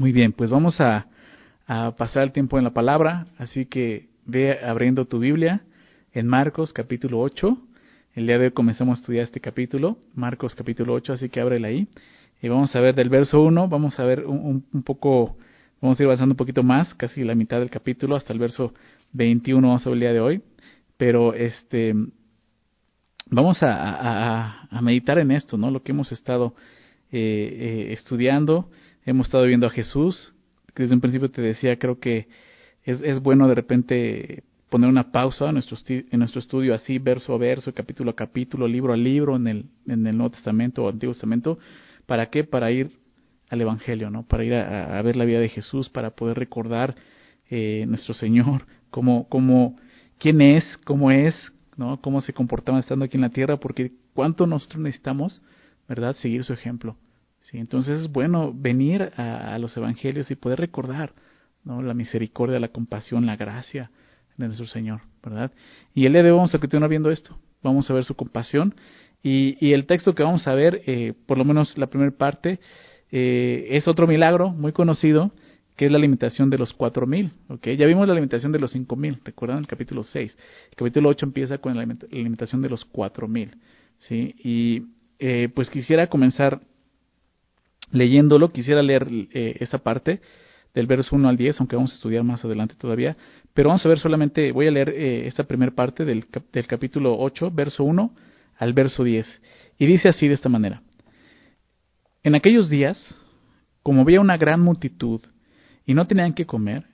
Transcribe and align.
Muy 0.00 0.12
bien, 0.12 0.32
pues 0.32 0.48
vamos 0.48 0.80
a, 0.80 1.08
pasar 1.98 2.22
el 2.22 2.32
tiempo 2.32 2.56
en 2.56 2.64
la 2.64 2.70
palabra, 2.70 3.26
así 3.36 3.66
que 3.66 4.08
ve 4.24 4.58
abriendo 4.64 5.04
tu 5.04 5.18
Biblia 5.18 5.60
en 6.14 6.26
Marcos 6.26 6.72
capítulo 6.72 7.20
8. 7.20 7.58
El 8.14 8.26
día 8.26 8.38
de 8.38 8.46
hoy 8.46 8.52
comenzamos 8.52 8.96
a 8.96 9.00
estudiar 9.02 9.24
este 9.24 9.40
capítulo, 9.40 9.98
Marcos 10.14 10.54
capítulo 10.54 10.94
8, 10.94 11.12
así 11.12 11.28
que 11.28 11.42
ábrela 11.42 11.68
ahí. 11.68 11.86
Y 12.40 12.48
vamos 12.48 12.74
a 12.74 12.80
ver 12.80 12.94
del 12.94 13.10
verso 13.10 13.42
1, 13.42 13.68
vamos 13.68 14.00
a 14.00 14.04
ver 14.04 14.24
un, 14.24 14.64
poco, 14.86 15.36
vamos 15.82 16.00
a 16.00 16.02
ir 16.02 16.06
avanzando 16.06 16.32
un 16.32 16.38
poquito 16.38 16.62
más, 16.62 16.94
casi 16.94 17.22
la 17.22 17.34
mitad 17.34 17.58
del 17.58 17.68
capítulo, 17.68 18.16
hasta 18.16 18.32
el 18.32 18.38
verso 18.38 18.72
21 19.12 19.68
vamos 19.68 19.86
a 19.86 19.90
ver 19.90 19.96
el 19.96 20.00
día 20.00 20.12
de 20.14 20.20
hoy. 20.20 20.42
Pero 20.96 21.34
este, 21.34 21.94
vamos 23.26 23.58
a 23.60 24.66
meditar 24.80 25.18
en 25.18 25.30
esto, 25.32 25.58
¿no? 25.58 25.70
Lo 25.70 25.82
que 25.82 25.92
hemos 25.92 26.10
estado 26.10 26.54
eh, 27.12 27.88
eh, 27.88 27.92
estudiando 27.92 28.70
hemos 29.04 29.26
estado 29.26 29.44
viendo 29.44 29.66
a 29.66 29.70
Jesús. 29.70 30.34
Desde 30.74 30.94
un 30.94 31.00
principio 31.00 31.30
te 31.30 31.42
decía, 31.42 31.78
creo 31.78 31.98
que 31.98 32.28
es, 32.84 33.20
bueno 33.20 33.48
de 33.48 33.54
repente 33.54 34.44
poner 34.68 34.88
una 34.88 35.10
pausa 35.10 35.48
en 35.48 35.54
nuestro, 35.54 35.76
en 35.88 36.18
nuestro 36.18 36.38
estudio 36.38 36.74
así, 36.74 36.98
verso 36.98 37.34
a 37.34 37.38
verso, 37.38 37.74
capítulo 37.74 38.12
a 38.12 38.16
capítulo, 38.16 38.68
libro 38.68 38.92
a 38.92 38.96
libro 38.96 39.36
en 39.36 39.48
el, 39.48 39.64
en 39.86 40.06
el 40.06 40.16
Nuevo 40.16 40.30
Testamento 40.30 40.84
o 40.84 40.88
Antiguo 40.88 41.12
Testamento. 41.12 41.58
¿Para 42.06 42.30
qué? 42.30 42.44
Para 42.44 42.70
ir 42.70 42.90
al 43.50 43.60
Evangelio, 43.60 44.10
¿no? 44.10 44.22
Para 44.22 44.44
ir 44.44 44.54
a, 44.54 45.02
ver 45.02 45.16
la 45.16 45.24
vida 45.24 45.40
de 45.40 45.48
Jesús, 45.48 45.88
para 45.88 46.10
poder 46.10 46.38
recordar 46.38 46.94
eh, 47.50 47.84
nuestro 47.88 48.14
Señor, 48.14 48.64
cómo, 48.90 49.28
cómo, 49.28 49.76
quién 50.18 50.40
es, 50.40 50.64
cómo 50.84 51.10
es, 51.10 51.52
¿no? 51.76 52.00
Cómo 52.00 52.20
se 52.20 52.32
comportaba 52.32 52.78
estando 52.78 53.04
aquí 53.04 53.16
en 53.16 53.22
la 53.22 53.30
tierra, 53.30 53.58
porque 53.58 53.92
cuánto 54.14 54.46
nosotros 54.46 54.80
necesitamos, 54.82 55.42
¿verdad? 55.88 56.14
Seguir 56.14 56.44
su 56.44 56.52
ejemplo. 56.52 56.96
Entonces 57.58 58.02
es 58.02 58.12
bueno 58.12 58.52
venir 58.54 59.12
a, 59.16 59.58
los 59.58 59.76
evangelios 59.76 60.30
y 60.30 60.36
poder 60.36 60.60
recordar 60.60 61.12
¿no? 61.64 61.82
la 61.82 61.94
misericordia, 61.94 62.60
la 62.60 62.68
compasión, 62.68 63.26
la 63.26 63.36
gracia 63.36 63.90
de 64.36 64.46
nuestro 64.46 64.66
Señor, 64.66 65.00
¿verdad? 65.22 65.52
Y 65.94 66.06
el 66.06 66.12
día 66.12 66.22
de 66.22 66.30
hoy 66.30 66.36
vamos 66.36 66.54
a 66.54 66.58
continuar 66.58 66.88
viendo 66.88 67.10
esto, 67.10 67.38
vamos 67.62 67.90
a 67.90 67.94
ver 67.94 68.04
su 68.04 68.14
compasión 68.14 68.74
y, 69.22 69.72
el 69.72 69.86
texto 69.86 70.14
que 70.14 70.22
vamos 70.22 70.46
a 70.46 70.54
ver, 70.54 70.82
eh, 70.86 71.12
por 71.26 71.36
lo 71.36 71.44
menos 71.44 71.76
la 71.76 71.88
primera 71.88 72.10
parte, 72.10 72.58
eh, 73.12 73.66
es 73.70 73.86
otro 73.86 74.06
milagro 74.06 74.50
muy 74.50 74.72
conocido, 74.72 75.32
que 75.76 75.86
es 75.86 75.92
la 75.92 75.98
limitación 75.98 76.50
de 76.50 76.58
los 76.58 76.72
cuatro 76.72 77.06
mil, 77.06 77.32
¿ok? 77.48 77.68
Ya 77.70 77.86
vimos 77.86 78.06
la 78.06 78.14
limitación 78.14 78.52
de 78.52 78.58
los 78.58 78.70
cinco 78.70 78.96
mil, 78.96 79.18
¿recuerdan? 79.24 79.58
El 79.58 79.66
capítulo 79.66 80.02
6. 80.02 80.36
El 80.70 80.76
capítulo 80.76 81.08
8 81.08 81.26
empieza 81.26 81.58
con 81.58 81.76
la 81.76 81.86
limitación 82.10 82.60
de 82.60 82.68
los 82.68 82.84
cuatro 82.84 83.28
mil, 83.28 83.56
¿sí? 83.98 84.34
Y 84.42 84.82
eh, 85.18 85.48
pues 85.54 85.70
quisiera 85.70 86.06
comenzar 86.08 86.60
leyéndolo, 87.90 88.50
quisiera 88.50 88.82
leer 88.82 89.06
eh, 89.32 89.56
esta 89.60 89.78
parte 89.78 90.20
del 90.74 90.86
verso 90.86 91.16
1 91.16 91.28
al 91.28 91.36
10, 91.36 91.60
aunque 91.60 91.76
vamos 91.76 91.92
a 91.92 91.94
estudiar 91.94 92.22
más 92.22 92.44
adelante 92.44 92.74
todavía, 92.78 93.16
pero 93.54 93.68
vamos 93.68 93.84
a 93.84 93.88
ver 93.88 93.98
solamente, 93.98 94.52
voy 94.52 94.68
a 94.68 94.70
leer 94.70 94.90
eh, 94.90 95.26
esta 95.26 95.44
primera 95.44 95.72
parte 95.72 96.04
del, 96.04 96.26
del 96.52 96.66
capítulo 96.66 97.16
8, 97.18 97.50
verso 97.50 97.84
1 97.84 98.14
al 98.56 98.72
verso 98.72 99.02
10, 99.02 99.26
y 99.78 99.86
dice 99.86 100.08
así 100.08 100.28
de 100.28 100.34
esta 100.34 100.48
manera. 100.48 100.82
En 102.22 102.34
aquellos 102.34 102.68
días, 102.68 103.16
como 103.82 104.02
había 104.02 104.20
una 104.20 104.36
gran 104.36 104.60
multitud 104.60 105.20
y 105.86 105.94
no 105.94 106.06
tenían 106.06 106.34
que 106.34 106.46
comer, 106.46 106.84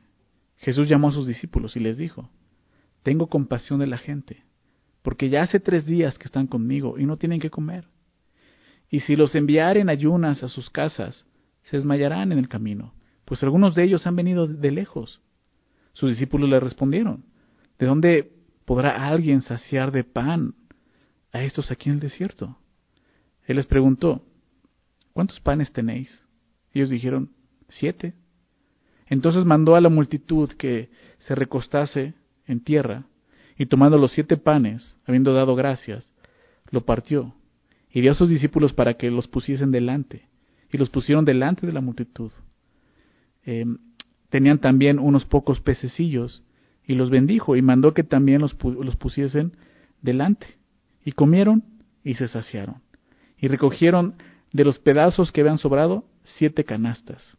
Jesús 0.59 0.89
llamó 0.89 1.09
a 1.09 1.13
sus 1.13 1.27
discípulos 1.27 1.77
y 1.77 1.81
les 1.81 1.99
dijo, 1.99 2.31
Tengo 3.03 3.27
compasión 3.27 3.81
de 3.81 3.87
la 3.87 3.99
gente, 3.99 4.45
porque 5.03 5.29
ya 5.29 5.43
hace 5.43 5.61
tres 5.61 5.85
días 5.85 6.19
que 6.19 6.25
están 6.25 6.47
conmigo 6.47 6.99
y 6.99 7.05
no 7.05 7.17
tienen 7.17 7.41
que 7.41 7.51
comer. 7.51 7.85
Y 8.97 9.01
si 9.01 9.15
los 9.15 9.35
enviaren 9.35 9.91
ayunas 9.91 10.43
a 10.43 10.49
sus 10.49 10.71
casas, 10.71 11.27
se 11.65 11.77
desmayarán 11.77 12.33
en 12.33 12.39
el 12.39 12.49
camino, 12.49 12.95
pues 13.27 13.43
algunos 13.43 13.75
de 13.75 13.85
ellos 13.85 14.07
han 14.07 14.17
venido 14.17 14.47
de 14.47 14.71
lejos. 14.71 15.21
Sus 15.93 16.09
discípulos 16.09 16.49
le 16.49 16.59
respondieron, 16.61 17.27
¿de 17.79 17.85
dónde 17.85 18.33
podrá 18.65 19.07
alguien 19.07 19.43
saciar 19.43 19.93
de 19.93 20.03
pan 20.03 20.55
a 21.31 21.43
estos 21.43 21.71
aquí 21.71 21.91
en 21.91 21.97
el 21.97 22.01
desierto? 22.01 22.56
Él 23.45 23.56
les 23.56 23.67
preguntó, 23.67 24.25
¿cuántos 25.12 25.41
panes 25.41 25.71
tenéis? 25.75 26.25
Ellos 26.73 26.89
dijeron, 26.89 27.33
siete. 27.69 28.15
Entonces 29.09 29.45
mandó 29.45 29.77
a 29.77 29.83
la 29.83 29.91
multitud 29.91 30.53
que 30.53 30.89
se 31.19 31.35
recostase 31.35 32.15
en 32.47 32.65
tierra, 32.65 33.05
y 33.59 33.67
tomando 33.67 33.99
los 33.99 34.12
siete 34.12 34.39
panes, 34.39 34.99
habiendo 35.05 35.35
dado 35.35 35.55
gracias, 35.55 36.15
lo 36.71 36.87
partió 36.87 37.35
y 37.97 38.03
dio 38.03 38.12
a 38.12 38.15
sus 38.15 38.29
discípulos 38.29 38.75
para 38.75 38.99
que 38.99 39.11
los 39.11 39.27
pusiesen 39.27 39.71
delante, 39.71 40.29
y 40.71 40.77
los 40.77 40.91
pusieron 40.91 41.25
delante 41.25 41.67
de 41.67 41.73
la 41.73 41.81
multitud. 41.81 42.31
Em, 43.43 43.79
tenían 44.29 44.59
también 44.59 44.99
unos 44.99 45.25
pocos 45.25 45.62
pececillos, 45.62 46.45
y 46.87 46.95
los 46.95 47.09
bendijo, 47.09 47.56
y 47.56 47.62
mandó 47.62 47.95
que 47.95 48.03
también 48.03 48.43
los, 48.43 48.55
los 48.62 48.97
pusiesen 48.97 49.56
delante. 50.03 50.59
Y 51.06 51.12
comieron 51.12 51.65
y 52.05 52.17
se 52.17 52.29
saciaron. 52.29 52.83
Y 53.39 53.49
recogieron 53.49 54.17
de 54.53 54.67
los 54.67 54.79
pedazos 54.79 55.33
que 55.33 55.41
habían 55.41 55.56
sobrado 55.56 56.05
siete 56.23 56.65
canastas. 56.65 57.39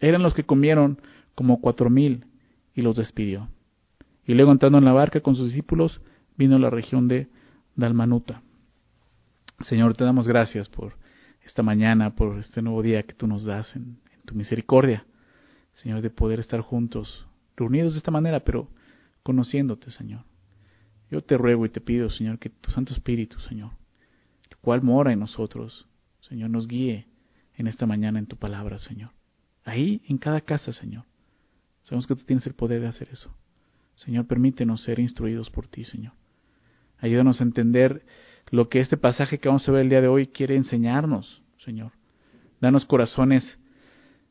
Eran 0.00 0.24
los 0.24 0.34
que 0.34 0.42
comieron 0.42 1.00
como 1.36 1.60
cuatro 1.60 1.90
mil, 1.90 2.24
y 2.74 2.82
los 2.82 2.96
despidió. 2.96 3.50
Y 4.26 4.34
luego 4.34 4.50
entrando 4.50 4.78
en 4.78 4.84
la 4.84 4.92
barca 4.92 5.20
con 5.20 5.36
sus 5.36 5.50
discípulos, 5.50 6.00
vino 6.36 6.56
a 6.56 6.58
la 6.58 6.70
región 6.70 7.06
de 7.06 7.28
Dalmanuta. 7.76 8.42
Señor, 9.60 9.96
te 9.96 10.04
damos 10.04 10.28
gracias 10.28 10.68
por 10.68 10.94
esta 11.42 11.62
mañana, 11.62 12.14
por 12.14 12.38
este 12.38 12.60
nuevo 12.60 12.82
día 12.82 13.02
que 13.04 13.14
tú 13.14 13.26
nos 13.26 13.44
das 13.44 13.74
en, 13.74 13.98
tu 14.24 14.34
misericordia. 14.34 15.06
Señor, 15.72 16.02
de 16.02 16.10
poder 16.10 16.40
estar 16.40 16.60
juntos, 16.60 17.26
reunidos 17.56 17.92
de 17.92 17.98
esta 17.98 18.10
manera, 18.10 18.40
pero 18.40 18.68
conociéndote, 19.22 19.90
Señor. 19.90 20.24
Yo 21.10 21.22
te 21.22 21.38
ruego 21.38 21.64
y 21.64 21.68
te 21.68 21.80
pido, 21.80 22.10
Señor, 22.10 22.38
que 22.38 22.50
tu 22.50 22.70
Santo 22.70 22.92
Espíritu, 22.92 23.38
Señor, 23.40 23.70
el 24.50 24.56
cual 24.58 24.82
mora 24.82 25.12
en 25.12 25.20
nosotros, 25.20 25.86
Señor, 26.20 26.50
nos 26.50 26.66
guíe 26.66 27.06
en 27.54 27.68
esta 27.68 27.86
mañana 27.86 28.18
en 28.18 28.26
tu 28.26 28.36
palabra, 28.36 28.78
Señor. 28.78 29.10
Ahí, 29.64 30.02
en 30.08 30.18
cada 30.18 30.40
casa, 30.40 30.72
Señor. 30.72 31.04
Sabemos 31.82 32.06
que 32.06 32.16
tú 32.16 32.24
tienes 32.24 32.46
el 32.46 32.54
poder 32.54 32.80
de 32.80 32.88
hacer 32.88 33.08
eso. 33.12 33.32
Señor, 33.94 34.26
permítenos 34.26 34.82
ser 34.82 34.98
instruidos 34.98 35.50
por 35.50 35.68
ti, 35.68 35.84
Señor. 35.84 36.12
Ayúdanos 36.98 37.40
a 37.40 37.44
entender 37.44 38.04
lo 38.50 38.68
que 38.68 38.80
este 38.80 38.96
pasaje 38.96 39.38
que 39.38 39.48
vamos 39.48 39.68
a 39.68 39.72
ver 39.72 39.82
el 39.82 39.88
día 39.88 40.00
de 40.00 40.08
hoy 40.08 40.28
quiere 40.28 40.56
enseñarnos, 40.56 41.42
Señor. 41.58 41.92
Danos 42.60 42.84
corazones 42.84 43.58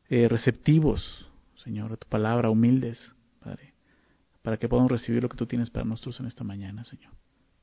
eh, 0.08 0.28
receptivos, 0.28 1.28
Señor, 1.56 1.92
a 1.92 1.96
tu 1.96 2.08
palabra, 2.08 2.50
humildes, 2.50 3.12
Padre, 3.40 3.74
para 4.42 4.56
que 4.56 4.68
podamos 4.68 4.90
recibir 4.90 5.22
lo 5.22 5.28
que 5.28 5.36
tú 5.36 5.46
tienes 5.46 5.70
para 5.70 5.84
nosotros 5.84 6.18
en 6.20 6.26
esta 6.26 6.44
mañana, 6.44 6.84
Señor. 6.84 7.12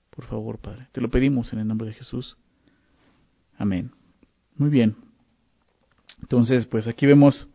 Por 0.09 0.25
favor, 0.25 0.59
Padre. 0.59 0.88
Te 0.91 1.02
lo 1.02 1.09
pedimos 1.09 1.52
en 1.53 1.59
el 1.59 1.68
nombre 1.68 1.88
de 1.88 1.94
Jesús. 1.94 2.38
Amén. 3.58 3.91
Muy 4.56 4.70
bien. 4.70 4.96
Entonces, 6.22 6.66
pues 6.66 6.88
aquí 6.88 7.06
vemos 7.06 7.47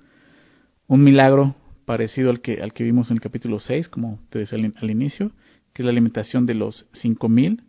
un 0.87 1.05
milagro 1.05 1.55
parecido 1.85 2.31
al 2.31 2.41
que, 2.41 2.61
al 2.61 2.73
que 2.73 2.85
vimos 2.85 3.11
en 3.11 3.17
el 3.17 3.21
capítulo 3.21 3.61
6, 3.61 3.89
como 3.89 4.21
te 4.31 4.41
decía 4.41 4.59
al, 4.59 4.91
inicio, 4.91 5.33
que 5.73 5.83
es 5.83 5.85
la 5.85 5.91
alimentación 5.91 6.47
de 6.47 6.55
los 6.55 6.87
cinco 6.93 7.29
mil. 7.29 7.63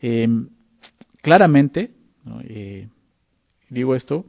Eh, 0.00 0.28
claramente, 1.24 1.90
eh, 2.42 2.86
digo 3.70 3.94
esto, 3.94 4.26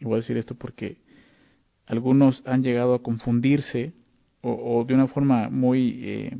y 0.00 0.06
voy 0.06 0.14
a 0.14 0.16
decir 0.16 0.38
esto 0.38 0.54
porque 0.54 0.96
algunos 1.86 2.42
han 2.46 2.62
llegado 2.62 2.94
a 2.94 3.02
confundirse 3.02 3.92
o, 4.40 4.84
de 4.88 4.94
una 4.94 5.06
forma 5.08 5.50
muy, 5.50 6.00
eh, 6.02 6.36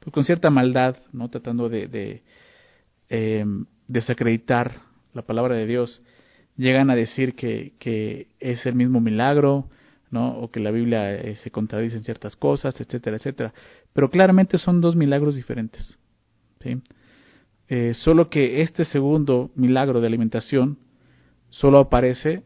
pues 0.00 0.12
con 0.12 0.24
cierta 0.24 0.50
maldad, 0.50 0.96
no 1.12 1.30
tratando 1.30 1.68
de, 1.68 1.86
de 1.86 2.22
em, 3.08 3.64
desacreditar 3.86 4.80
la 5.14 5.22
palabra 5.22 5.54
de 5.54 5.66
Dios, 5.66 6.02
llegan 6.56 6.90
a 6.90 6.96
decir 6.96 7.36
que, 7.36 7.74
que 7.78 8.26
es 8.40 8.66
el 8.66 8.74
mismo 8.74 9.00
milagro, 9.00 9.70
¿no? 10.10 10.36
o 10.36 10.50
que 10.50 10.58
la 10.58 10.72
Biblia 10.72 11.14
eh, 11.14 11.36
se 11.36 11.52
contradice 11.52 11.96
en 11.96 12.02
ciertas 12.02 12.34
cosas, 12.34 12.78
etcétera, 12.80 13.18
etcétera. 13.18 13.54
Pero 13.92 14.10
claramente 14.10 14.58
son 14.58 14.80
dos 14.80 14.96
milagros 14.96 15.36
diferentes. 15.36 15.96
¿sí? 16.60 16.82
Eh, 17.68 17.94
solo 17.94 18.30
que 18.30 18.62
este 18.62 18.84
segundo 18.84 19.50
milagro 19.56 20.00
de 20.00 20.06
alimentación 20.06 20.78
solo 21.48 21.78
aparece 21.80 22.44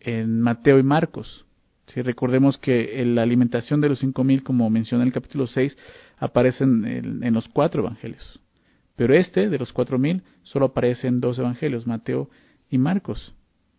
en 0.00 0.40
Mateo 0.40 0.78
y 0.78 0.82
Marcos. 0.82 1.46
Si 1.86 2.02
recordemos 2.02 2.58
que 2.58 3.04
la 3.04 3.22
alimentación 3.22 3.80
de 3.80 3.88
los 3.88 4.00
cinco 4.00 4.24
mil, 4.24 4.42
como 4.42 4.68
menciona 4.70 5.04
en 5.04 5.08
el 5.08 5.14
capítulo 5.14 5.46
6, 5.46 5.76
aparece 6.18 6.64
en, 6.64 7.32
los 7.32 7.48
cuatro 7.48 7.82
evangelios. 7.82 8.40
Pero 8.96 9.14
este, 9.14 9.48
de 9.48 9.58
los 9.58 9.72
cuatro 9.72 9.98
mil, 9.98 10.22
solo 10.42 10.66
aparece 10.66 11.06
en 11.06 11.20
dos 11.20 11.38
evangelios, 11.38 11.86
Mateo 11.86 12.28
y 12.68 12.78
Marcos. 12.78 13.34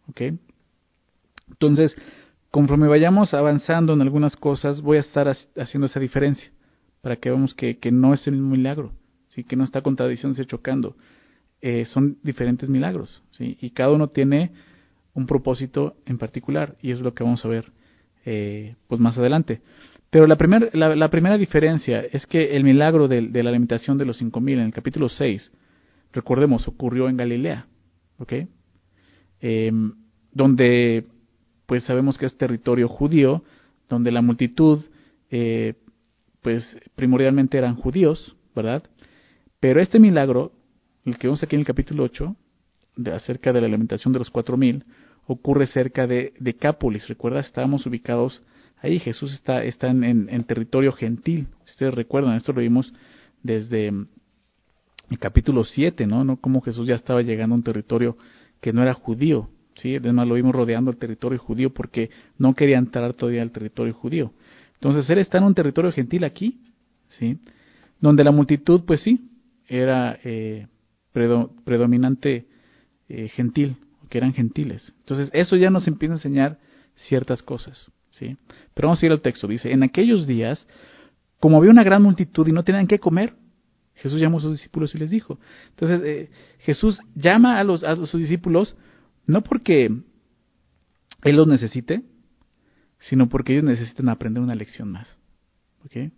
¿Ok? 0.10 0.22
Entonces, 1.50 1.98
conforme 2.50 2.88
vayamos 2.88 3.33
avanzando 3.33 3.92
en 3.94 4.01
algunas 4.01 4.38
cosas, 4.38 4.81
voy 4.81 4.98
a 4.98 5.01
estar 5.01 5.28
haciendo 5.28 5.88
esa 5.88 6.00
diferencia, 6.00 6.50
para 7.01 7.18
que 7.18 7.30
veamos 7.30 7.54
que, 7.54 7.78
que 7.78 7.92
no 7.92 8.13
es 8.13 8.25
el 8.28 8.36
mismo 8.36 8.51
milagro 8.51 8.94
y 9.38 9.44
que 9.44 9.56
no 9.56 9.63
está 9.63 9.81
contradiciéndose 9.81 10.45
chocando. 10.45 10.98
Eh, 11.62 11.86
son 11.86 12.18
diferentes 12.24 12.68
milagros, 12.69 13.24
¿sí? 13.31 13.57
y 13.62 13.69
cada 13.69 13.92
uno 13.92 14.10
tiene 14.10 14.51
un 15.13 15.25
propósito 15.25 15.95
en 16.06 16.18
particular, 16.18 16.75
y 16.81 16.92
es 16.92 17.00
lo 17.00 17.13
que 17.13 17.24
vamos 17.24 17.45
a 17.45 17.48
ver 17.48 17.72
eh, 18.25 18.75
pues 18.88 19.00
más 19.00 19.18
adelante. 19.18 19.62
Pero 20.10 20.28
la, 20.28 20.38
primer, 20.38 20.75
la, 20.75 21.10
primera 21.10 21.38
diferencia 21.38 22.01
es 22.01 22.25
que 22.25 22.56
el 22.56 22.63
milagro 22.63 23.07
de, 23.07 23.22
la 23.22 23.50
alimentación 23.50 23.98
de 23.98 24.06
los 24.06 24.18
cinco 24.18 24.39
mil 24.39 24.60
en 24.60 24.66
el 24.66 24.74
capítulo 24.74 25.10
6, 25.10 25.51
recordemos, 26.13 26.68
ocurrió 26.68 27.10
en 27.10 27.18
Galilea, 27.18 27.68
¿ok? 28.18 28.33
Em, 29.42 29.94
donde 30.31 31.06
pues 31.66 31.83
sabemos 31.83 32.18
que 32.18 32.25
es 32.25 32.38
territorio 32.38 32.88
judío, 32.88 33.44
donde 33.90 34.12
la 34.12 34.22
multitud 34.22 34.86
eh, 35.30 35.74
pues 36.42 36.80
primordialmente 36.95 37.57
eran 37.57 37.75
judíos, 37.75 38.36
¿verdad? 38.56 38.83
Pero 39.59 39.81
este 39.81 40.00
milagro, 40.00 40.51
el 41.06 41.18
que 41.18 41.27
vemos 41.27 41.42
aquí 41.42 41.56
en 41.56 41.62
el 41.62 41.65
capítulo 41.65 42.04
8, 42.04 42.36
de, 42.98 43.12
acerca 43.12 43.51
de 43.51 43.62
la 43.62 43.68
alimentación 43.68 44.13
de 44.13 44.19
los 44.19 44.30
cuatro 44.30 44.57
mil, 44.57 44.86
ocurre 45.25 45.65
cerca 45.68 46.06
de 46.06 46.33
Decápolis. 46.39 47.07
Recuerda, 47.07 47.39
estábamos 47.39 47.86
ubicados 47.86 48.44
ahí. 48.81 49.00
Jesús 49.00 49.33
está, 49.33 49.63
está 49.63 49.88
en, 49.88 50.44
territorio 50.44 50.92
gentil. 50.92 51.48
Si 51.65 51.71
ustedes 51.71 51.95
recuerdan, 51.95 52.36
esto 52.36 52.54
lo 52.54 52.62
vimos 52.62 52.94
desde 53.42 53.92
mm, 53.92 54.07
el 55.09 55.19
capítulo 55.19 55.63
7, 55.63 56.06
¿no? 56.06 56.24
¿no? 56.24 56.38
Como 56.38 56.62
Jesús 56.62 56.88
ya 56.88 56.95
estaba 56.95 57.21
llegando 57.21 57.56
a 57.56 57.57
un 57.57 57.63
territorio 57.63 58.18
que 58.62 58.71
no 58.74 58.83
era 58.83 58.94
judío. 58.94 59.50
¿sí? 59.75 59.95
Además 59.95 60.27
lo 60.27 60.36
vimos 60.36 60.54
rodeando 60.54 60.92
el 60.92 60.98
territorio 60.98 61.39
judío 61.39 61.74
porque 61.74 62.12
no 62.38 62.54
quería 62.54 62.77
entrar 62.77 63.15
todavía 63.15 63.42
al 63.42 63.51
territorio 63.51 63.94
judío. 63.94 64.33
Entonces 64.75 65.09
él 65.09 65.18
está 65.18 65.39
en 65.39 65.45
un 65.45 65.56
territorio 65.56 65.92
gentil 65.92 66.24
aquí, 66.24 66.59
¿sí? 67.07 67.39
Donde 68.00 68.24
la 68.24 68.30
multitud, 68.30 68.83
pues 68.86 69.01
sí, 69.01 69.27
era 69.68 70.19
eh, 70.24 70.68
predominante 71.14 72.48
eh, 73.10 73.30
gentil, 73.30 73.78
que 74.10 74.18
eran 74.18 74.34
gentiles. 74.34 74.94
Entonces 75.00 75.30
eso 75.34 75.56
ya 75.56 75.69
nos 75.69 75.88
empieza 75.88 76.14
a 76.14 76.18
enseñar 76.18 76.60
ciertas 76.96 77.44
cosas, 77.44 77.92
¿sí? 78.10 78.38
Pero 78.74 78.88
vamos 78.88 79.02
a 79.02 79.06
ir 79.06 79.12
al 79.12 79.22
texto. 79.22 79.48
Dice, 79.48 79.72
en 79.72 79.84
aquellos 79.84 80.25
días, 80.28 80.68
como 81.40 81.58
había 81.58 81.72
una 81.72 81.84
gran 81.84 82.02
multitud 82.02 82.48
y 82.48 82.52
no 82.52 82.64
tenían 82.64 82.88
qué 82.88 83.00
comer, 83.00 83.34
Jesús 83.96 84.19
llamó 84.22 84.38
a 84.38 84.42
sus 84.42 84.54
discípulos 84.54 84.94
y 84.96 85.00
les 85.00 85.10
dijo. 85.10 85.40
Entonces 85.69 86.02
eh, 86.04 86.30
Jesús 86.60 87.00
llama 87.16 87.60
a, 87.60 87.62
a 87.62 87.96
sus 87.96 88.19
discípulos 88.19 88.75
no 89.25 89.42
porque 89.42 89.86
Él 91.24 91.36
los 91.36 91.48
necesite, 91.48 92.04
sino 93.00 93.28
porque 93.28 93.54
ellos 93.54 93.66
necesitan 93.66 94.10
aprender 94.10 94.42
una 94.42 94.56
lección 94.56 94.92
más. 94.92 95.18
¿Ok? 95.86 96.12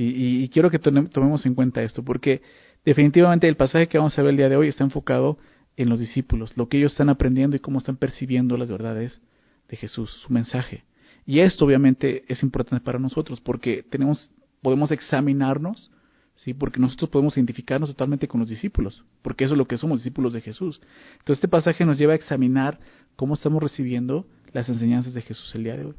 Y, 0.00 0.48
quiero 0.50 0.70
que 0.70 0.78
tomemos 0.78 1.44
en 1.44 1.56
cuenta 1.56 1.82
esto, 1.82 2.04
porque 2.04 2.40
definitivamente 2.84 3.48
el 3.48 3.56
pasaje 3.56 3.88
que 3.88 3.98
vamos 3.98 4.16
a 4.16 4.22
ver 4.22 4.30
el 4.30 4.36
día 4.36 4.48
de 4.48 4.56
hoy 4.56 4.68
está 4.68 4.84
enfocado 4.84 5.38
en 5.76 5.88
los 5.88 5.98
discípulos, 5.98 6.56
lo 6.56 6.68
que 6.68 6.78
ellos 6.78 6.92
están 6.92 7.08
aprendiendo 7.08 7.56
y 7.56 7.58
cómo 7.58 7.78
están 7.78 7.96
percibiendo 7.96 8.56
las 8.56 8.70
verdades 8.70 9.20
de 9.68 9.76
Jesús, 9.76 10.10
su 10.22 10.32
mensaje. 10.32 10.84
Y 11.26 11.40
esto 11.40 11.64
obviamente 11.64 12.24
es 12.28 12.44
importante 12.44 12.84
para 12.84 13.00
nosotros, 13.00 13.40
porque 13.40 13.84
tenemos, 13.90 14.32
podemos 14.62 14.92
examinarnos 14.92 15.90
¿sí? 16.36 16.54
Porque 16.54 16.78
nosotros 16.78 17.10
podemos 17.10 17.36
identificarnos 17.36 17.90
totalmente 17.90 18.28
con 18.28 18.38
los 18.38 18.48
discípulos, 18.48 19.04
porque 19.22 19.44
eso 19.44 19.54
es 19.54 19.58
lo 19.58 19.66
que 19.66 19.76
somos, 19.78 19.98
discípulos 19.98 20.32
de 20.32 20.40
Jesús. 20.40 20.80
Entonces 21.14 21.38
este 21.38 21.48
pasaje 21.48 21.84
nos 21.84 21.98
lleva 21.98 22.12
a 22.12 22.16
examinar 22.16 22.78
cómo 23.16 23.34
estamos 23.34 23.60
recibiendo 23.60 24.26
las 24.52 24.68
enseñanzas 24.68 25.14
de 25.14 25.22
Jesús 25.22 25.52
el 25.56 25.64
día 25.64 25.76
de 25.76 25.86
hoy, 25.86 25.94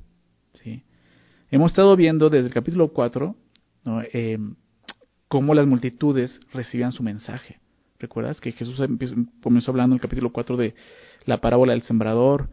¿sí? 0.53 0.83
Hemos 1.51 1.71
estado 1.71 1.93
viendo 1.97 2.29
desde 2.29 2.47
el 2.47 2.53
capítulo 2.53 2.93
4 2.93 3.35
em, 4.13 4.55
cómo 5.27 5.53
las 5.53 5.67
multitudes 5.67 6.39
recibían 6.53 6.91
su 6.91 7.03
mensaje. 7.03 7.59
¿Recuerdas 7.99 8.39
que 8.39 8.51
Jesús 8.51 8.81
comenzó 9.41 9.71
hablando 9.71 9.93
en 9.93 9.97
el 9.97 10.01
capítulo 10.01 10.31
4 10.31 10.57
de 10.57 10.75
la 11.25 11.41
parábola 11.41 11.73
del 11.73 11.81
sembrador, 11.83 12.49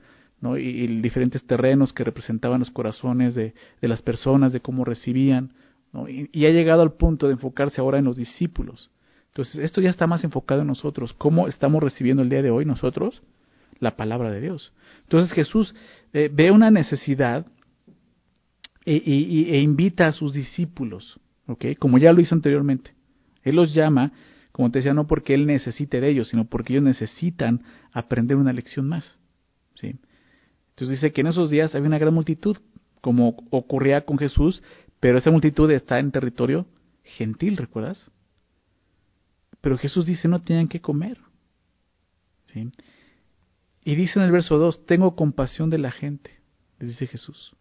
y, 0.58 0.86
diferentes 1.00 1.44
terrenos 1.46 1.92
que 1.92 2.04
representaban 2.04 2.60
los 2.60 2.70
corazones 2.70 3.34
de, 3.34 3.54
de 3.80 3.88
las 3.88 4.02
personas, 4.02 4.52
de 4.52 4.60
cómo 4.60 4.84
recibían 4.84 5.52
y, 6.08 6.46
ha 6.46 6.50
llegado 6.50 6.82
al 6.82 6.92
punto 6.92 7.26
de 7.26 7.34
enfocarse 7.34 7.80
ahora 7.80 7.98
en 7.98 8.04
los 8.04 8.16
discípulos. 8.16 8.90
Entonces, 9.28 9.56
esto 9.56 9.80
ya 9.80 9.90
está 9.90 10.06
más 10.06 10.24
enfocado 10.24 10.62
en 10.62 10.66
nosotros. 10.66 11.12
¿Cómo 11.14 11.48
estamos 11.48 11.82
recibiendo 11.82 12.22
el 12.22 12.28
día 12.28 12.42
de 12.42 12.50
hoy 12.50 12.64
nosotros 12.64 13.22
la 13.80 13.96
palabra 13.96 14.30
de 14.30 14.40
Dios? 14.40 14.72
Entonces, 15.02 15.32
Jesús 15.32 15.74
eh, 16.12 16.30
ve 16.32 16.50
una 16.50 16.70
necesidad 16.70 17.46
e, 18.84 18.96
e, 18.96 19.60
invita 19.60 20.06
a 20.06 20.12
sus 20.12 20.32
discípulos, 20.32 21.18
Como 21.78 21.98
ya 21.98 22.12
lo 22.12 22.20
hizo 22.20 22.34
anteriormente. 22.34 22.94
Él 23.42 23.56
los 23.56 23.72
llama, 23.72 24.12
como 24.52 24.70
te 24.70 24.80
decía, 24.80 24.94
no 24.94 25.06
porque 25.06 25.34
Él 25.34 25.46
necesite 25.46 26.00
de 26.00 26.10
ellos, 26.10 26.28
sino 26.28 26.46
porque 26.46 26.72
ellos 26.72 26.84
necesitan 26.84 27.62
aprender 27.92 28.36
una 28.36 28.52
lección 28.52 28.88
más, 28.88 29.18
¿sí? 29.76 29.96
Entonces 30.70 31.00
dice 31.00 31.12
que 31.12 31.20
en 31.20 31.28
esos 31.28 31.50
días 31.50 31.74
había 31.74 31.86
una 31.86 31.98
gran 31.98 32.12
multitud, 32.12 32.56
como 33.00 33.46
ocurría 33.50 34.04
con 34.04 34.18
Jesús, 34.18 34.62
pero 34.98 35.18
esa 35.18 35.30
multitud 35.30 35.70
está 35.70 36.00
en 36.00 36.10
territorio 36.10 36.66
gentil, 37.04 37.56
¿recuerdas? 37.56 38.10
Pero 39.60 39.78
Jesús 39.78 40.06
dice, 40.06 40.28
no 40.28 40.40
tienen 40.40 40.68
que 40.68 40.80
comer. 40.80 41.18
¿Sí? 42.52 42.70
Y 43.84 43.94
dice 43.94 44.18
en 44.18 44.24
el 44.24 44.32
verso 44.32 44.58
2, 44.58 44.86
tengo 44.86 45.14
compasión 45.14 45.70
de 45.70 45.78
la 45.78 45.92
gente, 45.92 46.32
les 46.80 46.90
dice 46.90 47.06
Jesús, 47.06 47.54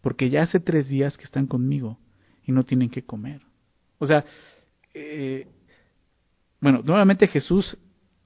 porque 0.00 0.30
ya 0.30 0.42
hace 0.42 0.58
tres 0.58 0.88
días 0.88 1.16
que 1.16 1.24
están 1.24 1.46
conmigo 1.46 1.98
y 2.48 2.52
no 2.52 2.62
tienen 2.64 2.88
que 2.88 3.02
comer. 3.02 3.42
O 3.98 4.06
sea, 4.06 4.24
eh, 4.94 5.46
bueno, 6.60 6.80
nuevamente 6.82 7.26
Jesús, 7.28 7.76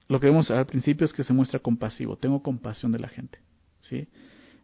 lo 0.07 0.19
que 0.19 0.27
vemos 0.27 0.49
al 0.49 0.65
principio 0.65 1.05
es 1.05 1.11
que 1.11 1.23
se 1.23 1.33
muestra 1.33 1.59
compasivo, 1.59 2.15
tengo 2.15 2.41
compasión 2.41 2.93
de 2.93 2.99
la 2.99 3.09
gente. 3.09 3.39
¿sí? 3.81 4.07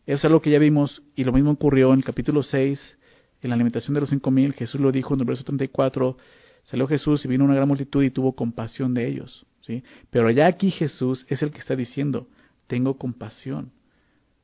Eso 0.06 0.16
es 0.16 0.26
algo 0.26 0.42
que 0.42 0.50
ya 0.50 0.60
vimos 0.60 1.04
y 1.14 1.26
lo 1.26 1.34
mismo 1.34 1.52
ocurrió 1.52 1.92
en 1.92 2.00
el 2.00 2.06
capítulo 2.06 2.42
6 2.42 2.98
en 3.42 3.50
la 3.50 3.56
alimentación 3.56 3.94
de 3.94 4.02
los 4.02 4.10
cinco 4.10 4.32
mil, 4.32 4.54
Jesús 4.54 4.82
lo 4.82 4.92
dijo 4.92 5.14
en 5.14 5.22
el 5.22 5.26
verso 5.26 5.44
34, 5.44 6.18
salió 6.64 6.88
Jesús 6.88 7.24
y 7.24 7.28
vino 7.28 7.46
una 7.46 7.56
gran 7.56 7.68
multitud 7.68 8.04
y 8.04 8.12
tuvo 8.12 8.34
compasión 8.34 8.94
de 8.94 9.08
ellos. 9.08 9.46
¿sí? 9.62 9.84
Pero 10.10 10.30
ya 10.30 10.48
aquí 10.48 10.72
Jesús 10.72 11.26
es 11.30 11.42
el 11.42 11.52
que 11.52 11.60
está 11.60 11.76
diciendo, 11.76 12.28
tengo 12.68 12.98
compasión 12.98 13.72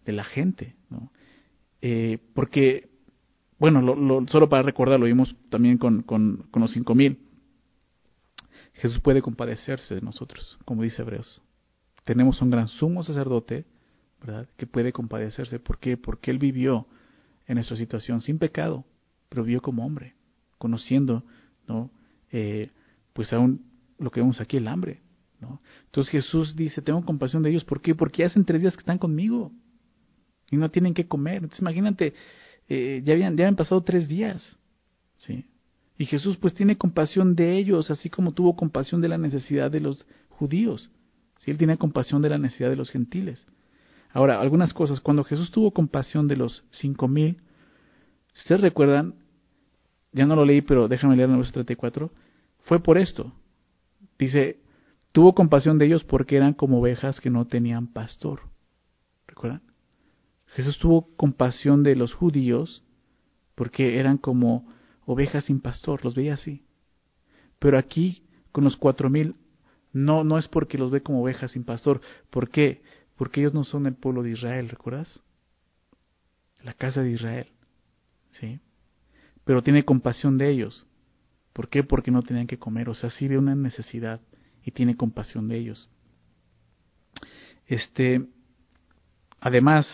de 0.06 0.12
la 0.14 0.24
gente. 0.24 0.76
¿no? 0.90 1.12
Eh, 1.82 2.20
porque, 2.34 2.90
bueno, 3.58 3.82
lo, 3.82 4.28
solo 4.28 4.50
para 4.50 4.64
recordar, 4.64 5.00
lo 5.00 5.06
vimos 5.06 5.36
también 5.50 5.78
con, 5.78 6.02
con, 6.02 6.48
con 6.52 6.62
los 6.62 6.72
cinco 6.72 6.96
mil. 6.96 7.20
Jesús 8.74 9.00
puede 9.00 9.22
compadecerse 9.22 9.96
de 9.96 10.02
nosotros, 10.02 10.58
como 10.66 10.84
dice 10.84 11.02
Hebreos. 11.02 11.42
Tenemos 12.04 12.42
un 12.42 12.50
gran 12.50 12.68
sumo 12.68 13.04
sacerdote, 13.04 13.66
¿verdad? 14.20 14.48
Que 14.58 14.68
puede 14.68 14.92
compadecerse. 14.92 15.60
¿Por 15.60 15.80
qué? 15.80 15.96
Porque 15.98 16.32
Él 16.32 16.40
vivió 16.40 16.86
en 17.48 17.56
nuestra 17.56 17.78
situación, 17.78 18.22
sin 18.22 18.38
pecado, 18.38 18.84
pero 19.30 19.44
vivió 19.44 19.62
como 19.62 19.86
hombre, 19.86 20.16
conociendo, 20.58 21.24
¿no? 21.68 21.90
Eh, 22.32 22.70
pues 23.14 23.32
aún 23.32 23.66
lo 23.98 24.12
que 24.12 24.20
vemos 24.20 24.42
aquí, 24.42 24.58
el 24.58 24.68
hambre, 24.68 25.02
¿no? 25.40 25.62
Entonces 25.86 26.12
Jesús 26.12 26.56
dice, 26.56 26.82
tengo 26.82 27.04
compasión 27.06 27.44
de 27.44 27.52
ellos, 27.52 27.64
¿por 27.64 27.82
qué? 27.82 27.96
Porque 27.96 28.26
hacen 28.26 28.44
tres 28.44 28.62
días 28.62 28.74
que 28.76 28.82
están 28.82 28.98
conmigo 28.98 29.52
y 30.52 30.58
no 30.58 30.70
tienen 30.70 30.94
que 30.94 31.08
comer. 31.08 31.36
Entonces 31.36 31.62
imagínate, 31.62 32.14
eh, 32.68 33.02
ya, 33.04 33.14
habían, 33.14 33.38
ya 33.38 33.44
habían 33.46 33.56
pasado 33.56 33.82
tres 33.82 34.08
días, 34.08 34.58
¿sí? 35.18 35.46
Y 35.98 36.06
Jesús 36.06 36.38
pues 36.38 36.54
tiene 36.54 36.78
compasión 36.78 37.36
de 37.36 37.58
ellos, 37.58 37.90
así 37.90 38.10
como 38.10 38.34
tuvo 38.34 38.56
compasión 38.56 39.02
de 39.02 39.08
la 39.08 39.18
necesidad 39.18 39.72
de 39.72 39.80
los 39.80 40.06
judíos. 40.30 40.90
¿sí? 41.38 41.52
Él 41.52 41.58
tiene 41.58 41.78
compasión 41.78 42.22
de 42.22 42.30
la 42.30 42.38
necesidad 42.38 42.70
de 42.70 42.76
los 42.76 42.90
gentiles. 42.90 43.46
Ahora, 44.12 44.40
algunas 44.40 44.74
cosas. 44.74 45.00
Cuando 45.00 45.24
Jesús 45.24 45.52
tuvo 45.52 45.72
compasión 45.72 46.28
de 46.28 46.36
los 46.36 46.64
cinco 46.72 47.08
mil, 47.08 47.38
si 48.34 48.42
ustedes 48.42 48.62
recuerdan, 48.62 49.16
ya 50.12 50.26
no 50.26 50.36
lo 50.36 50.46
leí, 50.46 50.62
pero 50.62 50.88
déjame 50.88 51.16
leer 51.16 51.30
en 51.30 51.36
el 51.36 51.38
verso 51.40 51.54
34, 51.54 52.12
fue 52.60 52.82
por 52.82 52.98
esto. 52.98 53.34
Dice, 54.18 54.60
tuvo 55.12 55.34
compasión 55.34 55.78
de 55.78 55.86
ellos 55.86 56.04
porque 56.04 56.38
eran 56.38 56.54
como 56.54 56.80
ovejas 56.80 57.22
que 57.22 57.30
no 57.30 57.46
tenían 57.46 57.88
pastor. 57.88 58.42
¿Recuerdan? 59.28 59.62
Jesús 60.56 60.80
tuvo 60.80 61.16
compasión 61.16 61.84
de 61.84 61.96
los 61.96 62.14
judíos 62.14 62.84
porque 63.56 64.00
eran 64.00 64.18
como 64.18 64.68
ovejas 65.06 65.46
sin 65.46 65.62
pastor, 65.62 66.04
los 66.04 66.16
veía 66.16 66.34
así. 66.34 66.66
Pero 67.60 67.78
aquí, 67.78 68.24
con 68.52 68.64
los 68.64 68.76
cuatro 68.76 69.10
mil, 69.10 69.36
no, 69.94 70.24
no 70.24 70.38
es 70.38 70.48
porque 70.48 70.78
los 70.78 70.92
ve 70.92 71.02
como 71.02 71.22
ovejas 71.22 71.52
sin 71.52 71.64
pastor. 71.64 72.02
¿Por 72.30 72.50
qué? 72.50 72.82
porque 73.16 73.42
ellos 73.42 73.54
no 73.54 73.64
son 73.64 73.86
el 73.86 73.96
pueblo 73.96 74.24
de 74.24 74.32
Israel, 74.32 74.70
¿recuerdas? 74.70 75.22
La 76.64 76.74
casa 76.74 77.02
de 77.02 77.12
Israel, 77.12 77.48
¿sí? 78.32 78.60
Pero 79.44 79.64
tiene 79.64 79.86
compasión 79.86 80.38
de 80.38 80.50
ellos. 80.50 80.86
¿Por 81.54 81.70
qué? 81.70 81.84
Porque 81.84 82.12
no 82.12 82.24
tenían 82.24 82.48
que 82.48 82.60
comer, 82.60 82.90
o 82.90 82.94
sea, 82.94 83.10
sí 83.10 83.28
ve 83.28 83.38
una 83.38 83.56
necesidad 83.56 84.20
y 84.64 84.72
tiene 84.72 84.98
compasión 84.98 85.48
de 85.48 85.58
ellos. 85.58 85.90
Este, 87.68 88.26
además, 89.40 89.88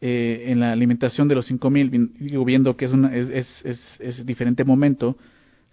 eh, 0.00 0.44
en 0.46 0.60
la 0.60 0.72
alimentación 0.72 1.26
de 1.26 1.34
los 1.34 1.46
cinco 1.46 1.70
mil, 1.70 1.90
viendo 1.90 2.76
que 2.76 2.84
es, 2.84 2.92
una, 2.92 3.16
es, 3.16 3.28
es, 3.64 3.78
es, 3.98 4.24
diferente 4.24 4.64
momento, 4.64 5.16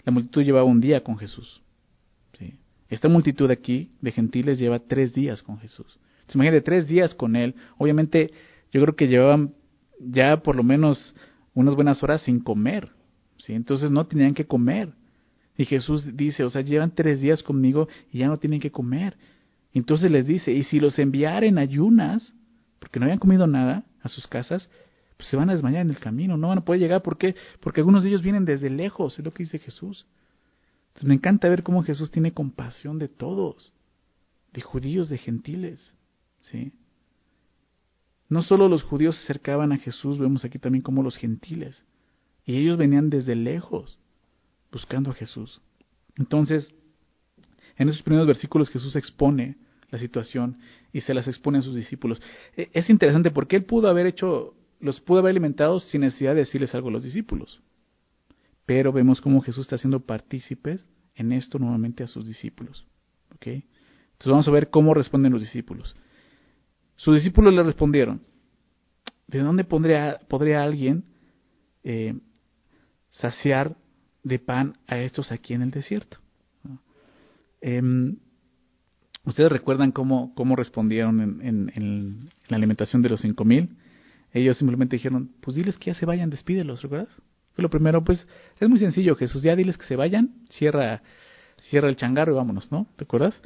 la 0.03 0.11
multitud 0.11 0.43
llevaba 0.43 0.65
un 0.65 0.81
día 0.81 1.03
con 1.03 1.17
Jesús. 1.17 1.61
Esta 2.87 3.07
multitud 3.07 3.49
aquí 3.49 3.89
de 4.01 4.11
gentiles 4.11 4.59
lleva 4.59 4.79
tres 4.79 5.13
días 5.13 5.41
con 5.41 5.57
Jesús. 5.57 5.99
Se 6.27 6.37
imagínate 6.37 6.61
tres 6.61 6.87
días 6.87 7.15
con 7.15 7.35
él. 7.35 7.55
Obviamente, 7.77 8.31
yo 8.71 8.81
creo 8.81 8.95
que 8.95 9.07
llevaban 9.07 9.53
ya 9.99 10.37
por 10.37 10.55
lo 10.55 10.63
menos 10.63 11.15
unas 11.55 11.75
buenas 11.75 12.03
horas 12.03 12.21
sin 12.21 12.39
comer, 12.39 12.89
¿sí? 13.37 13.53
Entonces 13.53 13.89
no 13.89 14.05
tenían 14.05 14.33
que 14.33 14.45
comer. 14.45 14.89
Y 15.57 15.65
Jesús 15.65 16.15
dice, 16.15 16.43
o 16.43 16.49
sea, 16.49 16.61
llevan 16.61 16.91
tres 16.93 17.21
días 17.21 17.41
conmigo 17.41 17.87
y 18.11 18.19
ya 18.19 18.27
no 18.27 18.37
tienen 18.37 18.59
que 18.59 18.71
comer. 18.71 19.17
Entonces 19.73 20.11
les 20.11 20.27
dice, 20.27 20.51
y 20.51 20.63
si 20.63 20.79
los 20.79 20.99
enviaren 20.99 21.57
ayunas, 21.57 22.33
porque 22.79 22.99
no 22.99 23.05
habían 23.05 23.19
comido 23.19 23.47
nada 23.47 23.83
a 24.05 24.09
sus 24.09 24.27
casas, 24.27 24.69
pues 25.17 25.29
se 25.29 25.35
van 25.35 25.49
a 25.49 25.53
desmayar 25.53 25.81
en 25.81 25.89
el 25.89 25.99
camino, 25.99 26.37
no 26.37 26.49
van 26.49 26.59
a 26.59 26.65
poder 26.65 26.79
llegar. 26.79 27.01
¿Por 27.01 27.17
qué? 27.17 27.35
Porque 27.59 27.81
algunos 27.81 28.03
de 28.03 28.09
ellos 28.09 28.21
vienen 28.21 28.45
desde 28.45 28.69
lejos, 28.69 29.17
es 29.17 29.25
lo 29.25 29.33
que 29.33 29.43
dice 29.43 29.59
Jesús. 29.59 30.05
Entonces 30.89 31.07
me 31.07 31.15
encanta 31.15 31.49
ver 31.49 31.63
cómo 31.63 31.83
Jesús 31.83 32.11
tiene 32.11 32.33
compasión 32.33 32.99
de 32.99 33.07
todos, 33.07 33.73
de 34.53 34.61
judíos, 34.61 35.09
de 35.09 35.17
gentiles. 35.17 35.93
¿sí? 36.41 36.71
No 38.29 38.43
solo 38.43 38.69
los 38.69 38.83
judíos 38.83 39.17
se 39.17 39.23
acercaban 39.23 39.71
a 39.71 39.77
Jesús, 39.77 40.19
vemos 40.19 40.45
aquí 40.45 40.59
también 40.59 40.83
como 40.83 41.01
los 41.01 41.17
gentiles. 41.17 41.83
Y 42.45 42.57
ellos 42.57 42.77
venían 42.77 43.09
desde 43.09 43.35
lejos 43.35 43.97
buscando 44.71 45.09
a 45.09 45.15
Jesús. 45.15 45.61
Entonces, 46.17 46.71
en 47.77 47.89
esos 47.89 48.03
primeros 48.03 48.27
versículos 48.27 48.69
Jesús 48.69 48.95
expone 48.95 49.57
la 49.89 49.97
situación 49.97 50.57
y 50.91 51.01
se 51.01 51.13
las 51.13 51.27
expone 51.27 51.59
a 51.59 51.61
sus 51.61 51.75
discípulos. 51.75 52.21
E, 52.55 52.69
es 52.73 52.89
interesante 52.89 53.31
porque 53.31 53.55
él 53.55 53.65
pudo 53.65 53.87
haber 53.87 54.05
hecho, 54.05 54.55
los 54.79 55.01
pudo 55.01 55.19
haber 55.19 55.31
alimentado 55.31 55.79
sin 55.79 56.01
necesidad 56.01 56.33
de 56.33 56.41
decirles 56.41 56.73
algo 56.75 56.89
a 56.89 56.91
los 56.91 57.03
discípulos. 57.03 57.61
Pero 58.65 58.91
vemos 58.91 59.21
cómo 59.21 59.41
Jesús 59.41 59.65
está 59.65 59.75
haciendo 59.75 59.99
partícipes 59.99 60.87
en 61.15 61.31
esto 61.31 61.59
nuevamente 61.59 62.03
a 62.03 62.07
sus 62.07 62.27
discípulos. 62.27 62.85
Entonces 63.41 64.31
vamos 64.31 64.47
a 64.47 64.51
ver 64.51 64.69
cómo 64.69 64.93
responden 64.93 65.31
los 65.31 65.41
discípulos. 65.41 65.95
Sus 66.95 67.15
discípulos 67.15 67.53
le 67.53 67.61
respondieron, 67.61 68.21
¿de 69.27 69.39
dónde 69.39 69.65
podría, 69.65 70.19
podría 70.27 70.63
alguien 70.63 71.03
eh, 71.83 72.15
saciar 73.11 73.75
de 74.23 74.39
pan 74.39 74.77
a 74.87 74.97
estos 74.97 75.31
aquí 75.31 75.53
en 75.53 75.61
el 75.61 75.71
desierto. 75.71 76.17
Em, 77.61 78.17
Ustedes 79.25 79.51
recuerdan 79.51 79.91
cómo, 79.91 80.33
cómo 80.35 80.55
respondieron 80.55 81.41
en, 81.41 81.71
en, 81.73 82.29
la 82.47 82.57
alimentación 82.57 83.01
de 83.01 83.09
los 83.09 83.21
cinco 83.21 83.43
mil. 83.43 83.75
Ellos 84.33 84.57
simplemente 84.57 84.97
dijeron, 84.97 85.31
pues 85.41 85.55
diles 85.55 85.77
que 85.77 85.91
ya 85.91 85.93
se 85.95 86.05
vayan, 86.05 86.29
despídelos, 86.29 86.81
¿recuerdas? 86.81 87.09
Fue 87.53 87.63
lo 87.63 87.69
primero, 87.69 88.03
pues 88.03 88.27
es 88.59 88.69
muy 88.69 88.77
sencillo, 88.79 89.15
Jesús, 89.15 89.41
ya 89.41 89.55
diles 89.55 89.77
que 89.77 89.85
se 89.85 89.95
vayan, 89.95 90.35
cierra, 90.49 91.01
cierra 91.69 91.89
el 91.89 91.95
changarro 91.95 92.33
y 92.33 92.35
vámonos, 92.35 92.71
¿no? 92.71 92.85
¿Te 92.97 93.05
acuerdas? 93.05 93.41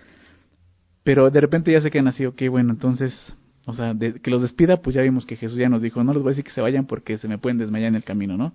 Pero 1.04 1.30
de 1.30 1.40
repente 1.40 1.72
ya 1.72 1.80
se 1.80 1.92
quedan 1.92 2.08
así, 2.08 2.26
ok, 2.26 2.42
bueno, 2.50 2.74
entonces, 2.74 3.36
o 3.66 3.74
sea, 3.74 3.96
que 3.96 4.32
los 4.32 4.42
despida, 4.42 4.82
pues 4.82 4.96
ya 4.96 5.04
vimos 5.04 5.26
que 5.26 5.36
Jesús 5.36 5.60
ya 5.60 5.70
nos 5.70 5.82
dijo, 5.82 6.04
no 6.04 6.14
les 6.14 6.24
voy 6.24 6.32
a 6.32 6.34
decir 6.34 6.44
que 6.44 6.52
se 6.52 6.62
vayan 6.62 6.88
porque 6.88 7.18
se 7.18 7.28
me 7.28 7.38
pueden 7.38 7.58
desmayar 7.58 7.90
en 7.90 7.96
el 7.96 8.04
camino, 8.04 8.36
¿no? 8.36 8.54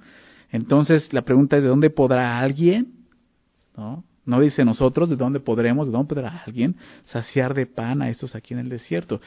Entonces 0.51 1.13
la 1.13 1.23
pregunta 1.23 1.57
es, 1.57 1.63
¿de 1.63 1.69
dónde 1.69 1.89
podrá 1.89 2.41
alguien? 2.41 2.93
¿No? 3.77 4.05
No 4.27 4.41
dice 4.41 4.65
nosotros, 4.65 5.11
¿de 5.11 5.17
dónde 5.17 5.41
podremos, 5.41 5.87
de 5.87 5.93
dónde 5.93 6.15
podrá 6.15 6.43
alguien 6.47 6.77
saciar 7.05 7.55
de 7.55 7.67
pan 7.67 8.01
a 8.03 8.09
estos 8.09 8.35
aquí 8.35 8.55
en 8.55 8.61
el 8.61 8.69
desierto? 8.69 9.21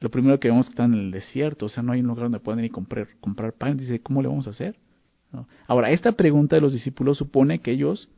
Lo 0.00 0.10
primero 0.10 0.40
que 0.40 0.48
vemos 0.48 0.66
que 0.66 0.70
están 0.70 0.94
en 0.94 1.00
el 1.00 1.10
desierto, 1.10 1.66
o 1.66 1.68
sea, 1.68 1.82
no 1.82 1.92
hay 1.92 2.00
un 2.00 2.06
lugar 2.06 2.24
donde 2.24 2.40
puedan 2.40 2.64
ir 2.64 2.72
comprar, 2.72 3.08
comprar 3.20 3.52
pan. 3.52 3.76
Dice, 3.76 4.00
¿cómo 4.00 4.22
le 4.22 4.28
vamos 4.28 4.46
a 4.46 4.50
hacer? 4.50 4.76
Ahora, 5.66 5.90
esta 5.90 6.12
pregunta 6.12 6.56
de 6.56 6.62
los 6.62 6.72
discípulos 6.72 7.18
supone 7.18 7.60
que 7.60 7.70
ellos 7.72 8.08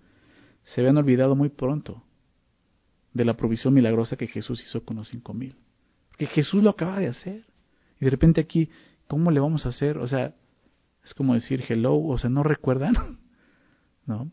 se 0.64 0.80
habían 0.80 0.96
olvidado 0.96 1.36
muy 1.36 1.48
pronto 1.48 2.02
de 3.12 3.24
la 3.24 3.36
provisión 3.36 3.74
milagrosa 3.74 4.16
que 4.16 4.26
Jesús 4.26 4.62
hizo 4.62 4.84
con 4.84 4.96
los 4.96 5.08
cinco 5.08 5.34
mil. 5.34 5.56
Que 6.18 6.26
Jesús 6.26 6.62
lo 6.62 6.70
acaba 6.70 6.98
de 6.98 7.08
hacer. 7.08 7.44
Y 8.00 8.04
de 8.04 8.10
repente 8.10 8.40
aquí, 8.40 8.70
¿cómo 9.06 9.30
le 9.30 9.40
vamos 9.40 9.66
a 9.66 9.68
hacer? 9.68 9.98
O 9.98 10.06
sea, 10.06 10.34
es 11.04 11.14
como 11.14 11.34
decir 11.34 11.64
hello, 11.68 11.96
o 11.96 12.18
sea, 12.18 12.30
¿no 12.30 12.42
recuerdan? 12.42 12.94
¿No? 14.06 14.30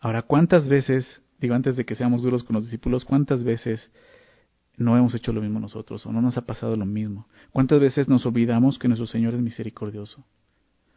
Ahora, 0.00 0.22
¿cuántas 0.22 0.68
veces, 0.68 1.20
digo 1.38 1.54
antes 1.54 1.76
de 1.76 1.84
que 1.84 1.94
seamos 1.94 2.22
duros 2.22 2.42
con 2.42 2.54
los 2.54 2.64
discípulos, 2.64 3.04
cuántas 3.04 3.44
veces 3.44 3.90
no 4.76 4.96
hemos 4.96 5.14
hecho 5.14 5.32
lo 5.32 5.42
mismo 5.42 5.60
nosotros 5.60 6.06
o 6.06 6.12
no 6.12 6.22
nos 6.22 6.36
ha 6.38 6.46
pasado 6.46 6.76
lo 6.76 6.86
mismo? 6.86 7.28
¿Cuántas 7.52 7.80
veces 7.80 8.08
nos 8.08 8.24
olvidamos 8.24 8.78
que 8.78 8.88
nuestro 8.88 9.06
Señor 9.06 9.34
es 9.34 9.40
misericordioso? 9.40 10.24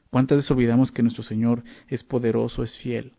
¿Cuántas 0.09 0.37
veces 0.37 0.51
olvidamos 0.51 0.91
que 0.91 1.03
nuestro 1.03 1.23
Señor 1.23 1.63
es 1.87 2.03
poderoso, 2.03 2.63
es 2.63 2.77
fiel? 2.77 3.13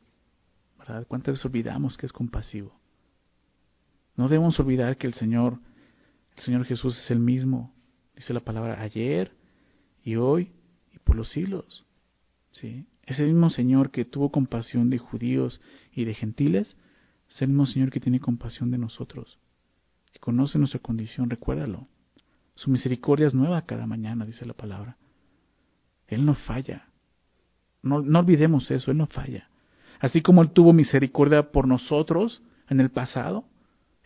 ¿Verdad? 0.79 1.07
¿Cuántas 1.07 1.35
veces 1.35 1.45
olvidamos 1.45 1.97
que 1.97 2.07
es 2.07 2.13
compasivo? 2.13 2.75
No 4.17 4.29
debemos 4.29 4.59
olvidar 4.59 4.97
que 4.97 5.07
el 5.07 5.15
Señor, 5.15 5.59
el 6.37 6.43
Señor 6.43 6.65
Jesús 6.65 6.99
es 6.99 7.11
el 7.11 7.19
mismo, 7.19 7.75
dice 8.15 8.33
la 8.33 8.41
palabra, 8.41 8.81
ayer 8.81 9.33
y 10.03 10.17
hoy 10.17 10.51
por 11.05 11.17
los 11.17 11.31
siglos. 11.31 11.85
¿sí? 12.53 12.87
Ese 13.07 13.25
mismo 13.25 13.51
Señor 13.51 13.91
que 13.91 14.05
tuvo 14.05 14.31
compasión 14.31 14.91
de 14.91 14.99
judíos 14.99 15.61
y 15.93 16.05
de 16.05 16.15
gentiles, 16.15 16.77
es 17.29 17.43
el 17.43 17.49
mismo 17.49 17.67
Señor 17.67 17.91
que 17.91 18.01
tiene 18.01 18.21
compasión 18.21 18.71
de 18.71 18.79
nosotros, 18.79 19.39
que 20.13 20.21
conoce 20.21 20.59
nuestra 20.59 20.81
condición, 20.81 21.29
recuérdalo. 21.29 21.87
Su 22.55 22.71
misericordia 22.71 23.27
es 23.27 23.35
nueva 23.35 23.63
cada 23.63 23.87
mañana, 23.87 24.25
dice 24.25 24.47
la 24.47 24.55
palabra. 24.55 24.97
Él 26.07 26.25
no 26.25 26.35
falla. 26.35 26.89
No, 27.83 28.01
no 28.01 28.21
olvidemos 28.21 28.71
eso, 28.71 28.91
Él 28.91 28.97
no 28.97 29.07
falla. 29.07 29.49
Así 30.01 30.23
como 30.23 30.43
Él 30.43 30.51
tuvo 30.51 30.73
misericordia 30.73 31.51
por 31.51 31.67
nosotros 31.67 32.43
en 32.69 32.81
el 32.81 32.91
pasado, 32.91 33.45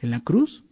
en 0.00 0.10
la 0.10 0.20
cruz, 0.20 0.64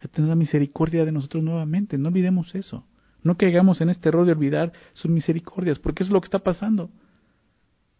Él 0.00 0.10
tendrá 0.10 0.34
misericordia 0.34 1.04
de 1.04 1.12
nosotros 1.12 1.42
nuevamente. 1.42 1.98
No 1.98 2.08
olvidemos 2.08 2.54
eso. 2.54 2.86
No 3.22 3.36
caigamos 3.36 3.80
en 3.80 3.90
este 3.90 4.08
error 4.08 4.24
de 4.24 4.32
olvidar 4.32 4.72
sus 4.92 5.10
misericordias, 5.10 5.78
porque 5.78 6.04
es 6.04 6.10
lo 6.10 6.20
que 6.20 6.26
está 6.26 6.38
pasando. 6.38 6.90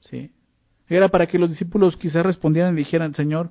¿Sí? 0.09 0.33
Era 0.89 1.09
para 1.09 1.27
que 1.27 1.39
los 1.39 1.51
discípulos 1.51 1.97
quizás 1.97 2.25
respondieran 2.25 2.75
y 2.75 2.79
dijeran, 2.79 3.15
Señor, 3.15 3.51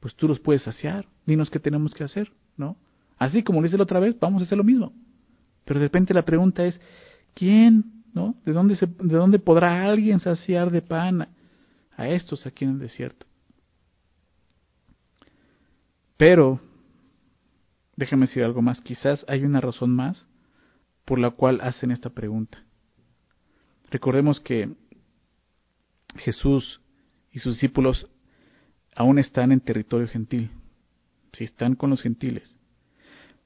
pues 0.00 0.14
tú 0.14 0.28
los 0.28 0.40
puedes 0.40 0.62
saciar, 0.62 1.06
dinos 1.24 1.50
qué 1.50 1.58
tenemos 1.58 1.94
que 1.94 2.04
hacer, 2.04 2.32
¿no? 2.56 2.76
Así 3.18 3.42
como 3.42 3.60
lo 3.60 3.66
hice 3.66 3.78
la 3.78 3.84
otra 3.84 4.00
vez, 4.00 4.18
vamos 4.20 4.42
a 4.42 4.44
hacer 4.44 4.58
lo 4.58 4.64
mismo. 4.64 4.92
Pero 5.64 5.80
de 5.80 5.86
repente 5.86 6.12
la 6.12 6.24
pregunta 6.24 6.64
es, 6.64 6.80
¿quién, 7.34 8.04
no? 8.12 8.36
¿De 8.44 8.52
dónde, 8.52 8.76
se, 8.76 8.86
de 8.86 9.16
dónde 9.16 9.38
podrá 9.38 9.84
alguien 9.84 10.20
saciar 10.20 10.70
de 10.70 10.82
pan 10.82 11.28
a 11.96 12.08
estos 12.08 12.46
aquí 12.46 12.64
en 12.64 12.72
el 12.72 12.78
desierto? 12.78 13.26
Pero, 16.18 16.60
déjame 17.96 18.26
decir 18.26 18.44
algo 18.44 18.60
más, 18.60 18.80
quizás 18.82 19.24
hay 19.28 19.44
una 19.44 19.60
razón 19.60 19.90
más 19.90 20.26
por 21.06 21.18
la 21.18 21.30
cual 21.30 21.60
hacen 21.62 21.90
esta 21.90 22.10
pregunta. 22.10 22.62
Recordemos 23.90 24.40
que 24.40 24.74
Jesús 26.18 26.80
y 27.32 27.38
sus 27.38 27.54
discípulos 27.54 28.08
aún 28.94 29.18
están 29.18 29.52
en 29.52 29.60
territorio 29.60 30.08
gentil, 30.08 30.50
si 31.32 31.44
están 31.44 31.74
con 31.74 31.90
los 31.90 32.02
gentiles. 32.02 32.56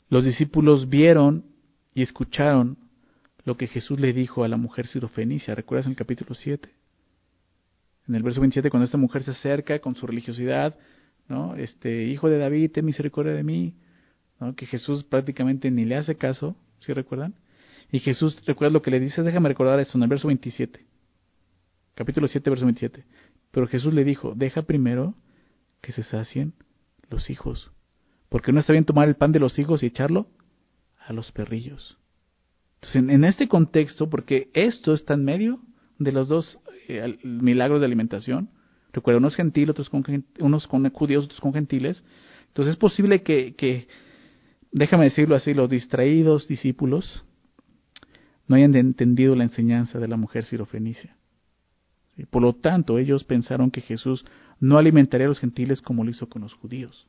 Los 0.09 0.25
discípulos 0.25 0.89
vieron 0.89 1.45
y 1.95 2.03
escucharon 2.03 2.79
lo 3.45 3.57
que 3.57 3.67
Jesús 3.67 3.99
le 4.01 4.13
dijo 4.13 4.45
a 4.45 4.49
la 4.49 4.57
mujer 4.57 4.87
sirofenicia. 4.87 5.55
¿Recuerdas 5.55 5.87
en 5.87 5.93
el 5.93 5.97
capítulo 5.97 6.35
7? 6.35 6.69
En 8.09 8.15
el 8.15 8.23
verso 8.23 8.41
27, 8.41 8.71
cuando 8.71 8.85
esta 8.85 8.99
mujer 8.99 9.23
se 9.23 9.33
acerca 9.33 9.79
con 9.79 9.95
su 9.95 10.07
religiosidad, 10.07 10.77
¿no? 11.29 11.55
Este, 11.57 12.05
hijo 12.05 12.29
de 12.29 12.39
David, 12.39 12.73
ten 12.73 12.85
misericordia 12.85 13.33
de 13.33 13.45
mí. 13.45 13.75
Que 14.57 14.67
Jesús 14.67 15.05
prácticamente 15.05 15.71
ni 15.71 15.85
le 15.85 15.97
hace 15.97 16.17
caso, 16.17 16.57
¿sí 16.79 16.95
recuerdan? 16.95 17.35
Y 17.93 17.99
Jesús, 17.99 18.41
recuerda 18.47 18.73
lo 18.73 18.83
que 18.83 18.91
le 18.91 18.99
dice, 18.99 19.23
déjame 19.23 19.51
recordar 19.51 19.79
eso 19.81 19.99
en 19.99 20.03
el 20.03 20.09
verso 20.09 20.29
27. 20.29 20.81
Capítulo 21.95 22.29
7, 22.29 22.51
verso 22.51 22.65
27. 22.65 23.05
Pero 23.51 23.67
Jesús 23.67 23.93
le 23.93 24.05
dijo, 24.05 24.35
deja 24.37 24.63
primero 24.63 25.15
que 25.81 25.93
se 25.93 26.03
sacien 26.03 26.55
los 27.09 27.31
hijos. 27.31 27.73
Porque 28.29 28.53
no 28.53 28.61
está 28.61 28.73
bien 28.73 28.85
tomar 28.85 29.09
el 29.09 29.17
pan 29.17 29.33
de 29.33 29.41
los 29.41 29.59
hijos 29.59 29.83
y 29.83 29.87
echarlo 29.87 30.29
a 30.99 31.13
los 31.13 31.33
perrillos. 31.33 31.99
Entonces, 32.77 33.03
en, 33.15 33.25
este 33.25 33.49
contexto, 33.49 34.09
porque 34.09 34.51
esto 34.55 34.95
está 34.95 35.15
en 35.15 35.25
medio 35.25 35.61
de 35.99 36.13
los 36.13 36.29
dos 36.29 36.59
eh, 36.89 37.19
milagros 37.25 37.81
de 37.81 37.87
alimentación, 37.87 38.51
recuerda, 38.93 39.19
unos 39.19 39.37
gentiles, 39.37 39.71
otros 39.71 39.91
con, 39.91 40.05
unos 40.39 40.67
con 40.67 40.89
judíos, 40.91 41.25
otros 41.25 41.41
con 41.41 41.53
gentiles, 41.53 42.05
entonces 42.49 42.73
es 42.73 42.79
posible 42.79 43.23
que, 43.23 43.55
que, 43.55 43.87
déjame 44.73 45.05
decirlo 45.05 45.37
así, 45.37 45.53
los 45.53 45.69
distraídos 45.69 46.49
discípulos 46.49 47.25
no 48.47 48.57
hayan 48.57 48.75
entendido 48.75 49.37
la 49.37 49.45
enseñanza 49.45 49.99
de 49.99 50.09
la 50.09 50.17
mujer 50.17 50.45
sirofenicia. 50.45 51.17
Por 52.29 52.43
lo 52.43 52.55
tanto, 52.55 52.99
ellos 52.99 53.25
pensaron 53.25 53.71
que 53.71 53.81
Jesús 53.81 54.25
no 54.59 54.79
alimentaría 54.79 55.27
a 55.27 55.29
los 55.29 55.39
gentiles 55.39 55.81
como 55.81 56.05
lo 56.05 56.11
hizo 56.11 56.29
con 56.29 56.43
los 56.43 56.55
judíos. 56.55 57.07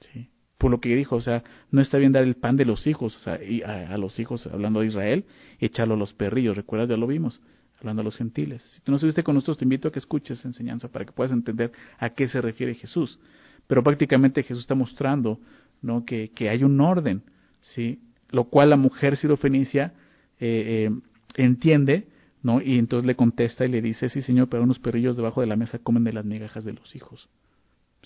¿Sí? 0.00 0.30
Por 0.58 0.70
lo 0.70 0.80
que 0.80 0.94
dijo, 0.94 1.16
o 1.16 1.20
sea, 1.20 1.42
no 1.70 1.80
está 1.80 1.98
bien 1.98 2.12
dar 2.12 2.24
el 2.24 2.36
pan 2.36 2.56
de 2.56 2.64
los 2.64 2.86
hijos, 2.86 3.14
o 3.16 3.18
sea, 3.18 3.38
a, 3.66 3.98
los 3.98 4.18
hijos, 4.18 4.46
hablando 4.46 4.80
de 4.80 4.86
Israel, 4.86 5.24
echarlo 5.60 5.94
a 5.94 5.98
los 5.98 6.14
perrillos. 6.14 6.56
¿Recuerdas? 6.56 6.88
Ya 6.88 6.96
lo 6.96 7.06
vimos, 7.06 7.42
hablando 7.78 8.00
a 8.00 8.04
los 8.04 8.16
gentiles. 8.16 8.62
Si 8.74 8.80
tú 8.80 8.90
no 8.90 8.96
estuviste 8.96 9.22
con 9.22 9.34
nosotros, 9.34 9.58
te 9.58 9.64
invito 9.64 9.88
a 9.88 9.92
que 9.92 9.98
escuches 9.98 10.38
esa 10.38 10.48
enseñanza 10.48 10.88
para 10.88 11.04
que 11.04 11.12
puedas 11.12 11.32
entender 11.32 11.72
a 11.98 12.10
qué 12.10 12.26
se 12.28 12.40
refiere 12.40 12.74
Jesús. 12.74 13.18
Pero 13.66 13.82
prácticamente 13.82 14.42
Jesús 14.42 14.62
está 14.62 14.74
mostrando 14.74 15.40
¿no? 15.82 16.04
que, 16.04 16.30
que 16.30 16.48
hay 16.48 16.64
un 16.64 16.80
orden, 16.80 17.22
¿sí? 17.60 18.00
Lo 18.30 18.44
cual 18.44 18.70
la 18.70 18.76
mujer 18.76 19.16
sirofenicia 19.16 19.92
eh, 20.40 20.88
eh, 20.88 21.00
entiende, 21.36 22.08
¿no? 22.46 22.62
Y 22.62 22.78
entonces 22.78 23.04
le 23.04 23.16
contesta 23.16 23.64
y 23.64 23.68
le 23.68 23.82
dice, 23.82 24.08
sí 24.08 24.22
señor, 24.22 24.48
pero 24.48 24.62
unos 24.62 24.78
perrillos 24.78 25.16
debajo 25.16 25.40
de 25.40 25.48
la 25.48 25.56
mesa 25.56 25.80
comen 25.80 26.04
de 26.04 26.12
las 26.12 26.24
migajas 26.24 26.64
de 26.64 26.74
los 26.74 26.94
hijos. 26.94 27.28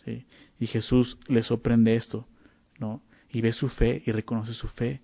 ¿Sí? 0.03 0.25
Y 0.59 0.67
Jesús 0.67 1.19
le 1.29 1.43
sorprende 1.43 1.95
esto, 1.95 2.27
¿no? 2.79 3.03
Y 3.31 3.43
ve 3.43 3.53
su 3.53 3.69
fe 3.69 4.03
y 4.07 4.13
reconoce 4.13 4.55
su 4.55 4.67
fe. 4.69 5.03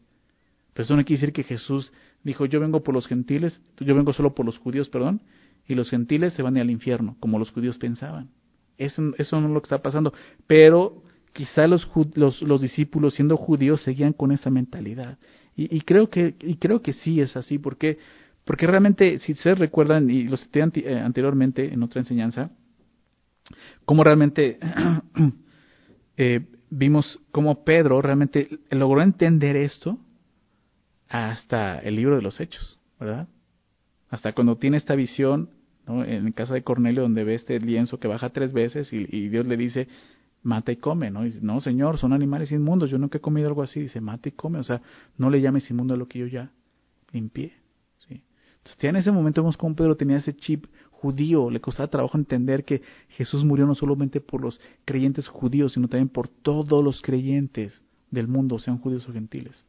Pero 0.73 0.85
eso 0.85 0.97
no 0.97 1.05
quiere 1.05 1.21
decir 1.21 1.35
que 1.35 1.43
Jesús 1.43 1.93
dijo, 2.25 2.47
yo 2.47 2.61
vengo 2.61 2.83
por 2.83 2.95
los 2.95 3.07
gentiles, 3.07 3.61
yo 3.79 3.95
vengo 3.95 4.15
solo 4.15 4.35
por 4.35 4.47
los 4.47 4.57
judíos, 4.57 4.89
perdón, 4.89 5.21
y 5.69 5.75
los 5.75 5.91
gentiles 5.91 6.33
se 6.33 6.43
van 6.43 6.57
al 6.57 6.71
infierno, 6.71 7.19
como 7.21 7.39
los 7.39 7.51
judíos 7.51 7.77
pensaban. 7.77 8.31
Eso, 8.79 9.03
eso 9.19 9.39
no 9.39 9.49
es 9.49 9.53
lo 9.53 9.61
que 9.61 9.67
está 9.67 9.83
pasando. 9.83 10.15
Pero 10.47 11.03
quizá 11.35 11.67
los, 11.67 11.87
los, 12.15 12.41
los 12.41 12.63
discípulos, 12.63 13.13
siendo 13.13 13.37
judíos, 13.37 13.83
seguían 13.83 14.15
con 14.15 14.33
esa 14.33 14.49
mentalidad. 14.49 15.19
Y, 15.55 15.77
y, 15.77 15.83
creo 15.83 16.09
que, 16.09 16.37
y 16.41 16.57
creo 16.57 16.81
que 16.81 16.95
sí 16.95 17.21
es 17.21 17.37
así, 17.37 17.59
porque, 17.59 17.99
porque 18.47 18.67
realmente, 18.69 19.19
si 19.19 19.33
ustedes 19.33 19.59
recuerdan, 19.59 20.09
y 20.09 20.29
lo 20.29 20.37
cité 20.37 20.61
eh, 20.61 20.99
anteriormente 20.99 21.75
en 21.75 21.83
otra 21.83 22.01
enseñanza, 22.01 22.51
cómo 23.85 24.05
realmente 24.05 24.59
eh, 26.17 26.47
vimos 26.71 27.21
cómo 27.33 27.65
Pedro 27.65 28.01
realmente 28.01 28.61
logró 28.71 29.03
entender 29.03 29.57
esto 29.57 29.99
hasta 31.09 31.81
el 31.81 31.97
libro 31.97 32.15
de 32.15 32.23
los 32.23 32.39
Hechos, 32.39 32.79
¿verdad? 33.01 33.27
Hasta 34.11 34.33
cuando 34.33 34.57
tiene 34.57 34.77
esta 34.77 34.95
visión 34.95 35.51
en 35.89 36.31
casa 36.31 36.55
de 36.55 36.63
Cornelio 36.63 37.03
donde 37.03 37.25
ve 37.25 37.35
este 37.35 37.59
lienzo 37.59 37.99
que 37.99 38.09
baja 38.09 38.31
tres 38.31 38.53
veces 38.53 38.93
y, 38.93 39.07
y 39.11 39.29
Dios 39.29 39.47
le 39.47 39.57
dice, 39.57 39.89
mata 40.45 40.71
y 40.71 40.77
come, 40.77 41.11
¿no? 41.11 41.25
dice, 41.25 41.41
no, 41.43 41.61
Señor, 41.61 41.99
son 41.99 42.13
animales 42.13 42.53
inmundos, 42.53 42.91
yo 42.91 42.99
nunca 42.99 43.19
he 43.19 43.21
comido 43.21 43.49
algo 43.49 43.65
así. 43.65 43.81
Dice, 43.81 44.01
mata 44.01 44.29
y 44.29 44.33
come, 44.33 44.61
o 44.61 44.63
sea, 44.63 44.81
no 45.19 45.31
le 45.31 45.41
llames 45.41 45.69
inmundo 45.69 45.95
a 45.95 45.97
lo 45.97 46.07
que 46.07 46.21
yo 46.21 46.27
ya 46.29 46.53
limpié. 47.11 47.66
Entonces, 48.67 48.83
ya 48.83 48.89
en 48.89 48.97
ese 48.97 49.13
momento 49.13 49.43
vemos 49.43 49.57
cómo 49.57 49.77
Pedro 49.77 49.97
tenía 49.97 50.17
ese 50.17 50.35
chip 50.35 50.67
judío, 50.91 51.51
le 51.51 51.61
costaba 51.61 51.89
trabajo 51.89 52.19
entender 52.19 52.65
que 52.65 52.83
Jesús 53.11 53.45
murió 53.45 53.65
no 53.65 53.77
solamente 53.77 54.21
por 54.21 54.41
los 54.41 54.61
creyentes 54.85 55.29
judíos, 55.29 55.75
sino 55.75 55.87
también 55.87 56.09
por 56.09 56.27
todos 56.29 56.83
los 56.83 57.01
creyentes 57.01 57.85
del 58.11 58.27
mundo, 58.27 58.59
sean 58.59 58.79
judíos 58.79 59.09
o 59.09 59.13
gentiles. 59.13 59.65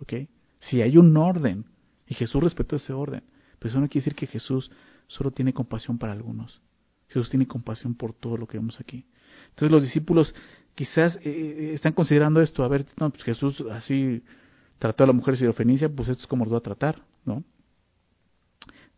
¿Ok? 0.00 0.28
Si 0.58 0.82
hay 0.82 0.98
un 0.98 1.16
orden, 1.16 1.64
y 2.06 2.14
Jesús 2.14 2.42
respetó 2.42 2.76
ese 2.76 2.92
orden, 2.92 3.22
pero 3.58 3.70
eso 3.70 3.80
no 3.80 3.88
quiere 3.88 4.04
decir 4.04 4.14
que 4.14 4.26
Jesús 4.26 4.70
solo 5.06 5.30
tiene 5.30 5.54
compasión 5.54 5.96
para 5.96 6.12
algunos. 6.12 6.60
Jesús 7.08 7.30
tiene 7.30 7.46
compasión 7.46 7.94
por 7.94 8.12
todo 8.12 8.36
lo 8.36 8.46
que 8.46 8.58
vemos 8.58 8.78
aquí. 8.80 9.06
Entonces 9.50 9.70
los 9.70 9.82
discípulos 9.82 10.34
quizás 10.74 11.16
eh, 11.16 11.20
eh, 11.24 11.70
están 11.72 11.94
considerando 11.94 12.42
esto, 12.42 12.64
a 12.64 12.68
ver, 12.68 12.84
no, 12.98 13.08
pues 13.08 13.22
Jesús 13.22 13.64
así 13.70 14.22
trató 14.78 15.04
a 15.04 15.06
la 15.06 15.12
mujer 15.14 15.38
sirofenicia, 15.38 15.88
pues 15.88 16.10
esto 16.10 16.22
es 16.22 16.26
como 16.26 16.44
lo 16.44 16.50
va 16.50 16.58
a 16.58 16.62
tratar, 16.62 17.02
¿no? 17.24 17.44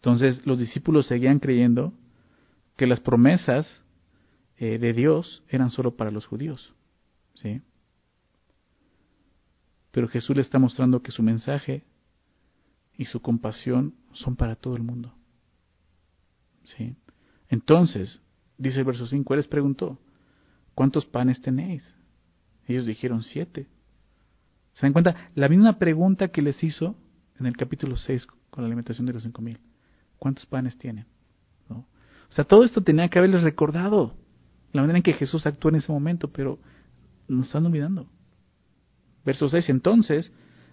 Entonces 0.04 0.44
los 0.44 0.58
discípulos 0.58 1.06
seguían 1.06 1.38
creyendo 1.38 1.94
que 2.76 2.86
las 2.86 3.00
promesas 3.00 3.82
eh, 4.58 4.78
de 4.78 4.92
Dios 4.92 5.42
eran 5.48 5.70
solo 5.70 5.96
para 5.96 6.10
los 6.10 6.26
judíos, 6.26 6.74
¿sí? 7.36 7.62
Pero 9.92 10.06
Jesús 10.08 10.36
le 10.36 10.42
está 10.42 10.58
mostrando 10.58 11.02
que 11.02 11.10
su 11.10 11.22
mensaje 11.22 11.84
y 12.98 13.06
su 13.06 13.22
compasión 13.22 13.94
son 14.12 14.36
para 14.36 14.56
todo 14.56 14.76
el 14.76 14.82
mundo. 14.82 15.14
¿Sí? 16.64 16.96
Entonces, 17.48 18.20
dice 18.58 18.80
el 18.80 18.84
verso 18.84 19.06
5, 19.06 19.32
Él 19.32 19.38
les 19.38 19.48
preguntó, 19.48 19.98
¿cuántos 20.74 21.06
panes 21.06 21.40
tenéis? 21.40 21.96
Ellos 22.66 22.84
dijeron 22.84 23.22
siete. 23.22 23.68
¿Se 24.74 24.82
dan 24.82 24.92
cuenta? 24.92 25.30
La 25.34 25.48
misma 25.48 25.78
pregunta 25.78 26.28
que 26.28 26.42
les 26.42 26.62
hizo 26.62 26.94
en 27.40 27.46
el 27.46 27.56
capítulo 27.56 27.96
6 27.96 28.26
con 28.50 28.64
la 28.64 28.66
alimentación 28.66 29.06
de 29.06 29.14
los 29.14 29.22
cinco 29.22 29.40
mil. 29.40 29.58
¿Cuántos 30.24 30.46
panes 30.46 30.78
tienen? 30.78 31.04
O 31.68 31.84
sea, 32.30 32.46
todo 32.46 32.64
esto 32.64 32.80
tenía 32.82 33.10
que 33.10 33.18
haberles 33.18 33.42
recordado 33.42 34.14
la 34.72 34.80
manera 34.80 34.96
en 34.96 35.02
que 35.02 35.12
Jesús 35.12 35.46
actuó 35.46 35.68
en 35.68 35.74
ese 35.74 35.92
momento, 35.92 36.32
pero 36.32 36.58
nos 37.28 37.44
están 37.44 37.66
olvidando. 37.66 38.08
Verso 39.22 39.50
6, 39.50 39.68
entonces 39.68 40.32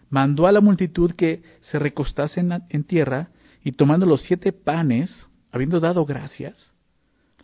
mandó 0.09 0.47
a 0.47 0.53
la 0.53 0.61
multitud 0.61 1.11
que 1.11 1.43
se 1.59 1.79
recostase 1.79 2.39
en, 2.39 2.63
en 2.69 2.85
tierra 2.85 3.31
y 3.61 3.73
tomando 3.73 4.05
los 4.05 4.21
siete 4.21 4.53
panes, 4.53 5.27
habiendo 5.51 5.81
dado 5.81 6.05
gracias, 6.05 6.73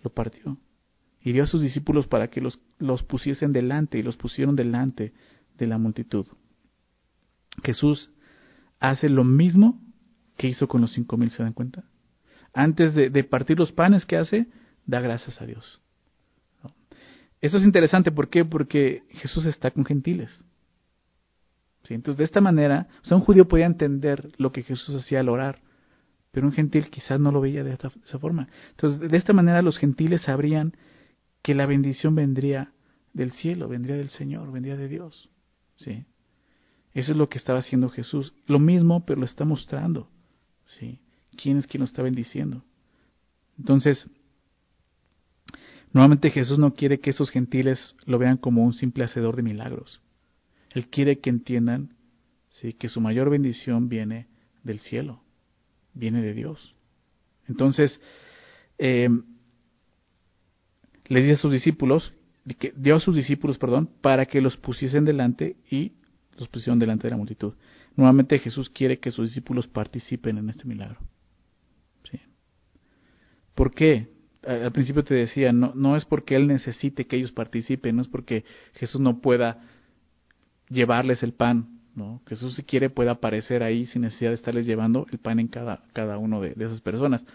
lo 0.01 0.09
partió 0.09 0.57
y 1.21 1.33
dio 1.33 1.43
a 1.43 1.47
sus 1.47 1.61
discípulos 1.61 2.07
para 2.07 2.29
que 2.29 2.39
los, 2.39 2.57
los 2.79 3.03
pusiesen 3.03 3.51
delante 3.51 3.99
y 3.99 4.01
los 4.01 4.15
pusieron 4.15 4.55
delante 4.55 5.11
de 5.57 5.67
la 5.67 5.77
multitud. 5.77 6.25
Jesús 7.65 8.11
hace 8.79 9.09
lo 9.09 9.25
mismo 9.25 9.81
que 10.37 10.47
hizo 10.47 10.69
con 10.69 10.79
los 10.79 10.93
cinco 10.93 11.17
mil, 11.17 11.31
¿se 11.31 11.43
dan 11.43 11.51
cuenta? 11.51 11.83
Antes 12.57 12.95
de, 12.95 13.23
partir 13.23 13.59
los 13.59 13.71
panes, 13.71 14.03
¿qué 14.03 14.17
hace? 14.17 14.47
Da 14.87 14.99
gracias 14.99 15.39
a 15.39 15.45
Dios. 15.45 15.79
Eso 17.39 17.59
es 17.59 17.63
interesante, 17.63 18.11
¿por 18.11 18.29
qué? 18.29 18.45
Porque 18.45 19.03
Jesús 19.11 19.45
está 19.45 19.69
con 19.69 19.85
gentiles. 19.85 20.43
¿Sí? 21.83 21.93
Entonces, 21.93 22.17
de 22.17 22.23
esta 22.23 22.41
manera, 22.41 22.87
o 23.03 23.05
sea, 23.05 23.15
un 23.15 23.23
judío 23.23 23.47
podía 23.47 23.67
entender 23.67 24.31
lo 24.37 24.51
que 24.51 24.63
Jesús 24.63 24.95
hacía 24.95 25.19
al 25.19 25.29
orar, 25.29 25.59
pero 26.31 26.47
un 26.47 26.51
gentil 26.51 26.89
quizás 26.89 27.19
no 27.19 27.31
lo 27.31 27.41
veía 27.41 27.63
de, 27.63 27.73
esta, 27.73 27.89
de 27.89 28.03
esa 28.03 28.17
forma. 28.17 28.47
Entonces, 28.71 29.07
de 29.07 29.17
esta 29.17 29.33
manera 29.33 29.61
los 29.61 29.77
gentiles 29.77 30.23
sabrían 30.23 30.75
que 31.43 31.53
la 31.53 31.67
bendición 31.67 32.15
vendría 32.15 32.71
del 33.13 33.33
cielo, 33.33 33.67
vendría 33.67 33.97
del 33.97 34.09
Señor, 34.09 34.51
vendría 34.51 34.77
de 34.77 34.87
Dios. 34.87 35.29
¿sí? 35.75 36.05
Eso 36.95 37.11
es 37.11 37.17
lo 37.19 37.29
que 37.29 37.37
estaba 37.37 37.59
haciendo 37.59 37.89
Jesús. 37.89 38.33
Lo 38.47 38.57
mismo, 38.57 39.05
pero 39.05 39.19
lo 39.19 39.27
está 39.27 39.45
mostrando. 39.45 40.09
¿sí? 40.65 41.01
¿Quién 41.41 41.57
es 41.57 41.67
quien 41.67 41.79
lo 41.79 41.85
está 41.85 42.01
bendiciendo? 42.01 42.63
Entonces, 43.57 44.07
nuevamente 45.93 46.29
Jesús 46.29 46.59
no 46.59 46.73
quiere 46.73 46.99
que 46.99 47.11
esos 47.11 47.29
gentiles 47.29 47.95
lo 48.05 48.17
vean 48.17 48.37
como 48.37 48.63
un 48.63 48.73
simple 48.73 49.05
hacedor 49.05 49.35
de 49.35 49.43
milagros. 49.43 50.01
Él 50.71 50.87
quiere 50.87 51.19
que 51.19 51.29
entiendan 51.29 51.95
que 52.79 52.89
su 52.89 53.01
mayor 53.01 53.29
bendición 53.29 53.87
viene 53.87 54.27
del 54.63 54.79
cielo, 54.79 55.21
viene 55.93 56.21
de 56.21 56.33
Dios. 56.33 56.75
Entonces, 57.47 58.01
eh, 58.77 59.09
les 61.07 61.23
dice 61.23 61.33
a 61.33 61.37
sus 61.37 61.51
discípulos, 61.51 62.13
dio 62.75 62.95
a 62.95 62.99
sus 62.99 63.15
discípulos, 63.15 63.57
perdón, 63.57 63.89
para 64.01 64.25
que 64.25 64.41
los 64.41 64.57
pusiesen 64.57 65.05
delante 65.05 65.55
y 65.69 65.93
los 66.37 66.47
pusieron 66.47 66.79
delante 66.79 67.07
de 67.07 67.11
la 67.11 67.17
multitud. 67.17 67.53
Nuevamente 67.95 68.39
Jesús 68.39 68.69
quiere 68.69 68.99
que 68.99 69.11
sus 69.11 69.29
discípulos 69.29 69.67
participen 69.67 70.37
en 70.37 70.49
este 70.49 70.65
milagro. 70.65 70.99
¿Por 73.57 73.73
qué? 73.73 74.07
Al 74.45 74.71
principio 74.71 75.03
te 75.03 75.15
decía, 75.15 75.51
no, 75.51 75.71
no 75.73 75.97
es 75.97 76.05
porque 76.05 76.35
Él 76.35 76.45
necesite 76.45 77.07
que 77.07 77.15
ellos 77.15 77.31
participen, 77.31 77.95
no 77.95 78.03
es 78.03 78.07
porque 78.07 78.45
Jesús 78.75 79.01
no 79.01 79.19
pueda 79.19 79.63
llevarles 80.69 81.23
el 81.23 81.33
pan, 81.33 81.79
¿no? 81.95 82.21
Jesús 82.27 82.53
si 82.55 82.61
quiere 82.61 82.91
puede 82.91 83.09
aparecer 83.09 83.63
ahí 83.63 83.87
sin 83.87 84.03
necesidad 84.03 84.29
de 84.29 84.35
estarles 84.35 84.67
llevando 84.67 85.07
el 85.11 85.17
pan 85.17 85.39
en 85.39 85.47
cada, 85.47 85.81
cada 85.93 86.19
uno 86.19 86.39
de, 86.39 86.51
de 86.51 86.65
esas 86.65 86.81
personas. 86.81 87.25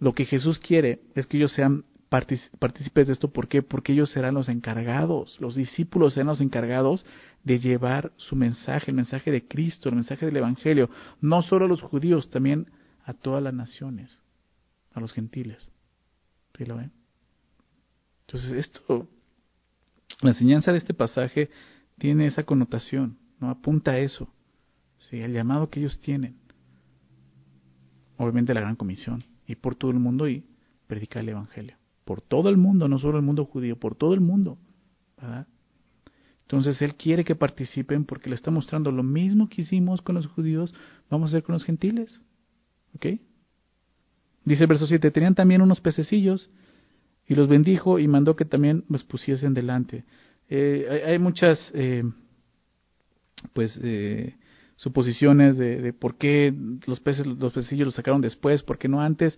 Lo 0.00 0.14
que 0.14 0.24
Jesús 0.24 0.58
quiere 0.58 0.98
es 1.14 1.28
que 1.28 1.36
ellos 1.36 1.52
sean 1.52 1.84
partícipes 2.08 3.06
de 3.06 3.12
esto. 3.12 3.32
¿Por 3.32 3.46
qué? 3.46 3.62
Porque 3.62 3.92
ellos 3.92 4.10
serán 4.10 4.34
los 4.34 4.48
encargados, 4.48 5.40
los 5.40 5.54
discípulos 5.54 6.14
serán 6.14 6.26
los 6.26 6.40
encargados 6.40 7.06
de 7.44 7.60
llevar 7.60 8.10
su 8.16 8.34
mensaje, 8.34 8.90
el 8.90 8.96
mensaje 8.96 9.30
de 9.30 9.46
Cristo, 9.46 9.90
el 9.90 9.94
mensaje 9.94 10.26
del 10.26 10.38
Evangelio, 10.38 10.90
no 11.20 11.42
solo 11.42 11.66
a 11.66 11.68
los 11.68 11.82
judíos, 11.82 12.30
también 12.30 12.66
a 13.04 13.14
todas 13.14 13.44
las 13.44 13.54
naciones, 13.54 14.20
a 14.96 15.00
los 15.00 15.12
gentiles. 15.12 15.70
¿Sí 16.56 16.64
lo 16.64 16.76
ven? 16.76 16.92
Entonces 18.26 18.52
esto, 18.52 19.08
la 20.22 20.30
enseñanza 20.30 20.72
de 20.72 20.78
este 20.78 20.94
pasaje 20.94 21.50
tiene 21.98 22.26
esa 22.26 22.42
connotación, 22.42 23.18
no 23.38 23.50
apunta 23.50 23.92
a 23.92 23.98
eso, 23.98 24.28
¿sí? 25.08 25.20
el 25.20 25.32
llamado 25.32 25.70
que 25.70 25.78
ellos 25.80 26.00
tienen. 26.00 26.36
Obviamente 28.16 28.54
la 28.54 28.60
gran 28.60 28.76
comisión, 28.76 29.22
y 29.46 29.54
por 29.54 29.76
todo 29.76 29.92
el 29.92 30.00
mundo 30.00 30.28
y 30.28 30.44
predicar 30.88 31.22
el 31.22 31.28
Evangelio 31.28 31.76
por 32.06 32.22
todo 32.22 32.48
el 32.48 32.56
mundo, 32.56 32.86
no 32.86 32.98
solo 33.00 33.18
el 33.18 33.24
mundo 33.24 33.44
judío, 33.44 33.78
por 33.78 33.96
todo 33.96 34.14
el 34.14 34.20
mundo. 34.20 34.58
¿verdad? 35.20 35.48
Entonces 36.42 36.80
Él 36.80 36.94
quiere 36.94 37.24
que 37.24 37.34
participen 37.34 38.04
porque 38.04 38.30
le 38.30 38.36
está 38.36 38.52
mostrando 38.52 38.92
lo 38.92 39.02
mismo 39.02 39.48
que 39.48 39.62
hicimos 39.62 40.00
con 40.02 40.14
los 40.14 40.28
judíos, 40.28 40.72
vamos 41.10 41.28
a 41.28 41.30
hacer 41.32 41.42
con 41.42 41.54
los 41.54 41.64
gentiles. 41.64 42.22
¿Ok? 42.94 43.06
Dice 44.46 44.62
el 44.62 44.68
verso 44.68 44.86
7, 44.86 45.10
tenían 45.10 45.34
también 45.34 45.60
unos 45.60 45.80
pececillos 45.80 46.50
y 47.26 47.34
los 47.34 47.48
bendijo 47.48 47.98
y 47.98 48.06
mandó 48.06 48.36
que 48.36 48.44
también 48.44 48.84
los 48.88 49.04
pusiesen 49.04 49.52
delante. 49.52 50.04
Eh, 50.48 51.02
hay, 51.04 51.18
muchas, 51.18 51.58
eh, 51.74 52.04
pues, 53.52 53.78
eh, 53.82 54.36
suposiciones 54.76 55.58
de, 55.58 55.92
por 55.92 56.16
qué 56.16 56.54
los 56.86 57.00
peces, 57.00 57.26
los 57.26 57.52
pececillos 57.52 57.86
los 57.86 57.94
sacaron 57.96 58.20
después, 58.20 58.62
por 58.62 58.78
qué 58.78 58.88
no 58.88 59.00
antes. 59.00 59.36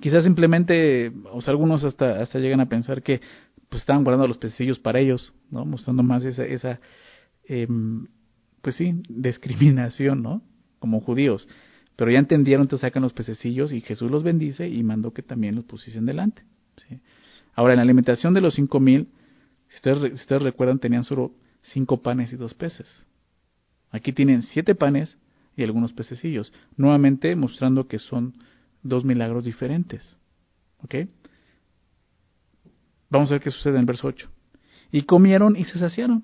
Quizás 0.00 0.24
simplemente, 0.24 1.12
o 1.30 1.42
sea, 1.42 1.50
algunos 1.50 1.84
hasta, 1.84 2.22
hasta 2.22 2.38
llegan 2.38 2.60
a 2.60 2.68
pensar 2.68 3.02
que 3.02 3.20
pues 3.68 3.82
estaban 3.82 4.02
guardando 4.02 4.26
los 4.26 4.38
pececillos 4.38 4.78
para 4.78 4.98
ellos, 4.98 5.34
¿no? 5.50 5.66
Mostrando 5.66 6.02
más 6.02 6.24
esa, 6.24 6.46
esa 6.46 6.80
eh, 7.46 7.66
pues 8.62 8.76
sí, 8.76 9.02
discriminación, 9.10 10.22
¿no? 10.22 10.42
Como 10.78 11.00
judíos. 11.00 11.48
Pero 11.98 12.12
ya 12.12 12.20
entendieron, 12.20 12.62
entonces 12.62 12.86
sacan 12.86 13.02
los 13.02 13.12
pececillos 13.12 13.72
y 13.72 13.80
Jesús 13.80 14.08
los 14.08 14.22
bendice 14.22 14.68
y 14.68 14.84
mandó 14.84 15.12
que 15.12 15.22
también 15.22 15.56
los 15.56 15.64
pusiesen 15.64 16.06
delante. 16.06 16.44
Ahora, 17.56 17.72
en 17.72 17.78
la 17.78 17.82
alimentación 17.82 18.34
de 18.34 18.40
los 18.40 18.54
cinco 18.54 18.78
mil, 18.78 19.08
si 19.66 19.78
ustedes, 19.78 20.12
ustedes 20.12 20.42
recuerdan, 20.44 20.78
tenían 20.78 21.02
solo 21.02 21.32
cinco 21.62 22.00
panes 22.00 22.32
y 22.32 22.36
dos 22.36 22.54
peces. 22.54 23.04
Aquí 23.90 24.12
tienen 24.12 24.42
siete 24.42 24.76
panes 24.76 25.18
y 25.56 25.64
algunos 25.64 25.92
pececillos, 25.92 26.52
nuevamente 26.76 27.34
mostrando 27.34 27.88
que 27.88 27.98
son 27.98 28.34
dos 28.84 29.04
milagros 29.04 29.44
diferentes. 29.44 30.16
¿Ok? 30.84 30.94
Vamos 33.10 33.28
a 33.30 33.34
ver 33.34 33.42
qué 33.42 33.50
sucede 33.50 33.74
en 33.74 33.80
el 33.80 33.86
verso 33.86 34.06
8. 34.06 34.30
Y 34.92 35.02
comieron 35.02 35.56
y 35.56 35.64
se 35.64 35.80
saciaron, 35.80 36.22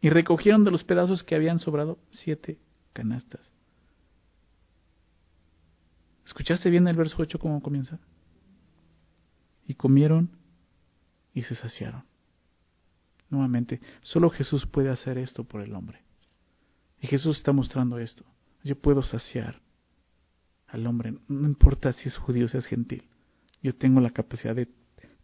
y 0.00 0.10
recogieron 0.10 0.62
de 0.62 0.70
los 0.70 0.84
pedazos 0.84 1.24
que 1.24 1.34
habían 1.34 1.58
sobrado 1.58 1.98
siete 2.10 2.58
canastas. 2.92 3.52
¿Escuchaste 6.24 6.70
bien 6.70 6.86
el 6.88 6.96
verso 6.96 7.16
8 7.18 7.38
cómo 7.38 7.62
comienza? 7.62 7.98
Y 9.66 9.74
comieron 9.74 10.30
y 11.34 11.42
se 11.42 11.54
saciaron. 11.54 12.04
Nuevamente, 13.28 13.80
solo 14.02 14.30
Jesús 14.30 14.66
puede 14.66 14.90
hacer 14.90 15.18
esto 15.18 15.44
por 15.44 15.62
el 15.62 15.74
hombre. 15.74 16.02
Y 17.00 17.06
Jesús 17.06 17.38
está 17.38 17.52
mostrando 17.52 17.98
esto. 17.98 18.24
Yo 18.62 18.76
puedo 18.76 19.02
saciar 19.02 19.60
al 20.66 20.86
hombre, 20.86 21.14
no 21.28 21.48
importa 21.48 21.92
si 21.92 22.08
es 22.08 22.16
judío 22.16 22.46
o 22.46 22.48
si 22.48 22.58
es 22.58 22.66
gentil. 22.66 23.04
Yo 23.62 23.74
tengo 23.74 24.00
la 24.00 24.10
capacidad 24.10 24.54
de 24.54 24.68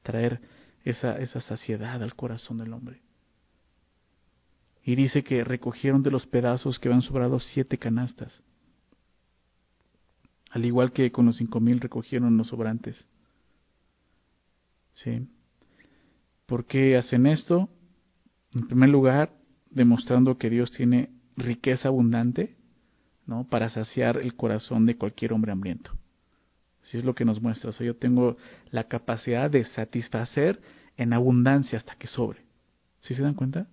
traer 0.02 0.40
esa, 0.84 1.18
esa 1.18 1.40
saciedad 1.40 2.02
al 2.02 2.14
corazón 2.14 2.58
del 2.58 2.72
hombre. 2.72 3.02
Y 4.84 4.94
dice 4.94 5.24
que 5.24 5.42
recogieron 5.42 6.02
de 6.02 6.12
los 6.12 6.26
pedazos 6.26 6.78
que 6.78 6.88
habían 6.88 7.02
sobrado 7.02 7.40
siete 7.40 7.76
canastas. 7.76 8.42
Al 10.56 10.64
igual 10.64 10.92
que 10.92 11.12
con 11.12 11.26
los 11.26 11.36
cinco 11.36 11.60
mil 11.60 11.80
recogieron 11.80 12.38
los 12.38 12.48
sobrantes. 12.48 13.06
¿Sí? 14.94 15.28
¿Por 16.46 16.64
qué 16.64 16.96
hacen 16.96 17.26
esto? 17.26 17.68
En 18.54 18.66
primer 18.66 18.88
lugar, 18.88 19.34
demostrando 19.68 20.38
que 20.38 20.48
Dios 20.48 20.72
tiene 20.72 21.10
riqueza 21.36 21.88
abundante, 21.88 22.56
¿no? 23.26 23.44
Para 23.44 23.68
saciar 23.68 24.16
el 24.16 24.34
corazón 24.34 24.86
de 24.86 24.96
cualquier 24.96 25.34
hombre 25.34 25.52
hambriento. 25.52 25.90
Así 26.82 26.96
es 26.96 27.04
lo 27.04 27.14
que 27.14 27.26
nos 27.26 27.42
muestra. 27.42 27.68
O 27.68 27.84
yo 27.84 27.96
tengo 27.96 28.38
la 28.70 28.84
capacidad 28.84 29.50
de 29.50 29.62
satisfacer 29.64 30.62
en 30.96 31.12
abundancia 31.12 31.76
hasta 31.76 31.96
que 31.96 32.06
sobre. 32.06 32.46
¿Sí 33.00 33.12
se 33.12 33.20
dan 33.20 33.34
cuenta? 33.34 33.66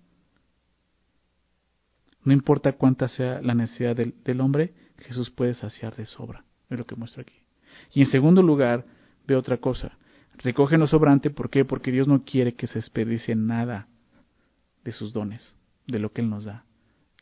No 2.24 2.34
importa 2.34 2.72
cuánta 2.72 3.08
sea 3.08 3.40
la 3.40 3.54
necesidad 3.54 3.96
del, 3.96 4.22
del 4.22 4.42
hombre, 4.42 4.74
Jesús 4.98 5.30
puede 5.30 5.54
saciar 5.54 5.96
de 5.96 6.04
sobra. 6.04 6.44
Lo 6.78 6.86
que 6.86 6.96
muestra 6.96 7.22
aquí. 7.22 7.34
Y 7.92 8.02
en 8.02 8.06
segundo 8.08 8.42
lugar, 8.42 8.84
ve 9.26 9.36
otra 9.36 9.58
cosa. 9.58 9.92
Recoge 10.38 10.78
lo 10.78 10.86
sobrante, 10.86 11.30
¿por 11.30 11.50
qué? 11.50 11.64
Porque 11.64 11.92
Dios 11.92 12.08
no 12.08 12.24
quiere 12.24 12.54
que 12.54 12.66
se 12.66 12.74
desperdicie 12.74 13.34
nada 13.34 13.88
de 14.84 14.92
sus 14.92 15.12
dones, 15.12 15.54
de 15.86 15.98
lo 15.98 16.12
que 16.12 16.20
Él 16.20 16.30
nos 16.30 16.44
da. 16.44 16.64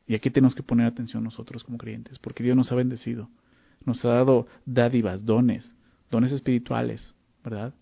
Y 0.07 0.15
aquí 0.15 0.31
tenemos 0.31 0.55
que 0.55 0.63
poner 0.63 0.87
atención 0.87 1.23
nosotros 1.23 1.63
como 1.65 1.79
creyentes, 1.79 2.19
porque 2.19 2.43
Dios 2.43 2.57
nos 2.57 2.73
ha 2.73 2.75
bendecido, 2.75 3.29
nos 3.85 4.05
ha 4.05 4.11
dado 4.11 4.47
dádivas, 4.65 5.25
dones, 5.25 5.75
dones 6.11 6.33
espirituales, 6.33 7.15
¿verdad? 7.45 7.75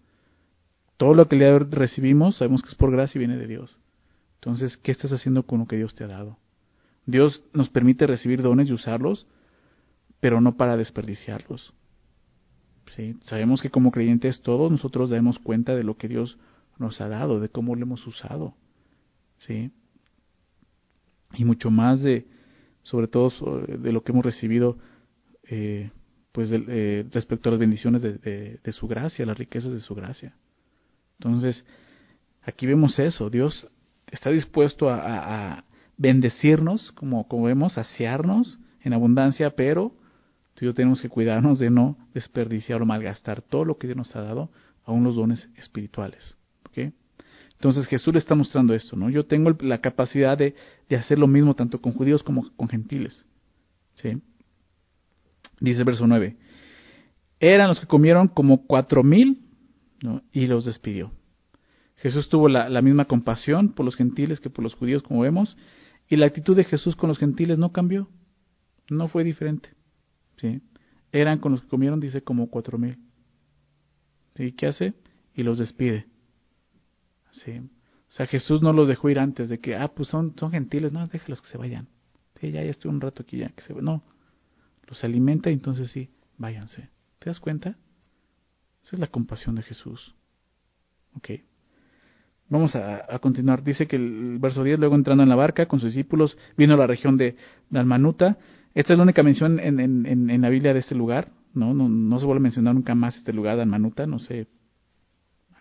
Todo 0.97 1.15
lo 1.15 1.29
que 1.29 1.37
le 1.37 1.59
recibimos 1.59 2.37
sabemos 2.37 2.63
que 2.63 2.69
es 2.69 2.75
por 2.75 2.91
gracia 2.91 3.19
y 3.19 3.21
viene 3.21 3.37
de 3.37 3.47
Dios. 3.47 3.79
Entonces, 4.35 4.77
¿qué 4.77 4.93
estás 4.93 5.13
haciendo 5.13 5.45
con 5.45 5.61
lo 5.61 5.67
que 5.67 5.77
Dios 5.77 5.95
te 5.95 6.05
ha 6.05 6.09
dado? 6.09 6.39
Dios 7.07 7.43
nos 7.53 7.69
permite 7.69 8.07
recibir 8.07 8.43
dones 8.43 8.69
y 8.69 8.73
usarlos, 8.73 9.27
pero 10.21 10.41
no 10.41 10.57
para 10.57 10.77
desperdiciarlos. 10.77 11.75
¿Sí? 12.97 13.17
Sabemos 13.23 13.63
que 13.63 13.71
como 13.71 13.91
creyentes 13.91 14.43
todos 14.43 14.71
nosotros 14.71 15.11
damos 15.11 15.39
cuenta 15.39 15.75
de 15.75 15.85
lo 15.85 15.97
que 15.97 16.09
Dios 16.09 16.39
nos 16.79 17.01
ha 17.01 17.09
dado, 17.09 17.41
de 17.41 17.49
cómo 17.49 17.77
lo 17.77 17.83
hemos 17.83 18.07
usado. 18.07 18.55
¿sí? 19.47 19.71
Y 21.35 21.45
mucho 21.45 21.71
más 21.71 22.03
de, 22.03 22.27
sobre 22.83 23.07
todo, 23.07 23.31
de 23.67 23.93
lo 23.93 24.03
que 24.03 24.13
hemos 24.13 24.25
recibido, 24.25 24.79
eh, 25.45 25.91
pues 26.33 26.51
eh, 26.53 27.07
respecto 27.13 27.49
a 27.49 27.53
las 27.53 27.61
bendiciones 27.61 28.03
de, 28.03 28.73
su 28.73 28.87
gracia, 28.87 29.27
las 29.27 29.39
riquezas 29.39 29.73
de 29.73 29.81
su 29.81 29.95
gracia. 29.95 30.35
Entonces, 31.19 31.65
aquí 32.43 32.67
vemos 32.67 32.99
eso, 32.99 33.31
Dios 33.31 33.69
está 34.11 34.31
dispuesto 34.31 34.89
a, 34.89 35.65
bendecirnos, 35.97 36.93
como, 36.93 37.29
como 37.29 37.45
vemos, 37.45 37.75
saciarnos 37.75 38.59
en 38.83 38.95
abundancia, 38.95 39.51
pero 39.51 39.93
tú 40.61 40.67
y 40.67 40.69
yo 40.69 40.75
tenemos 40.75 41.01
que 41.01 41.09
cuidarnos 41.09 41.59
de 41.59 41.71
no 41.71 41.97
desperdiciar 42.13 42.83
o 42.83 42.87
malgastar 42.87 43.41
todo 43.41 43.65
lo 43.65 43.79
que 43.79 43.87
Dios 43.87 43.97
nos 43.97 44.15
ha 44.15 44.21
dado, 44.21 44.51
aún 44.85 45.05
los 45.05 45.17
dones 45.17 45.49
espirituales. 45.57 46.37
Entonces 47.55 47.87
Jesús 47.89 48.15
le 48.15 48.19
está 48.19 48.35
mostrando 48.35 48.73
esto, 48.73 48.97
¿no? 48.97 49.11
Yo 49.11 49.25
tengo 49.25 49.55
la 49.61 49.83
capacidad 49.83 50.37
de, 50.39 50.55
hacer 50.97 51.19
lo 51.19 51.27
mismo 51.27 51.55
tanto 51.55 51.81
con 51.81 51.93
judíos 51.93 52.23
como 52.23 52.51
con 52.57 52.69
gentiles. 52.69 53.27
¿Sí? 53.97 54.19
Dice 55.61 55.81
el 55.81 55.85
verso 55.85 56.07
9. 56.07 56.37
Eran 57.39 57.69
los 57.69 57.79
que 57.79 57.87
comieron 57.87 58.29
como 58.29 58.67
cuatro 58.67 59.03
mil 59.03 59.43
y 60.33 60.47
los 60.47 60.65
despidió. 60.65 61.13
Jesús 61.97 62.31
tuvo 62.31 62.49
la, 62.49 62.71
la, 62.71 62.81
misma 62.81 63.05
compasión 63.05 63.75
por 63.75 63.85
los 63.85 63.95
gentiles 63.95 64.41
que 64.41 64.49
por 64.49 64.63
los 64.63 64.75
judíos, 64.75 65.03
como 65.03 65.21
vemos, 65.21 65.59
y 66.09 66.17
la 66.17 66.27
actitud 66.27 66.57
de 66.57 66.65
Jesús 66.65 66.97
con 66.97 67.09
los 67.09 67.19
gentiles 67.19 67.59
no 67.59 67.73
cambió, 67.73 68.09
no 68.89 69.09
fue 69.09 69.23
diferente. 69.23 69.71
¿Sí? 70.41 70.63
Eran 71.13 71.39
con 71.39 71.53
los 71.53 71.63
que 71.63 71.69
comieron, 71.69 72.01
dice, 72.01 72.23
como 72.23 72.49
cuatro 72.49 72.79
mil. 72.79 72.99
¿Y 74.37 74.53
qué 74.53 74.69
hace? 74.69 74.95
Y 75.35 75.43
los 75.43 75.59
despide. 75.59 76.07
Sí. 77.33 77.59
O 77.59 78.13
sea, 78.13 78.27
Jesús 78.27 78.63
no 78.63 78.73
los 78.73 78.89
dejó 78.89 79.11
ir 79.11 79.19
antes 79.19 79.49
de 79.49 79.61
que, 79.61 79.77
ah, 79.77 79.89
pues 79.89 80.09
son, 80.09 80.35
son 80.39 80.51
gentiles, 80.51 80.93
no, 80.93 81.07
déjalos 81.07 81.41
que 81.43 81.49
se 81.49 81.59
vayan. 81.59 81.89
Sí, 82.41 82.51
ya, 82.51 82.63
ya 82.65 82.71
estoy 82.71 82.91
un 82.91 83.01
rato 83.01 83.23
aquí, 83.23 83.39
ya, 83.39 83.51
que 83.51 83.63
se 83.63 83.75
No, 83.75 84.03
los 84.87 85.05
alimenta 85.05 85.51
y 85.51 85.55
entonces 85.55 85.91
sí, 85.91 86.11
váyanse. 86.39 86.89
¿Te 87.19 87.31
das 87.31 87.39
cuenta? 87.39 87.77
Esa 88.83 88.97
es 88.97 88.99
la 88.99 89.07
compasión 89.09 89.55
de 89.55 89.63
Jesús. 89.63 90.15
Ok. 91.15 91.31
Vamos 92.49 92.75
a, 92.75 93.19
continuar. 93.21 93.63
Dice 93.63 93.87
que 93.87 93.95
el 93.95 94.39
verso 94.41 94.65
10, 94.65 94.81
luego 94.81 94.97
entrando 94.97 95.23
en 95.23 95.29
la 95.29 95.37
barca 95.37 95.67
con 95.67 95.79
sus 95.79 95.95
discípulos, 95.95 96.37
vino 96.57 96.75
a 96.75 96.77
la 96.77 96.89
región 96.89 97.17
de 97.17 97.37
Dalmanuta. 97.69 98.39
Esta 98.81 98.95
es 98.95 98.97
la 98.97 99.03
única 99.03 99.23
mención 99.23 99.61
en, 99.61 99.79
en, 99.79 100.41
la 100.41 100.49
Biblia 100.49 100.73
de 100.73 100.79
este 100.79 100.95
lugar. 100.95 101.29
¿no? 101.53 101.75
No, 101.75 101.87
no 101.87 102.19
se 102.19 102.25
vuelve 102.25 102.39
a 102.39 102.45
mencionar 102.45 102.75
nunca 102.75 102.95
más 102.95 103.15
este 103.15 103.31
lugar, 103.31 103.59
Dalmanuta. 103.59 104.07
No 104.07 104.19
sé 104.19 104.47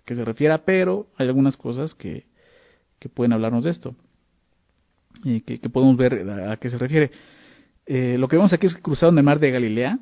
que 0.05 0.15
se 0.15 0.23
refiera, 0.23 0.63
pero 0.63 1.07
hay 1.17 1.27
algunas 1.27 1.57
cosas 1.57 1.93
que, 1.95 2.27
que 2.97 3.09
pueden 3.09 3.33
hablarnos 3.33 3.65
de 3.65 3.71
esto 3.71 3.93
y 5.25 5.41
que, 5.41 5.57
podemos 5.67 5.97
ver 5.97 6.29
a, 6.29 6.55
qué 6.55 6.69
se 6.69 6.77
refiere. 6.77 7.11
Eh, 7.85 8.15
lo 8.17 8.29
que 8.29 8.37
vemos 8.37 8.53
aquí 8.53 8.67
es 8.67 8.75
que 8.75 8.81
cruzaron 8.81 9.17
el 9.17 9.25
mar 9.25 9.41
de 9.41 9.51
Galilea, 9.51 9.99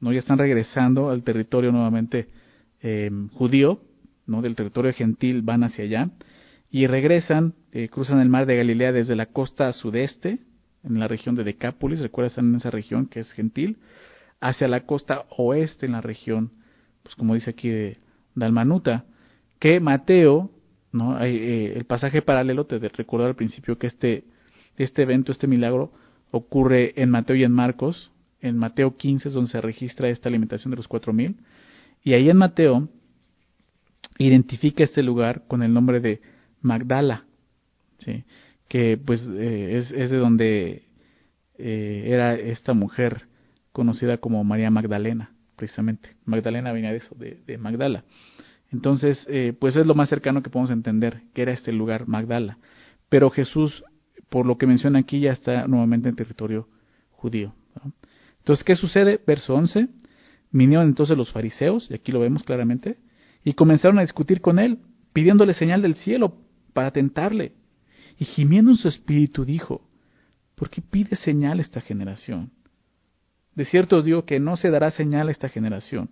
no 0.00 0.12
ya 0.12 0.18
están 0.18 0.38
regresando 0.38 1.10
al 1.10 1.22
territorio 1.22 1.70
nuevamente 1.70 2.30
eh, 2.82 3.12
judío, 3.34 3.80
no 4.26 4.42
del 4.42 4.56
territorio 4.56 4.92
gentil 4.92 5.42
van 5.42 5.62
hacia 5.62 5.84
allá 5.84 6.10
y 6.68 6.88
regresan, 6.88 7.54
eh, 7.70 7.88
cruzan 7.90 8.18
el 8.18 8.28
mar 8.28 8.44
de 8.44 8.56
Galilea 8.56 8.90
desde 8.90 9.14
la 9.14 9.26
costa 9.26 9.72
sudeste, 9.72 10.40
en 10.86 10.98
la 10.98 11.08
región 11.08 11.34
de 11.34 11.44
Decápolis, 11.44 12.00
recuerda 12.00 12.28
están 12.28 12.50
en 12.50 12.56
esa 12.56 12.70
región 12.70 13.06
que 13.06 13.20
es 13.20 13.32
gentil, 13.32 13.78
hacia 14.40 14.68
la 14.68 14.86
costa 14.86 15.26
oeste 15.36 15.86
en 15.86 15.92
la 15.92 16.00
región, 16.00 16.52
pues 17.02 17.14
como 17.14 17.34
dice 17.34 17.50
aquí 17.50 17.68
de 17.68 17.98
Dalmanuta 18.34 19.04
que 19.58 19.80
Mateo, 19.80 20.50
¿no? 20.92 21.22
Eh, 21.22 21.72
el 21.76 21.84
pasaje 21.84 22.22
paralelo, 22.22 22.66
te 22.66 22.78
recuerdo 22.78 23.26
al 23.26 23.36
principio 23.36 23.78
que 23.78 23.86
este, 23.86 24.24
este 24.76 25.02
evento, 25.02 25.32
este 25.32 25.46
milagro, 25.46 25.92
ocurre 26.30 27.00
en 27.00 27.10
Mateo 27.10 27.36
y 27.36 27.44
en 27.44 27.52
Marcos. 27.52 28.10
En 28.40 28.58
Mateo 28.58 28.96
15 28.96 29.28
es 29.28 29.34
donde 29.34 29.50
se 29.50 29.60
registra 29.60 30.08
esta 30.08 30.28
alimentación 30.28 30.70
de 30.70 30.76
los 30.76 30.88
cuatro 30.88 31.12
mil. 31.12 31.36
Y 32.02 32.12
ahí 32.12 32.28
en 32.28 32.36
Mateo 32.36 32.88
identifica 34.18 34.84
este 34.84 35.02
lugar 35.02 35.44
con 35.48 35.62
el 35.62 35.72
nombre 35.72 36.00
de 36.00 36.20
Magdala, 36.60 37.24
¿sí? 37.98 38.24
Que 38.68 38.98
pues 38.98 39.26
eh, 39.28 39.76
es, 39.76 39.90
es, 39.92 40.10
de 40.10 40.16
donde 40.18 40.82
eh, 41.58 42.04
era 42.06 42.34
esta 42.34 42.74
mujer 42.74 43.26
conocida 43.72 44.18
como 44.18 44.42
María 44.44 44.70
Magdalena, 44.70 45.32
precisamente. 45.56 46.16
Magdalena 46.24 46.72
venía 46.72 46.90
de 46.90 46.98
eso, 46.98 47.14
de, 47.16 47.58
Magdala. 47.58 48.04
Entonces, 48.72 49.24
eh, 49.30 49.52
pues 49.58 49.76
es 49.76 49.86
lo 49.86 49.94
más 49.94 50.08
cercano 50.08 50.42
que 50.42 50.50
podemos 50.50 50.70
entender, 50.70 51.22
que 51.34 51.42
era 51.42 51.52
este 51.52 51.72
lugar, 51.72 52.08
Magdala. 52.08 52.58
Pero 53.08 53.30
Jesús, 53.30 53.84
por 54.28 54.46
lo 54.46 54.58
que 54.58 54.66
menciona 54.66 54.98
aquí, 54.98 55.20
ya 55.20 55.32
está 55.32 55.66
nuevamente 55.68 56.08
en 56.08 56.16
territorio 56.16 56.68
judío. 57.10 57.54
Entonces, 58.38 58.64
¿qué 58.64 58.74
sucede? 58.74 59.20
Verso 59.26 59.54
11. 59.54 59.88
Vinieron 60.50 60.86
entonces 60.86 61.16
los 61.16 61.32
fariseos, 61.32 61.90
y 61.90 61.94
aquí 61.94 62.12
lo 62.12 62.20
vemos 62.20 62.42
claramente, 62.42 62.98
y 63.44 63.52
comenzaron 63.52 63.98
a 63.98 64.02
discutir 64.02 64.40
con 64.40 64.58
él, 64.58 64.78
pidiéndole 65.12 65.54
señal 65.54 65.82
del 65.82 65.94
cielo 65.96 66.38
para 66.72 66.90
tentarle. 66.90 67.52
Y 68.18 68.24
gimiendo 68.24 68.70
en 68.70 68.76
su 68.76 68.88
espíritu 68.88 69.44
dijo, 69.44 69.82
¿por 70.54 70.70
qué 70.70 70.80
pide 70.80 71.16
señal 71.16 71.60
esta 71.60 71.80
generación? 71.80 72.50
De 73.54 73.64
cierto 73.64 73.96
os 73.96 74.04
digo 74.04 74.24
que 74.24 74.40
no 74.40 74.56
se 74.56 74.70
dará 74.70 74.90
señal 74.90 75.28
a 75.28 75.30
esta 75.30 75.48
generación. 75.48 76.10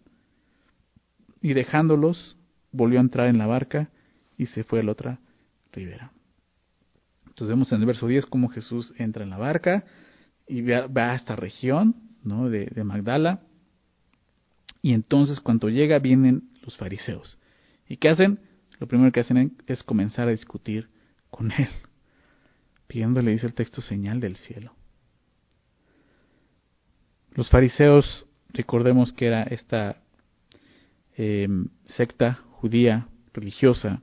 Y 1.40 1.52
dejándolos, 1.52 2.36
volvió 2.72 2.98
a 2.98 3.02
entrar 3.02 3.28
en 3.28 3.38
la 3.38 3.46
barca 3.46 3.90
y 4.36 4.46
se 4.46 4.64
fue 4.64 4.80
a 4.80 4.82
la 4.82 4.92
otra 4.92 5.20
ribera. 5.72 6.12
Entonces 7.26 7.48
vemos 7.48 7.72
en 7.72 7.80
el 7.80 7.86
verso 7.86 8.06
10 8.06 8.26
cómo 8.26 8.48
Jesús 8.48 8.94
entra 8.96 9.24
en 9.24 9.30
la 9.30 9.38
barca 9.38 9.84
y 10.46 10.62
va, 10.62 11.12
a 11.12 11.14
esta 11.14 11.36
región 11.36 11.96
¿no? 12.22 12.48
de, 12.48 12.66
de 12.66 12.84
Magdala. 12.84 13.40
Y 14.82 14.92
entonces 14.92 15.40
cuando 15.40 15.68
llega 15.68 15.98
vienen 15.98 16.50
los 16.62 16.76
fariseos. 16.76 17.38
¿Y 17.88 17.96
qué 17.96 18.08
hacen? 18.08 18.40
Lo 18.78 18.86
primero 18.86 19.12
que 19.12 19.20
hacen 19.20 19.56
es 19.66 19.82
comenzar 19.82 20.28
a 20.28 20.32
discutir 20.32 20.88
con 21.30 21.50
él, 21.52 21.68
pidiéndole, 22.86 23.32
dice 23.32 23.46
el 23.46 23.54
texto, 23.54 23.80
señal 23.80 24.20
del 24.20 24.36
cielo. 24.36 24.74
Los 27.32 27.50
fariseos, 27.50 28.26
recordemos 28.52 29.12
que 29.12 29.26
era 29.26 29.42
esta 29.42 30.02
eh, 31.16 31.48
secta 31.86 32.40
judía 32.52 33.08
religiosa, 33.32 34.02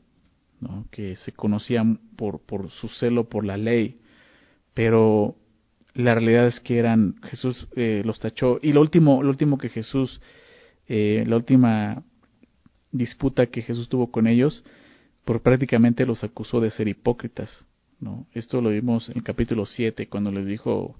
que 0.91 1.15
se 1.15 1.31
conocían 1.31 1.99
por, 2.15 2.39
por 2.41 2.69
su 2.69 2.87
celo 2.87 3.29
por 3.29 3.45
la 3.45 3.57
ley, 3.57 3.95
pero 4.73 5.35
la 5.93 6.13
realidad 6.13 6.47
es 6.47 6.59
que 6.59 6.77
eran 6.77 7.15
Jesús 7.23 7.67
eh, 7.75 8.03
los 8.05 8.19
tachó. 8.19 8.59
Y 8.61 8.73
lo 8.73 8.81
último 8.81 9.23
lo 9.23 9.29
último 9.29 9.57
que 9.57 9.69
Jesús 9.69 10.21
eh, 10.87 11.23
la 11.27 11.35
última 11.35 12.03
disputa 12.91 13.47
que 13.47 13.61
Jesús 13.61 13.89
tuvo 13.89 14.11
con 14.11 14.27
ellos 14.27 14.63
por 15.25 15.41
prácticamente 15.41 16.05
los 16.05 16.23
acusó 16.23 16.59
de 16.59 16.71
ser 16.71 16.87
hipócritas 16.87 17.65
no 18.01 18.27
esto 18.33 18.61
lo 18.61 18.69
vimos 18.71 19.09
en 19.09 19.17
el 19.17 19.23
capítulo 19.23 19.65
7 19.65 20.07
cuando 20.09 20.31
les 20.31 20.45
dijo 20.45 20.97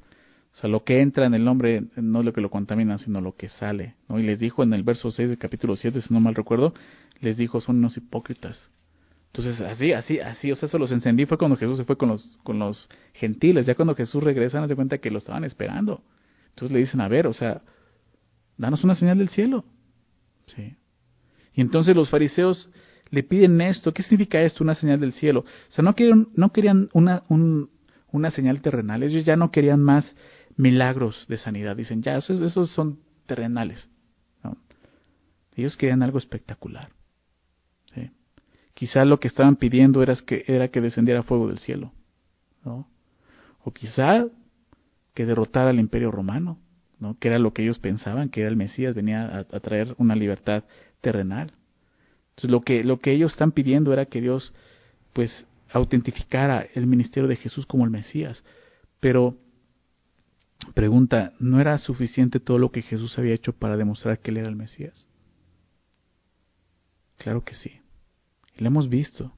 o 0.54 0.56
sea, 0.56 0.70
lo 0.70 0.84
que 0.84 1.02
entra 1.02 1.26
en 1.26 1.34
el 1.34 1.46
nombre 1.46 1.84
no 1.96 2.20
es 2.20 2.26
lo 2.26 2.34
que 2.34 2.42
lo 2.42 2.50
contamina, 2.50 2.98
sino 2.98 3.22
lo 3.22 3.36
que 3.36 3.48
sale. 3.48 3.96
¿no? 4.10 4.20
Y 4.20 4.24
les 4.24 4.40
dijo 4.40 4.64
en 4.64 4.74
el 4.74 4.84
verso 4.84 5.10
6 5.10 5.30
del 5.30 5.38
capítulo 5.38 5.78
7, 5.78 6.02
si 6.02 6.14
no 6.14 6.20
mal 6.20 6.36
recuerdo, 6.36 6.74
les 7.22 7.38
dijo, 7.38 7.62
son 7.62 7.78
unos 7.78 7.96
hipócritas. 7.96 8.70
Entonces, 9.28 9.62
así, 9.62 9.94
así, 9.94 10.20
así, 10.20 10.52
o 10.52 10.56
sea, 10.58 10.68
eso 10.68 10.78
los 10.78 10.92
encendí 10.92 11.26
fue 11.26 11.38
cuando 11.38 11.56
Jesús 11.56 11.78
se 11.78 11.86
fue 11.86 11.98
con 11.98 12.10
los, 12.10 12.38
con 12.44 12.60
los 12.60 12.90
gentiles. 13.14 13.66
Ya 13.66 13.76
cuando 13.76 13.96
Jesús 13.96 14.22
regresa, 14.22 14.60
nos 14.60 14.68
de 14.68 14.76
cuenta 14.76 14.98
que 14.98 15.10
lo 15.10 15.20
estaban 15.20 15.46
esperando. 15.46 16.04
Entonces 16.50 16.74
le 16.74 16.80
dicen, 16.80 17.00
a 17.00 17.08
ver, 17.08 17.28
o 17.28 17.34
sea, 17.34 17.62
danos 18.58 18.84
una 18.84 18.96
señal 18.96 19.20
del 19.20 19.30
cielo. 19.30 19.64
Sí. 20.48 20.76
Y 21.54 21.62
entonces 21.62 21.96
los 21.96 22.10
fariseos 22.10 22.70
le 23.12 23.24
piden 23.24 23.62
esto. 23.62 23.94
¿Qué 23.94 24.02
significa 24.04 24.42
esto, 24.42 24.64
una 24.64 24.74
señal 24.74 25.00
del 25.00 25.14
cielo? 25.14 25.42
O 25.42 25.72
sea, 25.72 25.84
no 25.84 25.94
querían, 25.94 26.30
no 26.34 26.52
querían 26.52 26.90
una, 26.94 27.24
un, 27.30 27.70
una 28.12 28.32
señal 28.32 28.62
terrenal. 28.62 29.04
Ellos 29.04 29.26
ya 29.26 29.36
no 29.36 29.52
querían 29.52 29.82
más 29.82 30.16
milagros 30.56 31.26
de 31.28 31.38
sanidad. 31.38 31.76
Dicen, 31.76 32.02
ya, 32.02 32.18
esos, 32.18 32.42
esos 32.42 32.72
son 32.72 33.00
terrenales. 33.26 33.90
Ellos 35.56 35.76
querían 35.76 36.02
algo 36.02 36.18
espectacular. 36.18 36.90
¿sí? 37.94 38.10
Quizá 38.74 39.04
lo 39.04 39.20
que 39.20 39.28
estaban 39.28 39.58
pidiendo 39.58 40.02
era 40.02 40.16
que, 40.26 40.46
era 40.48 40.70
que 40.70 40.82
descendiera 40.82 41.24
fuego 41.24 41.48
del 41.50 41.60
cielo. 41.60 41.92
¿no? 42.64 42.88
O 43.64 43.72
quizá 43.72 44.26
que 45.14 45.26
derrotara 45.26 45.72
al 45.72 45.80
imperio 45.80 46.10
romano, 46.10 46.58
¿no? 47.00 47.18
que 47.20 47.28
era 47.28 47.38
lo 47.38 47.54
que 47.54 47.64
ellos 47.64 47.80
pensaban, 47.80 48.30
que 48.30 48.42
era 48.42 48.50
el 48.50 48.56
Mesías, 48.56 48.96
venía 48.96 49.46
a 49.52 49.60
traer 49.60 49.94
una 49.98 50.16
libertad 50.16 50.64
terrenal. 51.02 51.52
Entonces 52.32 52.52
lo 52.52 52.62
que, 52.62 52.84
lo 52.84 53.00
que 53.00 53.12
ellos 53.12 53.34
están 53.34 53.52
pidiendo 53.52 53.94
era 53.94 54.06
que 54.06 54.22
Dios 54.22 54.54
pues 55.14 55.48
autentificara 55.72 56.68
el 56.74 56.88
ministerio 56.88 57.28
de 57.28 57.36
Jesús 57.36 57.66
como 57.66 57.86
el 57.86 57.92
Mesías. 57.92 58.44
Pero 59.00 59.38
Pregunta, 60.74 61.34
¿no 61.40 61.60
era 61.60 61.78
suficiente 61.78 62.40
todo 62.40 62.58
lo 62.58 62.72
que 62.72 62.82
Jesús 62.82 63.18
había 63.18 63.34
hecho 63.34 63.54
para 63.54 63.78
demostrar 63.78 64.20
que 64.20 64.32
él 64.32 64.38
era 64.38 64.48
el 64.48 64.56
Mesías? 64.56 65.08
Claro 67.18 67.44
que 67.44 67.56
sí. 67.56 67.82
Y 68.56 68.62
lo 68.62 68.68
hemos 68.68 68.88
visto. 68.88 69.34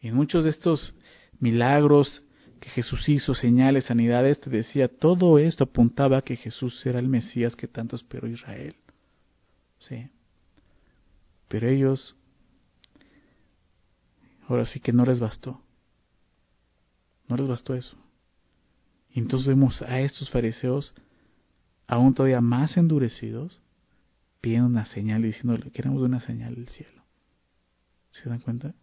Y 0.00 0.08
en 0.08 0.14
muchos 0.14 0.44
de 0.44 0.50
estos 0.50 0.94
milagros 1.40 2.24
que 2.60 2.70
Jesús 2.70 3.08
hizo, 3.08 3.34
señales, 3.34 3.84
sanidades, 3.84 4.40
te 4.40 4.50
decía, 4.50 4.88
todo 4.88 5.38
esto 5.38 5.64
apuntaba 5.64 6.18
a 6.18 6.22
que 6.22 6.36
Jesús 6.36 6.84
era 6.86 7.00
el 7.00 7.08
Mesías 7.08 7.56
que 7.56 7.66
tanto 7.66 7.96
esperó 7.96 8.28
Israel. 8.28 8.76
Sí. 9.80 10.08
Pero 11.48 11.68
ellos, 11.68 12.16
ahora 14.48 14.64
sí 14.66 14.80
que 14.80 14.92
no 14.92 15.04
les 15.04 15.20
bastó. 15.20 15.62
No 17.28 17.36
les 17.36 17.48
bastó 17.48 17.74
eso. 17.74 17.96
Y 19.10 19.20
entonces 19.20 19.48
vemos 19.48 19.82
a 19.82 20.00
estos 20.00 20.30
fariseos 20.30 20.94
aún 21.86 22.14
todavía 22.14 22.40
más 22.40 22.76
endurecidos, 22.76 23.60
pidiendo 24.40 24.68
una 24.68 24.86
señal 24.86 25.24
y 25.24 25.28
diciéndole, 25.28 25.70
queremos 25.70 26.02
una 26.02 26.20
señal 26.20 26.54
del 26.54 26.68
cielo. 26.68 27.02
¿Se 28.12 28.28
dan 28.28 28.40
cuenta? 28.40 28.74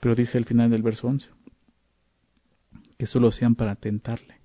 Pero 0.00 0.14
dice 0.14 0.38
al 0.38 0.44
final 0.44 0.70
del 0.70 0.82
verso 0.82 1.08
11, 1.08 1.30
que 2.96 3.06
solo 3.06 3.32
sean 3.32 3.54
para 3.54 3.74
tentarle, 3.76 4.40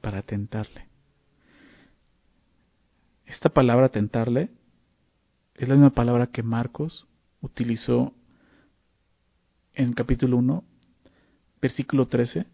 para 0.00 0.22
tentarle. 0.22 0.86
Esta 3.24 3.48
palabra 3.48 3.88
tentarle 3.88 4.50
es 5.54 5.68
la 5.68 5.74
misma 5.74 5.90
palabra 5.90 6.28
que 6.28 6.42
Marcos 6.42 7.06
utilizó 7.46 8.12
en 9.72 9.92
capítulo 9.92 10.36
1, 10.36 10.64
versículo 11.60 12.06
13, 12.06 12.46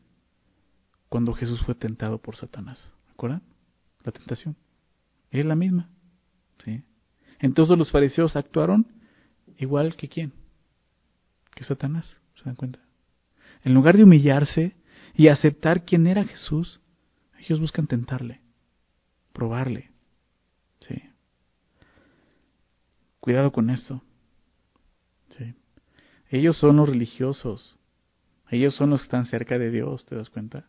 cuando 1.09 1.33
Jesús 1.33 1.61
fue 1.63 1.75
tentado 1.75 2.19
por 2.19 2.37
Satanás. 2.37 2.93
¿Acuerdan? 3.11 3.43
La 4.05 4.13
tentación. 4.13 4.57
Es 5.31 5.45
la 5.45 5.57
misma. 5.57 5.89
¿sí? 6.65 6.83
Entonces 7.39 7.77
los 7.77 7.91
fariseos 7.91 8.37
actuaron 8.37 8.87
igual 9.59 9.97
que 9.97 10.09
quién? 10.09 10.33
Que 11.55 11.65
Satanás. 11.65 12.19
¿Se 12.35 12.45
dan 12.45 12.57
cuenta? 12.57 12.81
En 13.65 13.75
lugar 13.75 13.97
de 13.97 14.05
humillarse 14.05 14.75
y 15.15 15.29
aceptar 15.29 15.85
quién 15.85 16.07
era 16.07 16.25
Jesús, 16.25 16.81
ellos 17.39 17.61
buscan 17.61 17.87
tentarle, 17.87 18.41
probarle. 19.33 19.91
¿sí? 20.81 21.03
Cuidado 23.21 23.53
con 23.53 23.71
esto. 23.71 24.03
¿Sí? 25.37 25.55
Ellos 26.31 26.57
son 26.57 26.77
los 26.77 26.89
religiosos. 26.89 27.77
Ellos 28.51 28.75
son 28.75 28.91
los 28.91 29.01
que 29.01 29.05
están 29.05 29.27
cerca 29.27 29.59
de 29.59 29.71
Dios, 29.71 30.05
¿te 30.07 30.15
das 30.15 30.31
cuenta? 30.31 30.67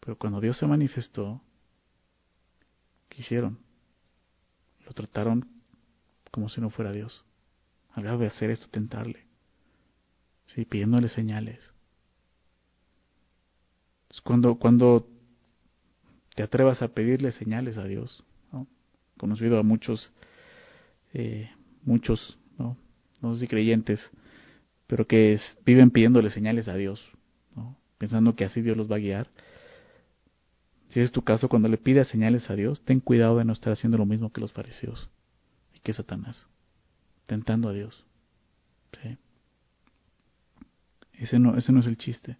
Pero 0.00 0.16
cuando 0.16 0.40
Dios 0.40 0.56
se 0.58 0.66
manifestó, 0.66 1.42
¿qué 3.08 3.20
hicieron? 3.20 3.58
Lo 4.86 4.92
trataron 4.92 5.46
como 6.30 6.48
si 6.48 6.60
no 6.60 6.70
fuera 6.70 6.92
Dios. 6.92 7.24
Al 7.92 8.18
de 8.18 8.26
hacer 8.26 8.50
esto, 8.50 8.68
tentarle. 8.68 9.26
Sí, 10.46 10.64
pidiéndole 10.64 11.08
señales. 11.08 11.60
cuando, 14.24 14.56
cuando 14.56 15.06
te 16.34 16.42
atrevas 16.42 16.82
a 16.82 16.88
pedirle 16.88 17.32
señales 17.32 17.78
a 17.78 17.84
Dios, 17.84 18.24
¿no? 18.52 18.66
conocido 19.16 19.58
a 19.58 19.62
muchos, 19.62 20.12
eh, 21.12 21.50
muchos, 21.82 22.38
¿no? 23.20 23.34
sé 23.34 23.42
si 23.42 23.48
creyentes, 23.48 24.10
pero 24.86 25.06
que 25.06 25.40
viven 25.64 25.90
pidiéndole 25.90 26.30
señales 26.30 26.68
a 26.68 26.74
Dios, 26.74 27.10
pensando 27.98 28.34
que 28.34 28.44
así 28.44 28.60
Dios 28.62 28.76
los 28.76 28.90
va 28.90 28.96
a 28.96 29.00
guiar. 29.00 29.28
Si 30.88 31.00
es 31.00 31.12
tu 31.12 31.22
caso, 31.22 31.48
cuando 31.48 31.68
le 31.68 31.76
pidas 31.76 32.08
señales 32.08 32.50
a 32.50 32.54
Dios, 32.54 32.82
ten 32.82 33.00
cuidado 33.00 33.38
de 33.38 33.44
no 33.44 33.52
estar 33.52 33.72
haciendo 33.72 33.98
lo 33.98 34.06
mismo 34.06 34.32
que 34.32 34.40
los 34.40 34.52
fariseos 34.52 35.08
y 35.74 35.80
que 35.80 35.92
Satanás, 35.92 36.46
tentando 37.26 37.68
a 37.68 37.72
Dios. 37.72 38.04
¿Sí? 39.00 39.16
Ese 41.12 41.38
no, 41.38 41.56
ese 41.56 41.72
no 41.72 41.80
es 41.80 41.86
el 41.86 41.96
chiste. 41.96 42.38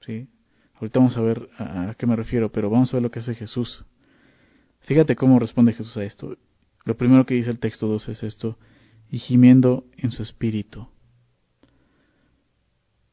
¿Sí? 0.00 0.28
Ahorita 0.76 0.98
vamos 0.98 1.16
a 1.16 1.20
ver 1.20 1.50
a, 1.58 1.90
a 1.90 1.94
qué 1.94 2.06
me 2.06 2.16
refiero, 2.16 2.50
pero 2.50 2.70
vamos 2.70 2.90
a 2.92 2.96
ver 2.96 3.02
lo 3.02 3.10
que 3.10 3.18
hace 3.18 3.34
Jesús. 3.34 3.84
Fíjate 4.80 5.16
cómo 5.16 5.38
responde 5.38 5.74
Jesús 5.74 5.96
a 5.96 6.04
esto. 6.04 6.36
Lo 6.84 6.96
primero 6.96 7.26
que 7.26 7.34
dice 7.34 7.50
el 7.50 7.58
texto 7.58 7.86
2 7.86 8.08
es 8.08 8.22
esto, 8.22 8.58
y 9.14 9.18
gimiendo 9.18 9.84
en 9.96 10.10
su 10.10 10.24
espíritu. 10.24 10.88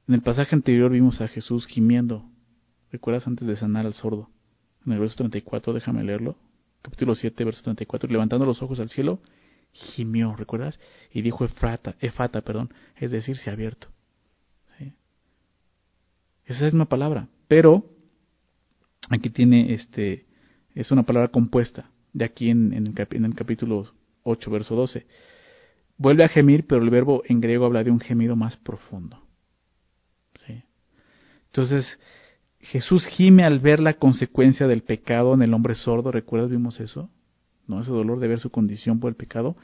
En 0.07 0.15
el 0.15 0.23
pasaje 0.23 0.55
anterior 0.55 0.89
vimos 0.89 1.21
a 1.21 1.27
Jesús 1.27 1.67
gimiendo 1.67 2.25
¿Recuerdas 2.91 3.27
antes 3.27 3.47
de 3.47 3.55
sanar 3.55 3.85
al 3.85 3.93
sordo? 3.93 4.27
En 4.83 4.93
el 4.93 4.99
verso 4.99 5.15
34, 5.17 5.73
déjame 5.73 6.03
leerlo. 6.03 6.37
Capítulo 6.81 7.13
7, 7.13 7.45
verso 7.45 7.61
34. 7.61 8.09
Levantando 8.09 8.47
los 8.47 8.63
ojos 8.63 8.79
al 8.79 8.89
cielo, 8.89 9.21
gimió, 9.73 10.35
¿recuerdas? 10.35 10.79
Y 11.13 11.21
dijo 11.21 11.45
efrata, 11.45 11.95
efata, 11.99 12.41
perdón, 12.41 12.73
es 12.95 13.11
decir, 13.11 13.37
se 13.37 13.51
ha 13.51 13.53
abierto. 13.53 13.87
Esa 16.45 16.65
es 16.65 16.73
una 16.73 16.85
palabra, 16.85 17.27
pero 17.47 17.85
aquí 19.09 19.29
tiene 19.29 19.75
este, 19.75 20.25
es 20.73 20.89
una 20.89 21.03
palabra 21.03 21.29
compuesta, 21.29 21.91
de 22.11 22.25
aquí 22.25 22.49
en, 22.49 22.73
el, 22.73 23.07
en 23.11 23.25
el 23.25 23.35
capítulo 23.35 23.93
8, 24.23 24.49
verso 24.49 24.75
12. 24.75 25.05
Vuelve 26.01 26.23
a 26.23 26.29
gemir, 26.29 26.65
pero 26.65 26.81
el 26.81 26.89
verbo 26.89 27.21
en 27.27 27.41
griego 27.41 27.63
habla 27.67 27.83
de 27.83 27.91
un 27.91 27.99
gemido 27.99 28.35
más 28.35 28.57
profundo. 28.57 29.21
Entonces, 31.45 31.99
Jesús 32.59 33.05
gime 33.05 33.43
al 33.43 33.59
ver 33.59 33.79
la 33.79 33.95
consecuencia 33.95 34.65
del 34.65 34.81
pecado 34.81 35.35
en 35.35 35.43
el 35.43 35.53
hombre 35.53 35.75
sordo, 35.75 36.11
¿recuerdas? 36.11 36.49
Vimos 36.49 36.79
eso, 36.79 37.11
¿no? 37.67 37.81
Ese 37.81 37.91
dolor 37.91 38.19
de 38.19 38.27
ver 38.29 38.39
su 38.39 38.49
condición 38.49 38.99
por 38.99 39.09
el 39.09 39.15
pecado. 39.15 39.55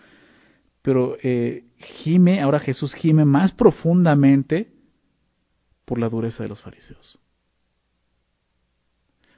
Pero 0.83 1.17
eh, 1.23 1.63
gime, 2.03 2.41
ahora 2.41 2.59
Jesús 2.59 2.93
gime 2.93 3.25
más 3.25 3.51
profundamente 3.53 4.73
por 5.85 5.97
la 5.97 6.07
dureza 6.07 6.43
de 6.43 6.49
los 6.49 6.61
fariseos. 6.61 7.17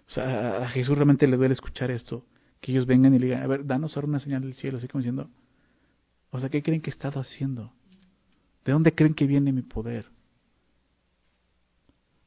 O 0.10 0.12
sea, 0.12 0.64
a 0.64 0.70
Jesús 0.70 0.98
realmente 0.98 1.28
le 1.28 1.38
duele 1.38 1.54
escuchar 1.54 1.92
esto, 1.92 2.26
que 2.60 2.74
ellos 2.74 2.86
vengan 2.86 3.14
y 3.14 3.20
le 3.20 3.28
digan, 3.28 3.44
a 3.44 3.48
ver, 3.48 3.66
danos 3.66 3.96
ahora 3.96 4.08
una 4.10 4.20
señal 4.20 4.42
del 4.42 4.56
cielo, 4.56 4.80
así 4.80 4.88
como 4.90 5.00
diciendo, 5.00 5.30
o 6.32 6.40
sea, 6.40 6.50
¿qué 6.50 6.62
creen 6.62 6.82
que 6.82 6.90
he 6.90 6.94
estado 6.94 7.20
haciendo? 7.20 7.74
¿De 8.66 8.72
dónde 8.72 8.94
creen 8.94 9.14
que 9.14 9.26
viene 9.26 9.52
mi 9.52 9.62
poder? 9.62 10.06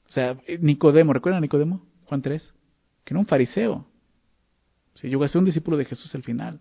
O 0.09 0.13
sea, 0.13 0.37
Nicodemo, 0.61 1.13
¿recuerdan 1.13 1.39
a 1.39 1.41
Nicodemo? 1.41 1.87
Juan 2.05 2.21
3, 2.21 2.53
que 3.05 3.15
era 3.15 3.21
un 3.21 3.27
fariseo. 3.27 3.87
Sí, 4.95 5.09
llegó 5.09 5.25
a 5.25 5.29
ser 5.29 5.39
un 5.39 5.47
discípulo 5.47 5.77
de 5.77 5.85
Jesús 5.85 6.15
al 6.15 6.23
final. 6.23 6.61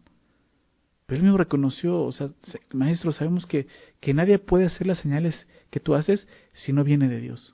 Pero 1.05 1.17
él 1.17 1.23
mismo 1.23 1.37
reconoció, 1.37 2.01
o 2.03 2.11
sea, 2.13 2.29
maestro, 2.71 3.11
sabemos 3.11 3.45
que, 3.45 3.67
que 3.99 4.13
nadie 4.13 4.39
puede 4.39 4.65
hacer 4.65 4.87
las 4.87 4.99
señales 4.99 5.47
que 5.69 5.81
tú 5.81 5.95
haces 5.95 6.27
si 6.53 6.71
no 6.71 6.85
viene 6.85 7.09
de 7.09 7.19
Dios. 7.19 7.53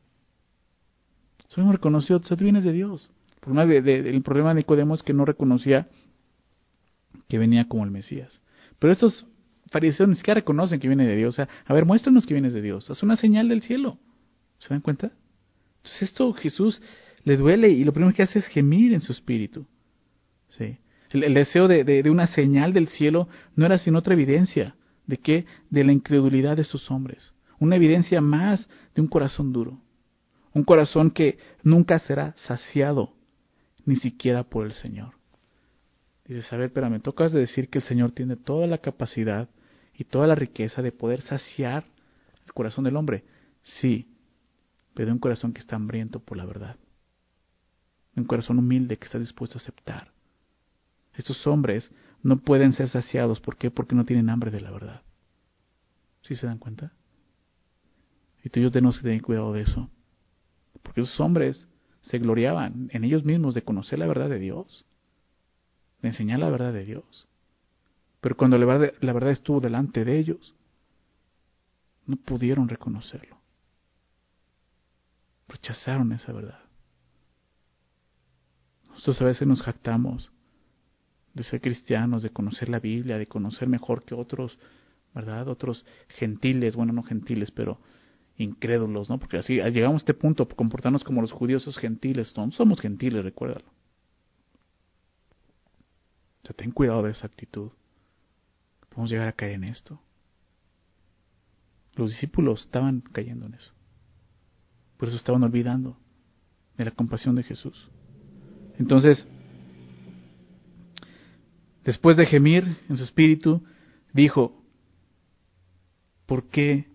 Él 1.50 1.63
mismo 1.63 1.71
reconoció, 1.71 2.19
tú 2.19 2.36
vienes 2.36 2.63
de 2.63 2.73
Dios. 2.73 3.10
el 3.47 4.21
problema 4.21 4.50
de 4.50 4.56
Nicodemo 4.56 4.93
es 4.93 5.02
que 5.02 5.13
no 5.13 5.26
reconocía 5.26 5.88
que 7.28 7.39
venía 7.39 7.67
como 7.67 7.84
el 7.84 7.91
Mesías. 7.91 8.41
Pero 8.78 8.93
estos 8.93 9.26
fariseos 9.69 10.10
ni 10.10 10.15
siquiera 10.15 10.39
reconocen 10.39 10.80
que 10.80 10.88
viene 10.88 11.06
de 11.06 11.15
Dios. 11.15 11.36
O 11.36 11.36
sea, 11.36 11.49
a 11.65 11.73
ver, 11.73 11.86
muéstranos 11.86 12.25
que 12.25 12.34
vienes 12.34 12.53
de 12.53 12.62
Dios. 12.62 12.89
Haz 12.89 13.03
una 13.03 13.15
señal 13.15 13.49
del 13.49 13.62
cielo. 13.62 13.99
¿Se 14.60 14.69
dan 14.69 14.82
cuenta? 14.82 15.12
Entonces 15.77 16.03
esto 16.03 16.34
Jesús 16.34 16.82
le 17.23 17.38
duele 17.38 17.69
y 17.69 17.84
lo 17.84 17.93
primero 17.93 18.13
que 18.13 18.23
hace 18.23 18.39
es 18.39 18.47
gemir 18.47 18.93
en 18.93 19.01
su 19.01 19.12
espíritu. 19.12 19.65
¿Sí? 20.49 20.77
El, 21.12 21.34
deseo 21.34 21.67
de, 21.67 22.10
una 22.10 22.27
señal 22.27 22.73
del 22.73 22.88
cielo 22.88 23.27
no 23.56 23.65
era 23.65 23.77
sino 23.77 23.99
otra 23.99 24.13
evidencia. 24.13 24.75
¿De 25.06 25.17
qué? 25.17 25.45
De 25.69 25.84
la 25.84 25.93
incredulidad 25.93 26.58
de 26.58 26.63
sus 26.63 26.91
hombres. 26.91 27.34
Una 27.60 27.77
evidencia 27.77 28.21
más 28.21 28.67
de 28.93 29.01
un 29.01 29.08
corazón 29.08 29.53
duro. 29.53 29.80
Un 30.53 30.63
corazón 30.63 31.12
que 31.12 31.38
nunca 31.63 31.99
será 31.99 32.34
saciado, 32.38 33.13
ni 33.86 33.95
siquiera 33.95 34.43
por 34.43 34.65
el 34.65 34.73
Señor. 34.73 35.13
Dices, 36.25 36.51
a 36.51 36.58
ver, 36.58 36.73
pero 36.73 36.89
me 36.89 36.99
tocas 36.99 37.32
de 37.32 37.39
decir 37.39 37.69
que 37.69 37.77
el 37.77 37.86
Señor 37.86 38.12
tiene 38.12 38.36
toda 38.36 38.67
la 38.67 38.80
capacidad 38.80 39.49
y 39.97 40.03
toda 40.05 40.27
la 40.27 40.36
riqueza 40.36 40.81
de 40.81 40.91
poder 40.91 41.21
saciar 41.21 41.86
el 42.45 42.53
corazón 42.53 42.83
del 42.86 42.95
hombre. 42.95 43.23
Sí, 43.63 44.07
pero 44.93 45.07
de 45.07 45.13
un 45.13 45.19
corazón 45.19 45.53
que 45.53 45.60
está 45.60 45.75
hambriento 45.75 46.19
por 46.19 46.38
la 46.38 46.45
verdad. 46.45 46.77
Un 48.15 48.25
corazón 48.25 48.60
humilde 48.60 48.97
que 48.97 49.05
está 49.05 49.19
dispuesto 49.19 49.57
a 49.57 49.62
aceptar. 49.62 50.12
Estos 51.15 51.45
hombres 51.47 51.91
no 52.23 52.38
pueden 52.39 52.73
ser 52.73 52.89
saciados. 52.89 53.39
¿Por 53.39 53.57
qué? 53.57 53.71
Porque 53.71 53.95
no 53.95 54.05
tienen 54.05 54.29
hambre 54.29 54.51
de 54.51 54.62
la 54.62 54.71
verdad. 54.71 55.01
¿Sí 56.21 56.36
se 56.36 56.45
dan 56.45 56.60
cuenta? 56.60 56.93
Y 58.43 58.49
tú 58.49 58.60
y 58.60 58.63
yo 58.63 58.71
tenemos 58.71 58.97
que 58.97 59.03
tener 59.03 59.21
cuidado 59.21 59.53
de 59.53 59.62
eso. 59.62 59.89
Porque 60.83 61.01
esos 61.01 61.19
hombres 61.19 61.67
se 62.01 62.19
gloriaban 62.19 62.89
en 62.91 63.03
ellos 63.03 63.23
mismos 63.23 63.55
de 63.55 63.63
conocer 63.63 63.99
la 63.99 64.07
verdad 64.07 64.29
de 64.29 64.39
Dios, 64.39 64.86
de 66.01 66.10
enseñar 66.10 66.39
la 66.39 66.49
verdad 66.49 66.71
de 66.71 66.86
Dios. 66.86 67.27
Pero 68.21 68.36
cuando 68.36 68.58
la 68.58 68.65
verdad, 68.65 69.32
estuvo 69.32 69.60
delante 69.60 70.03
de 70.03 70.17
ellos, 70.17 70.56
no 72.06 72.15
pudieron 72.15 72.67
reconocerlo. 72.67 73.38
Rechazaron 75.47 76.12
esa 76.12 76.32
verdad. 76.32 76.60
Nosotros 78.89 79.21
a 79.21 79.25
veces 79.25 79.47
nos 79.47 79.62
jactamos 79.62 80.32
de 81.34 81.43
ser 81.43 81.62
cristianos, 81.62 82.23
de 82.23 82.32
conocer 82.32 82.69
la 82.69 82.80
Biblia, 82.80 83.17
de 83.17 83.27
conocer 83.27 83.67
mejor 83.67 84.03
que 84.03 84.15
otros, 84.15 84.58
¿verdad? 85.13 85.47
Otros 85.47 85.86
gentiles, 86.10 86.75
bueno, 86.75 86.93
no 86.93 87.03
gentiles, 87.03 87.51
pero 87.51 87.80
incrédulos, 88.38 89.10
¿no? 89.10 89.19
Porque 89.19 89.38
así 89.38 89.56
llegamos 89.56 90.01
a 90.01 90.03
este 90.03 90.13
punto, 90.15 90.47
comportarnos 90.47 91.03
como 91.03 91.21
los 91.21 91.32
judíos, 91.32 91.62
esos 91.62 91.77
gentiles, 91.77 92.34
no 92.36 92.51
somos 92.51 92.82
gentiles, 92.82 93.23
recuérdalo. 93.23 93.67
O 96.43 96.47
sea, 96.47 96.56
ten 96.56 96.71
cuidado 96.71 97.03
de 97.03 97.12
esa 97.12 97.27
actitud. 97.27 97.71
Podemos 98.97 99.12
llegar 99.12 99.27
a 99.27 99.33
caer 99.33 99.51
en 99.51 99.65
esto. 99.65 100.01
Los 101.93 102.10
discípulos 102.10 102.62
estaban 102.62 103.01
cayendo 103.01 103.45
en 103.45 103.53
eso. 103.53 103.71
Por 104.97 105.07
eso 105.07 105.17
estaban 105.17 105.43
olvidando 105.43 105.99
de 106.77 106.86
la 106.86 106.89
compasión 106.89 107.36
de 107.36 107.43
Jesús. 107.43 107.91
Entonces, 108.79 109.27
después 111.86 112.17
de 112.17 112.25
gemir 112.25 112.75
en 112.89 112.97
su 112.97 113.03
espíritu, 113.03 113.63
dijo, 114.13 114.63
¿por 116.25 116.49
qué 116.49 116.88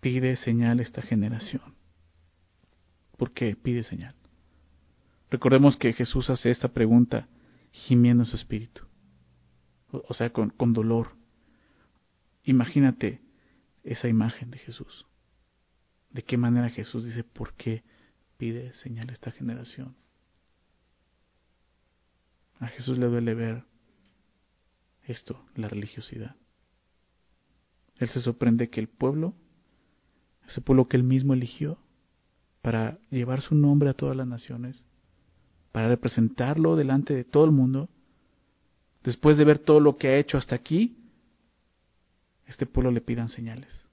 pide 0.00 0.36
señal 0.36 0.78
esta 0.78 1.02
generación? 1.02 1.74
¿Por 3.16 3.32
qué 3.32 3.56
pide 3.56 3.82
señal? 3.82 4.14
Recordemos 5.28 5.76
que 5.76 5.92
Jesús 5.92 6.30
hace 6.30 6.52
esta 6.52 6.68
pregunta 6.68 7.26
gimiendo 7.72 8.22
en 8.22 8.30
su 8.30 8.36
espíritu, 8.36 8.82
o 9.90 10.14
sea, 10.14 10.30
con, 10.30 10.50
con 10.50 10.72
dolor, 10.72 11.17
Imagínate 12.48 13.20
esa 13.84 14.08
imagen 14.08 14.50
de 14.50 14.56
Jesús. 14.56 15.04
De 16.08 16.22
qué 16.22 16.38
manera 16.38 16.70
Jesús 16.70 17.04
dice, 17.04 17.22
¿por 17.22 17.52
qué 17.52 17.84
pide 18.38 18.72
señal 18.72 19.10
esta 19.10 19.30
generación? 19.30 19.94
A 22.58 22.68
Jesús 22.68 22.96
le 22.96 23.04
duele 23.04 23.34
ver 23.34 23.64
esto, 25.02 25.44
la 25.56 25.68
religiosidad. 25.68 26.36
Él 27.96 28.08
se 28.08 28.22
sorprende 28.22 28.70
que 28.70 28.80
el 28.80 28.88
pueblo, 28.88 29.34
ese 30.48 30.62
pueblo 30.62 30.88
que 30.88 30.96
él 30.96 31.02
mismo 31.02 31.34
eligió 31.34 31.76
para 32.62 32.98
llevar 33.10 33.42
su 33.42 33.54
nombre 33.54 33.90
a 33.90 33.94
todas 33.94 34.16
las 34.16 34.26
naciones, 34.26 34.86
para 35.70 35.88
representarlo 35.88 36.76
delante 36.76 37.14
de 37.14 37.24
todo 37.24 37.44
el 37.44 37.52
mundo, 37.52 37.90
después 39.04 39.36
de 39.36 39.44
ver 39.44 39.58
todo 39.58 39.80
lo 39.80 39.98
que 39.98 40.08
ha 40.08 40.16
hecho 40.16 40.38
hasta 40.38 40.54
aquí, 40.54 40.97
este 42.48 42.66
pueblo 42.66 42.90
le 42.90 43.00
pidan 43.00 43.28
señales. 43.28 43.86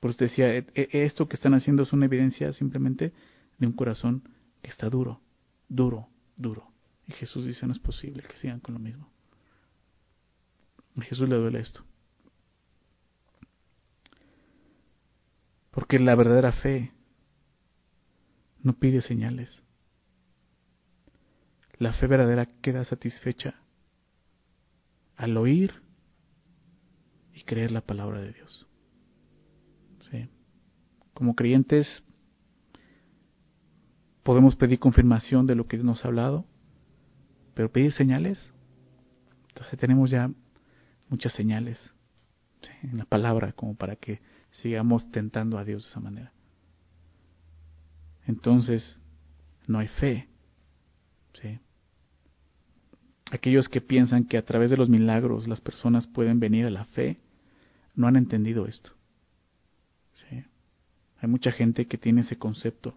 Por 0.00 0.10
eso 0.10 0.24
decía, 0.24 0.56
e, 0.56 0.66
e, 0.74 1.04
esto 1.04 1.28
que 1.28 1.36
están 1.36 1.54
haciendo 1.54 1.84
es 1.84 1.92
una 1.92 2.06
evidencia 2.06 2.52
simplemente 2.52 3.12
de 3.58 3.66
un 3.66 3.72
corazón 3.72 4.28
que 4.62 4.70
está 4.70 4.88
duro, 4.88 5.20
duro, 5.68 6.08
duro. 6.36 6.72
Y 7.06 7.12
Jesús 7.12 7.44
dice, 7.44 7.66
no 7.66 7.72
es 7.72 7.78
posible 7.78 8.22
que 8.22 8.36
sigan 8.36 8.60
con 8.60 8.74
lo 8.74 8.80
mismo. 8.80 9.08
A 10.96 11.02
Jesús 11.02 11.28
le 11.28 11.36
duele 11.36 11.60
esto. 11.60 11.84
Porque 15.70 15.98
la 15.98 16.14
verdadera 16.14 16.52
fe 16.52 16.92
no 18.62 18.74
pide 18.74 19.02
señales. 19.02 19.62
La 21.78 21.92
fe 21.92 22.06
verdadera 22.06 22.46
queda 22.46 22.84
satisfecha 22.84 23.56
al 25.16 25.36
oír 25.36 25.81
y 27.34 27.42
creer 27.42 27.70
la 27.70 27.80
palabra 27.80 28.20
de 28.20 28.32
Dios. 28.32 28.66
¿Sí? 30.10 30.28
Como 31.14 31.34
creyentes 31.34 32.04
podemos 34.22 34.56
pedir 34.56 34.78
confirmación 34.78 35.46
de 35.46 35.54
lo 35.54 35.66
que 35.66 35.76
Dios 35.76 35.84
nos 35.84 36.04
ha 36.04 36.08
hablado, 36.08 36.44
pero 37.54 37.70
pedir 37.70 37.92
señales, 37.92 38.52
entonces 39.48 39.78
tenemos 39.78 40.10
ya 40.10 40.30
muchas 41.08 41.32
señales 41.32 41.78
en 42.82 42.98
la 42.98 43.04
palabra 43.04 43.52
como 43.52 43.74
para 43.74 43.96
que 43.96 44.20
sigamos 44.50 45.10
tentando 45.10 45.58
a 45.58 45.64
Dios 45.64 45.84
de 45.84 45.90
esa 45.90 46.00
manera. 46.00 46.32
Entonces, 48.26 48.98
no 49.66 49.78
hay 49.78 49.88
fe. 49.88 50.28
¿sí? 51.34 51.58
Aquellos 53.32 53.70
que 53.70 53.80
piensan 53.80 54.24
que 54.24 54.36
a 54.36 54.44
través 54.44 54.68
de 54.68 54.76
los 54.76 54.90
milagros 54.90 55.48
las 55.48 55.62
personas 55.62 56.06
pueden 56.06 56.38
venir 56.38 56.66
a 56.66 56.70
la 56.70 56.84
fe, 56.84 57.16
no 57.94 58.06
han 58.06 58.16
entendido 58.16 58.66
esto. 58.66 58.90
¿Sí? 60.12 60.44
Hay 61.18 61.30
mucha 61.30 61.50
gente 61.50 61.86
que 61.86 61.96
tiene 61.96 62.20
ese 62.20 62.36
concepto. 62.36 62.92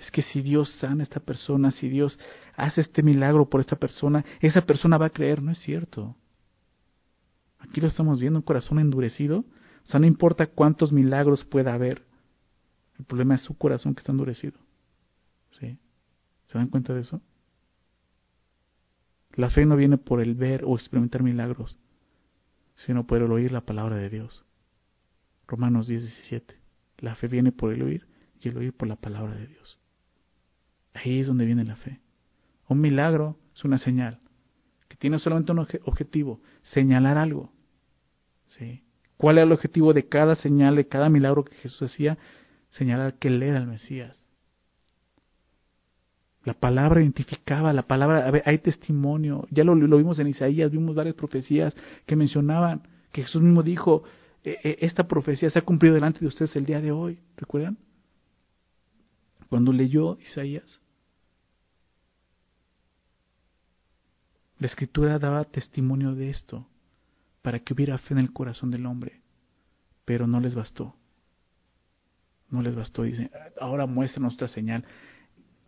Es 0.00 0.12
que 0.12 0.22
si 0.22 0.42
Dios 0.42 0.70
sana 0.78 1.00
a 1.00 1.02
esta 1.02 1.18
persona, 1.18 1.72
si 1.72 1.88
Dios 1.88 2.20
hace 2.54 2.82
este 2.82 3.02
milagro 3.02 3.50
por 3.50 3.60
esta 3.60 3.74
persona, 3.74 4.24
esa 4.40 4.64
persona 4.64 4.96
va 4.96 5.06
a 5.06 5.10
creer. 5.10 5.42
No 5.42 5.50
es 5.50 5.58
cierto. 5.58 6.14
Aquí 7.58 7.80
lo 7.80 7.88
estamos 7.88 8.20
viendo, 8.20 8.38
un 8.38 8.44
corazón 8.44 8.78
endurecido. 8.78 9.38
O 9.40 9.86
sea, 9.86 9.98
no 9.98 10.06
importa 10.06 10.46
cuántos 10.46 10.92
milagros 10.92 11.44
pueda 11.44 11.74
haber. 11.74 12.04
El 12.96 13.06
problema 13.06 13.34
es 13.34 13.40
su 13.40 13.58
corazón 13.58 13.96
que 13.96 14.02
está 14.02 14.12
endurecido. 14.12 14.60
¿Sí? 15.58 15.80
¿Se 16.44 16.58
dan 16.58 16.68
cuenta 16.68 16.94
de 16.94 17.00
eso? 17.00 17.20
La 19.38 19.50
fe 19.50 19.64
no 19.66 19.76
viene 19.76 19.98
por 19.98 20.20
el 20.20 20.34
ver 20.34 20.64
o 20.64 20.74
experimentar 20.74 21.22
milagros, 21.22 21.76
sino 22.74 23.06
por 23.06 23.22
el 23.22 23.30
oír 23.30 23.52
la 23.52 23.60
palabra 23.60 23.94
de 23.94 24.10
Dios. 24.10 24.44
Romanos 25.46 25.86
10, 25.86 26.02
17. 26.02 26.56
La 26.98 27.14
fe 27.14 27.28
viene 27.28 27.52
por 27.52 27.72
el 27.72 27.82
oír 27.82 28.08
y 28.40 28.48
el 28.48 28.56
oír 28.56 28.72
por 28.72 28.88
la 28.88 28.96
palabra 28.96 29.36
de 29.36 29.46
Dios. 29.46 29.78
Ahí 30.92 31.20
es 31.20 31.28
donde 31.28 31.44
viene 31.46 31.64
la 31.64 31.76
fe. 31.76 32.00
Un 32.66 32.80
milagro 32.80 33.38
es 33.54 33.62
una 33.62 33.78
señal 33.78 34.18
que 34.88 34.96
tiene 34.96 35.20
solamente 35.20 35.52
un 35.52 35.60
objetivo, 35.84 36.40
señalar 36.64 37.16
algo. 37.16 37.52
¿Cuál 39.18 39.38
era 39.38 39.46
el 39.46 39.52
objetivo 39.52 39.92
de 39.92 40.08
cada 40.08 40.34
señal, 40.34 40.74
de 40.74 40.88
cada 40.88 41.08
milagro 41.10 41.44
que 41.44 41.54
Jesús 41.54 41.92
hacía? 41.92 42.18
Señalar 42.70 43.14
que 43.14 43.28
Él 43.28 43.40
era 43.44 43.58
el 43.58 43.68
Mesías. 43.68 44.27
La 46.48 46.54
palabra 46.54 47.02
identificaba, 47.02 47.74
la 47.74 47.82
palabra, 47.82 48.32
hay 48.46 48.58
testimonio. 48.60 49.46
Ya 49.50 49.64
lo, 49.64 49.74
lo, 49.74 49.98
vimos 49.98 50.18
en 50.18 50.28
Isaías, 50.28 50.70
vimos 50.70 50.94
varias 50.94 51.14
profecías 51.14 51.76
que 52.06 52.16
mencionaban, 52.16 52.88
que 53.12 53.20
Jesús 53.20 53.42
mismo 53.42 53.62
dijo, 53.62 54.04
e, 54.42 54.56
e, 54.64 54.78
esta 54.80 55.06
profecía 55.06 55.50
se 55.50 55.58
ha 55.58 55.62
cumplido 55.66 55.94
delante 55.94 56.20
de 56.20 56.26
ustedes 56.26 56.56
el 56.56 56.64
día 56.64 56.80
de 56.80 56.90
hoy. 56.90 57.18
¿Recuerdan? 57.36 57.76
Cuando 59.50 59.74
leyó 59.74 60.18
Isaías, 60.20 60.80
la 64.58 64.68
escritura 64.68 65.18
daba 65.18 65.44
testimonio 65.44 66.14
de 66.14 66.30
esto 66.30 66.66
para 67.42 67.58
que 67.58 67.74
hubiera 67.74 67.98
fe 67.98 68.14
en 68.14 68.20
el 68.20 68.32
corazón 68.32 68.70
del 68.70 68.86
hombre, 68.86 69.20
pero 70.06 70.26
no 70.26 70.40
les 70.40 70.54
bastó. 70.54 70.96
No 72.48 72.62
les 72.62 72.74
bastó, 72.74 73.02
dicen, 73.02 73.30
ahora 73.60 73.84
muestra 73.84 74.22
nuestra 74.22 74.48
señal. 74.48 74.86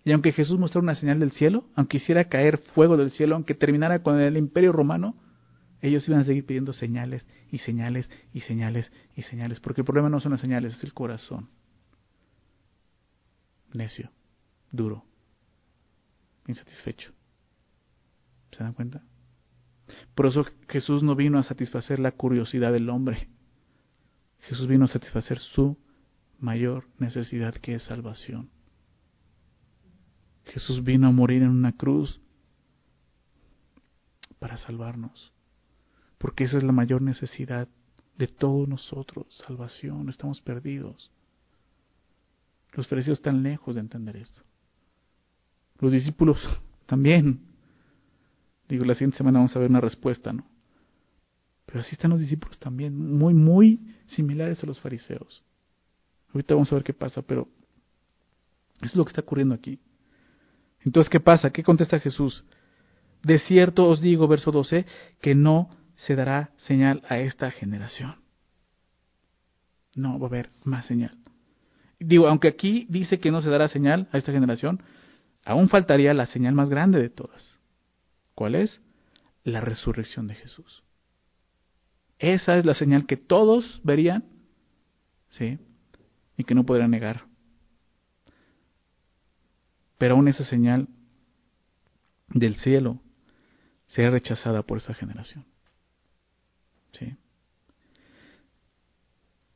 Y 0.05 0.13
aunque 0.13 0.33
Jesús 0.33 0.59
mostrara 0.59 0.83
una 0.83 0.95
señal 0.95 1.21
del 1.21 1.33
cielo, 1.33 1.65
aunque 1.75 1.99
hiciera 1.99 2.29
caer 2.29 2.59
fuego 2.59 2.97
del 2.97 3.11
cielo, 3.11 3.35
aunque 3.35 3.55
terminara 3.55 4.03
con 4.03 4.19
el 4.19 4.37
imperio 4.37 4.73
romano, 4.73 5.15
ellos 5.83 6.07
iban 6.09 6.21
a 6.21 6.25
seguir 6.25 6.47
pidiendo 6.47 6.73
señales 6.73 7.27
y 7.51 7.59
señales 7.59 8.11
y 8.33 8.41
señales 8.41 8.93
y 9.17 9.23
señales, 9.23 9.61
porque 9.61 9.83
el 9.83 9.85
problema 9.85 10.09
no 10.09 10.21
son 10.21 10.33
las 10.33 10.41
señales, 10.41 10.75
es 10.75 10.85
el 10.85 10.95
corazón. 10.95 11.49
Necio, 13.73 14.11
duro, 14.73 15.05
insatisfecho. 16.47 17.13
¿Se 18.53 18.65
dan 18.65 18.75
cuenta? 18.75 19.03
Por 20.15 20.27
eso 20.27 20.45
Jesús 20.69 21.03
no 21.03 21.15
vino 21.15 21.39
a 21.39 21.43
satisfacer 21.43 21.99
la 21.99 22.13
curiosidad 22.13 22.73
del 22.73 22.89
hombre. 22.89 23.29
Jesús 24.41 24.67
vino 24.67 24.87
a 24.87 24.89
satisfacer 24.89 25.39
su 25.39 25.79
mayor 26.39 26.87
necesidad 26.99 27.55
que 27.55 27.75
es 27.75 27.83
salvación. 27.85 28.51
Jesús 30.47 30.83
vino 30.83 31.09
a 31.09 31.13
morir 31.13 31.43
en 31.43 31.51
una 31.51 31.77
cruz 31.77 32.21
para 34.39 34.57
salvarnos, 34.57 35.33
porque 36.19 36.45
esa 36.45 36.59
es 36.59 36.65
la 36.65 36.73
mayor 36.73 37.03
necesidad 37.03 37.69
de 38.17 38.27
todos 38.27 38.69
nosotros, 38.69 39.27
salvación, 39.47 40.09
estamos 40.09 40.41
perdidos. 40.41 41.11
Los 42.73 42.87
fariseos 42.87 43.19
están 43.19 43.43
lejos 43.43 43.75
de 43.75 43.81
entender 43.81 44.17
esto. 44.17 44.43
Los 45.79 45.93
discípulos 45.93 46.39
también. 46.87 47.41
Digo, 48.69 48.85
la 48.85 48.95
siguiente 48.95 49.17
semana 49.17 49.39
vamos 49.39 49.57
a 49.57 49.59
ver 49.59 49.71
una 49.71 49.81
respuesta, 49.81 50.33
¿no? 50.33 50.47
Pero 51.67 51.81
así 51.81 51.95
están 51.95 52.11
los 52.11 52.21
discípulos 52.21 52.59
también, 52.59 52.97
muy, 53.17 53.33
muy 53.33 53.81
similares 54.07 54.63
a 54.63 54.67
los 54.67 54.81
fariseos. 54.81 55.45
Ahorita 56.33 56.55
vamos 56.55 56.71
a 56.73 56.75
ver 56.75 56.85
qué 56.85 56.93
pasa, 56.93 57.23
pero 57.23 57.49
es 58.83 58.95
lo 58.95 59.05
que 59.05 59.11
está 59.11 59.21
ocurriendo 59.21 59.55
aquí. 59.55 59.79
Entonces, 60.85 61.11
¿qué 61.11 61.21
pasa? 61.21 61.51
¿Qué 61.51 61.63
contesta 61.63 62.01
Jesús? 62.01 62.45
De 63.23 63.39
cierto 63.39 63.87
os 63.87 64.01
digo, 64.01 64.29
verso 64.29 64.51
12, 64.51 64.87
que 65.21 65.35
no 65.35 65.71
se 65.95 66.15
dará 66.15 66.51
señal 66.57 67.03
a 67.09 67.19
esta 67.19 67.51
generación. 67.51 68.17
No 69.95 70.19
va 70.19 70.27
a 70.27 70.29
haber 70.29 70.51
más 70.65 70.87
señal. 70.87 71.17
Digo, 71.99 72.29
aunque 72.29 72.49
aquí 72.49 72.87
dice 72.89 73.21
que 73.21 73.31
no 73.31 73.43
se 73.43 73.51
dará 73.51 73.69
señal 73.69 74.09
a 74.13 74.17
esta 74.17 74.33
generación, 74.33 74.83
aún 75.45 75.69
faltaría 75.69 76.15
la 76.15 76.27
señal 76.27 76.55
más 76.55 76.71
grande 76.71 77.01
de 77.01 77.11
todas. 77.11 77.59
¿Cuál 78.35 78.55
es? 78.55 78.81
La 79.45 79.61
resurrección 79.61 80.27
de 80.27 80.35
Jesús. 80.35 80.83
Esa 82.19 82.57
es 82.57 82.65
la 82.65 82.75
señal 82.75 83.07
que 83.07 83.17
todos 83.17 83.81
verían, 83.85 84.25
¿sí? 85.31 85.59
Y 86.39 86.45
que 86.45 86.55
no 86.55 86.65
podrán 86.65 86.91
negar. 86.91 87.25
Pero 90.01 90.15
aún 90.15 90.29
esa 90.29 90.45
señal 90.45 90.89
del 92.29 92.57
cielo 92.57 92.99
será 93.85 94.09
rechazada 94.09 94.63
por 94.63 94.79
esa 94.79 94.95
generación. 94.95 95.45
¿Sí? 96.93 97.19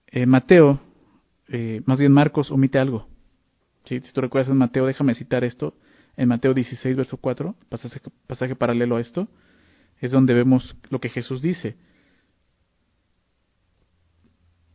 Eh, 0.08 0.26
Mateo, 0.26 0.80
eh, 1.48 1.80
más 1.86 1.98
bien 1.98 2.12
Marcos, 2.12 2.50
omite 2.50 2.78
algo. 2.78 3.08
Si 3.86 4.00
tú 4.00 4.20
recuerdas 4.20 4.50
en 4.50 4.58
Mateo, 4.58 4.84
déjame 4.84 5.14
citar 5.14 5.44
esto. 5.44 5.78
En 6.14 6.28
Mateo 6.28 6.52
16, 6.52 6.94
verso 6.94 7.16
4, 7.16 7.54
pasaje, 7.70 8.02
pasaje 8.26 8.54
paralelo 8.54 8.96
a 8.96 9.00
esto, 9.00 9.28
es 9.98 10.10
donde 10.10 10.34
vemos 10.34 10.76
lo 10.90 11.00
que 11.00 11.08
Jesús 11.08 11.40
dice. 11.40 11.78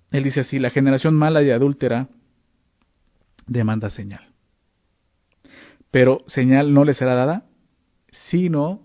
Él 0.09 0.24
dice 0.24 0.39
así, 0.39 0.57
la 0.57 0.72
generación 0.72 1.13
mala 1.13 1.43
y 1.43 1.51
adúltera 1.51 2.09
demanda 3.45 3.91
señal. 3.91 4.28
Pero 5.91 6.23
señal 6.27 6.73
no 6.73 6.85
le 6.85 6.93
será 6.93 7.15
dada, 7.15 7.45
sino 8.29 8.81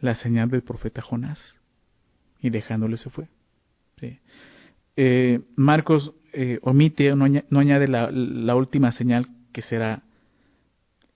la 0.00 0.14
señal 0.16 0.50
del 0.50 0.62
profeta 0.62 1.00
Jonás. 1.02 1.40
Y 2.40 2.50
dejándole 2.50 2.96
se 2.96 3.10
fue. 3.10 3.28
Eh, 4.96 5.40
Marcos 5.54 6.12
eh, 6.32 6.58
omite, 6.62 7.14
no, 7.14 7.24
añade 7.60 7.86
la, 7.86 8.10
la, 8.10 8.56
última 8.56 8.90
señal 8.90 9.28
que 9.52 9.62
será 9.62 10.02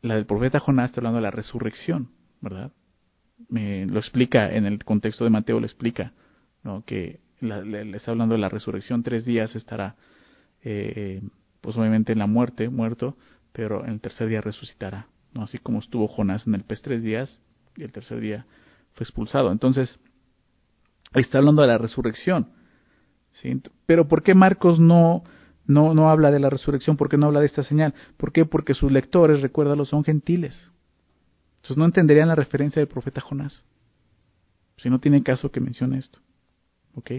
la 0.02 0.14
del 0.14 0.26
profeta 0.26 0.60
Jonás, 0.60 0.90
está 0.90 1.00
hablando 1.00 1.16
de 1.16 1.22
la 1.22 1.32
resurrección, 1.32 2.10
¿verdad? 2.40 2.70
Me, 3.48 3.86
lo 3.86 3.98
explica 3.98 4.54
en 4.54 4.66
el 4.66 4.84
contexto 4.84 5.24
de 5.24 5.30
Mateo, 5.30 5.58
lo 5.58 5.66
explica, 5.66 6.12
¿no? 6.62 6.84
que 6.84 7.18
le, 7.40 7.96
está 7.96 8.12
hablando 8.12 8.34
de 8.34 8.40
la 8.40 8.48
resurrección, 8.48 9.02
tres 9.02 9.24
días 9.24 9.56
estará, 9.56 9.96
eh, 10.62 11.20
pues 11.60 11.76
obviamente 11.76 12.12
en 12.12 12.20
la 12.20 12.28
muerte, 12.28 12.68
muerto, 12.68 13.16
pero 13.52 13.84
en 13.84 13.94
el 13.94 14.00
tercer 14.00 14.28
día 14.28 14.40
resucitará 14.40 15.08
así 15.42 15.58
como 15.58 15.78
estuvo 15.78 16.08
Jonás 16.08 16.46
en 16.46 16.54
el 16.54 16.64
pez 16.64 16.82
tres 16.82 17.02
días 17.02 17.40
y 17.76 17.82
el 17.82 17.92
tercer 17.92 18.20
día 18.20 18.46
fue 18.94 19.04
expulsado. 19.04 19.52
Entonces, 19.52 19.98
está 21.14 21.38
hablando 21.38 21.62
de 21.62 21.68
la 21.68 21.78
resurrección. 21.78 22.50
¿sí? 23.32 23.60
Pero 23.86 24.08
¿por 24.08 24.22
qué 24.22 24.34
Marcos 24.34 24.80
no, 24.80 25.22
no, 25.66 25.94
no 25.94 26.10
habla 26.10 26.30
de 26.30 26.40
la 26.40 26.50
resurrección? 26.50 26.96
¿Por 26.96 27.08
qué 27.08 27.16
no 27.16 27.26
habla 27.26 27.40
de 27.40 27.46
esta 27.46 27.62
señal? 27.62 27.94
¿Por 28.16 28.32
qué? 28.32 28.44
Porque 28.44 28.74
sus 28.74 28.90
lectores, 28.90 29.42
recuérdalo, 29.42 29.84
son 29.84 30.04
gentiles. 30.04 30.70
Entonces 31.56 31.76
no 31.76 31.84
entenderían 31.84 32.28
la 32.28 32.34
referencia 32.34 32.80
del 32.80 32.88
profeta 32.88 33.20
Jonás. 33.20 33.64
Si 34.78 34.90
no 34.90 35.00
tiene 35.00 35.22
caso 35.22 35.50
que 35.50 35.60
mencione 35.60 35.98
esto. 35.98 36.18
¿Ok? 36.94 37.10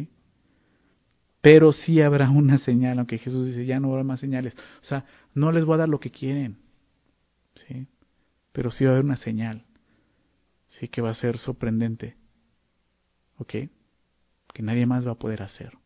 Pero 1.41 1.71
sí 1.71 2.01
habrá 2.01 2.29
una 2.29 2.57
señal, 2.57 2.97
aunque 2.97 3.17
Jesús 3.17 3.45
dice, 3.45 3.65
ya 3.65 3.79
no 3.79 3.89
habrá 3.89 4.03
más 4.03 4.19
señales. 4.19 4.55
O 4.81 4.85
sea, 4.85 5.05
no 5.33 5.51
les 5.51 5.65
voy 5.65 5.75
a 5.75 5.79
dar 5.79 5.89
lo 5.89 5.99
que 5.99 6.11
quieren. 6.11 6.57
¿Sí? 7.55 7.87
Pero 8.57 8.71
sí 8.71 8.85
va 8.85 8.89
a 8.89 8.93
haber 8.93 9.05
una 9.05 9.17
señal, 9.17 9.65
sí 10.67 10.87
que 10.87 10.99
va 10.99 11.11
a 11.11 11.13
ser 11.13 11.37
sorprendente, 11.37 12.17
¿ok? 13.37 13.53
Que 14.51 14.63
nadie 14.63 14.87
más 14.87 15.05
va 15.05 15.11
a 15.11 15.19
poder 15.19 15.43
hacer. 15.43 15.77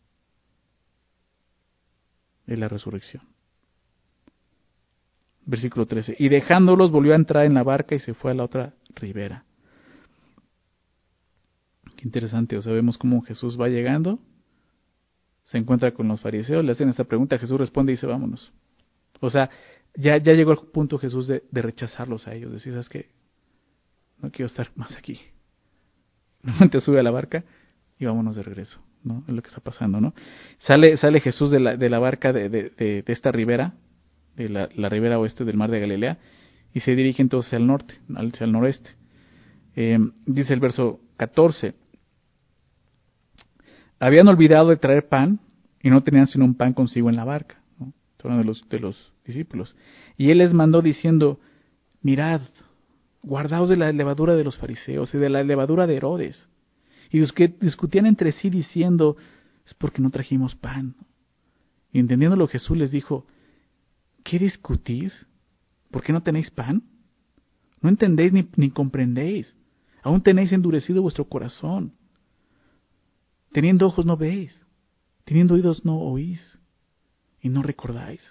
Es 2.47 2.57
la 2.57 2.69
resurrección. 2.69 3.23
Versículo 5.45 5.85
13. 5.85 6.15
Y 6.17 6.29
dejándolos 6.29 6.91
volvió 6.91 7.11
a 7.11 7.17
entrar 7.17 7.45
en 7.45 7.55
la 7.55 7.63
barca 7.63 7.93
y 7.93 7.99
se 7.99 8.13
fue 8.13 8.31
a 8.31 8.35
la 8.35 8.45
otra 8.45 8.73
ribera. 8.95 9.43
Qué 11.97 12.05
interesante, 12.05 12.55
o 12.55 12.61
sea, 12.61 12.71
vemos 12.71 12.97
cómo 12.97 13.21
Jesús 13.21 13.59
va 13.59 13.67
llegando, 13.67 14.17
se 15.43 15.57
encuentra 15.57 15.93
con 15.93 16.07
los 16.07 16.21
fariseos, 16.21 16.63
le 16.63 16.71
hacen 16.71 16.87
esta 16.87 17.03
pregunta, 17.03 17.37
Jesús 17.37 17.59
responde 17.59 17.91
y 17.91 17.95
dice, 17.95 18.07
vámonos. 18.07 18.53
O 19.19 19.29
sea, 19.29 19.49
ya, 19.95 20.17
ya 20.17 20.33
llegó 20.33 20.51
el 20.51 20.59
punto 20.71 20.97
Jesús 20.97 21.27
de, 21.27 21.43
rechazarlos 21.51 22.27
a 22.27 22.33
ellos, 22.33 22.51
decir, 22.51 22.73
¿sabes 22.73 22.89
qué? 22.89 23.09
No 24.19 24.31
quiero 24.31 24.47
estar 24.47 24.69
más 24.75 24.95
aquí. 24.95 25.19
te 26.71 26.79
sube 26.81 26.99
a 26.99 27.03
la 27.03 27.11
barca 27.11 27.43
y 27.99 28.05
vámonos 28.05 28.35
de 28.35 28.43
regreso, 28.43 28.81
¿no? 29.03 29.23
Es 29.27 29.33
lo 29.33 29.41
que 29.41 29.49
está 29.49 29.61
pasando, 29.61 29.99
¿no? 29.99 30.13
Sale, 30.59 30.97
sale 30.97 31.19
Jesús 31.19 31.51
de 31.51 31.59
la, 31.59 31.75
de 31.75 31.89
la 31.89 31.99
barca 31.99 32.31
de, 32.31 32.49
de, 32.49 32.71
de, 32.77 33.03
esta 33.07 33.31
ribera, 33.31 33.73
de 34.35 34.49
la, 34.49 34.69
la, 34.75 34.89
ribera 34.89 35.19
oeste 35.19 35.43
del 35.43 35.57
mar 35.57 35.69
de 35.69 35.79
Galilea, 35.79 36.17
y 36.73 36.79
se 36.79 36.95
dirige 36.95 37.21
entonces 37.21 37.53
al 37.53 37.67
norte, 37.67 37.95
hacia 38.15 38.45
el 38.45 38.51
noreste. 38.51 38.91
Eh, 39.75 39.99
dice 40.25 40.53
el 40.53 40.59
verso 40.59 40.99
14, 41.17 41.75
habían 43.99 44.27
olvidado 44.27 44.69
de 44.69 44.77
traer 44.77 45.07
pan 45.07 45.39
y 45.81 45.89
no 45.89 46.01
tenían 46.01 46.27
sino 46.27 46.45
un 46.45 46.55
pan 46.55 46.73
consigo 46.73 47.09
en 47.09 47.15
la 47.15 47.25
barca 47.25 47.60
de 48.23 48.43
los, 48.43 48.67
de 48.69 48.79
los 48.79 49.13
discípulos. 49.25 49.75
Y 50.17 50.31
él 50.31 50.39
les 50.39 50.53
mandó 50.53 50.81
diciendo, 50.81 51.39
mirad, 52.01 52.41
guardaos 53.23 53.69
de 53.69 53.77
la 53.77 53.91
levadura 53.91 54.35
de 54.35 54.43
los 54.43 54.57
fariseos 54.57 55.13
y 55.13 55.17
de 55.17 55.29
la 55.29 55.43
levadura 55.43 55.87
de 55.87 55.95
Herodes. 55.95 56.49
Y 57.11 57.19
discutían 57.19 58.05
entre 58.05 58.31
sí 58.31 58.49
diciendo, 58.49 59.17
es 59.65 59.73
porque 59.73 60.01
no 60.01 60.09
trajimos 60.09 60.55
pan. 60.55 60.95
Y 61.91 61.99
entendiéndolo 61.99 62.47
Jesús 62.47 62.77
les 62.77 62.91
dijo, 62.91 63.25
¿qué 64.23 64.39
discutís? 64.39 65.27
¿Por 65.91 66.03
qué 66.03 66.13
no 66.13 66.23
tenéis 66.23 66.49
pan? 66.49 66.83
No 67.81 67.89
entendéis 67.89 68.31
ni, 68.31 68.47
ni 68.55 68.69
comprendéis. 68.69 69.57
Aún 70.03 70.21
tenéis 70.21 70.51
endurecido 70.51 71.01
vuestro 71.01 71.25
corazón. 71.25 71.93
Teniendo 73.51 73.87
ojos 73.87 74.05
no 74.05 74.15
veis. 74.15 74.63
Teniendo 75.25 75.55
oídos 75.55 75.83
no 75.83 75.97
oís. 75.97 76.59
Y 77.41 77.49
no 77.49 77.63
recordáis. 77.63 78.21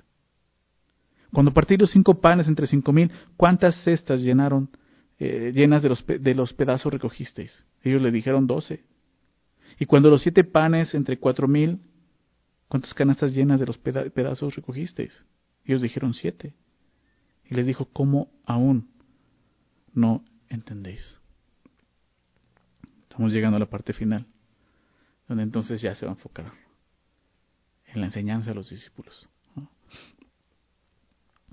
Cuando 1.32 1.52
partí 1.52 1.76
los 1.76 1.90
cinco 1.90 2.20
panes 2.20 2.48
entre 2.48 2.66
cinco 2.66 2.92
mil, 2.92 3.10
¿cuántas 3.36 3.76
cestas 3.84 4.20
llenaron, 4.20 4.70
eh, 5.18 5.52
llenas 5.54 5.82
de 5.82 5.88
los, 5.88 6.04
de 6.06 6.34
los 6.34 6.52
pedazos 6.52 6.92
recogisteis? 6.92 7.64
Ellos 7.82 8.02
le 8.02 8.10
dijeron 8.10 8.46
doce. 8.46 8.84
Y 9.78 9.86
cuando 9.86 10.10
los 10.10 10.22
siete 10.22 10.44
panes 10.44 10.94
entre 10.94 11.18
cuatro 11.18 11.46
mil, 11.46 11.80
¿cuántas 12.68 12.94
canastas 12.94 13.32
llenas 13.32 13.60
de 13.60 13.66
los 13.66 13.78
pedazos 13.78 14.56
recogisteis? 14.56 15.24
Ellos 15.64 15.82
dijeron 15.82 16.14
siete. 16.14 16.54
Y 17.48 17.54
les 17.54 17.66
dijo, 17.66 17.86
¿cómo 17.86 18.30
aún 18.44 18.88
no 19.92 20.24
entendéis? 20.48 21.18
Estamos 23.08 23.32
llegando 23.32 23.56
a 23.56 23.60
la 23.60 23.66
parte 23.66 23.92
final, 23.92 24.26
donde 25.28 25.42
entonces 25.42 25.80
ya 25.80 25.94
se 25.94 26.06
va 26.06 26.12
a 26.12 26.14
enfocar 26.14 26.52
en 27.92 28.00
la 28.00 28.06
enseñanza 28.06 28.50
de 28.50 28.56
los 28.56 28.70
discípulos. 28.70 29.28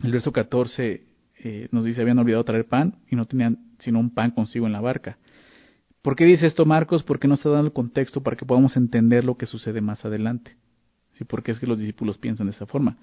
El 0.03 0.11
verso 0.11 0.31
14 0.31 1.03
eh, 1.39 1.67
nos 1.71 1.85
dice, 1.85 2.01
habían 2.01 2.19
olvidado 2.19 2.43
traer 2.43 2.65
pan 2.65 2.99
y 3.09 3.15
no 3.15 3.25
tenían 3.25 3.57
sino 3.79 3.99
un 3.99 4.13
pan 4.13 4.31
consigo 4.31 4.67
en 4.67 4.73
la 4.73 4.81
barca. 4.81 5.17
¿Por 6.01 6.15
qué 6.15 6.25
dice 6.25 6.47
esto 6.47 6.65
Marcos? 6.65 7.03
Porque 7.03 7.27
no 7.27 7.33
está 7.33 7.49
dando 7.49 7.67
el 7.67 7.73
contexto 7.73 8.21
para 8.21 8.37
que 8.37 8.45
podamos 8.45 8.77
entender 8.77 9.25
lo 9.25 9.35
que 9.35 9.45
sucede 9.45 9.81
más 9.81 10.05
adelante. 10.05 10.55
¿Sí? 11.13 11.25
Porque 11.25 11.51
es 11.51 11.59
que 11.59 11.67
los 11.67 11.79
discípulos 11.79 12.17
piensan 12.17 12.47
de 12.47 12.53
esa 12.53 12.65
forma. 12.65 12.97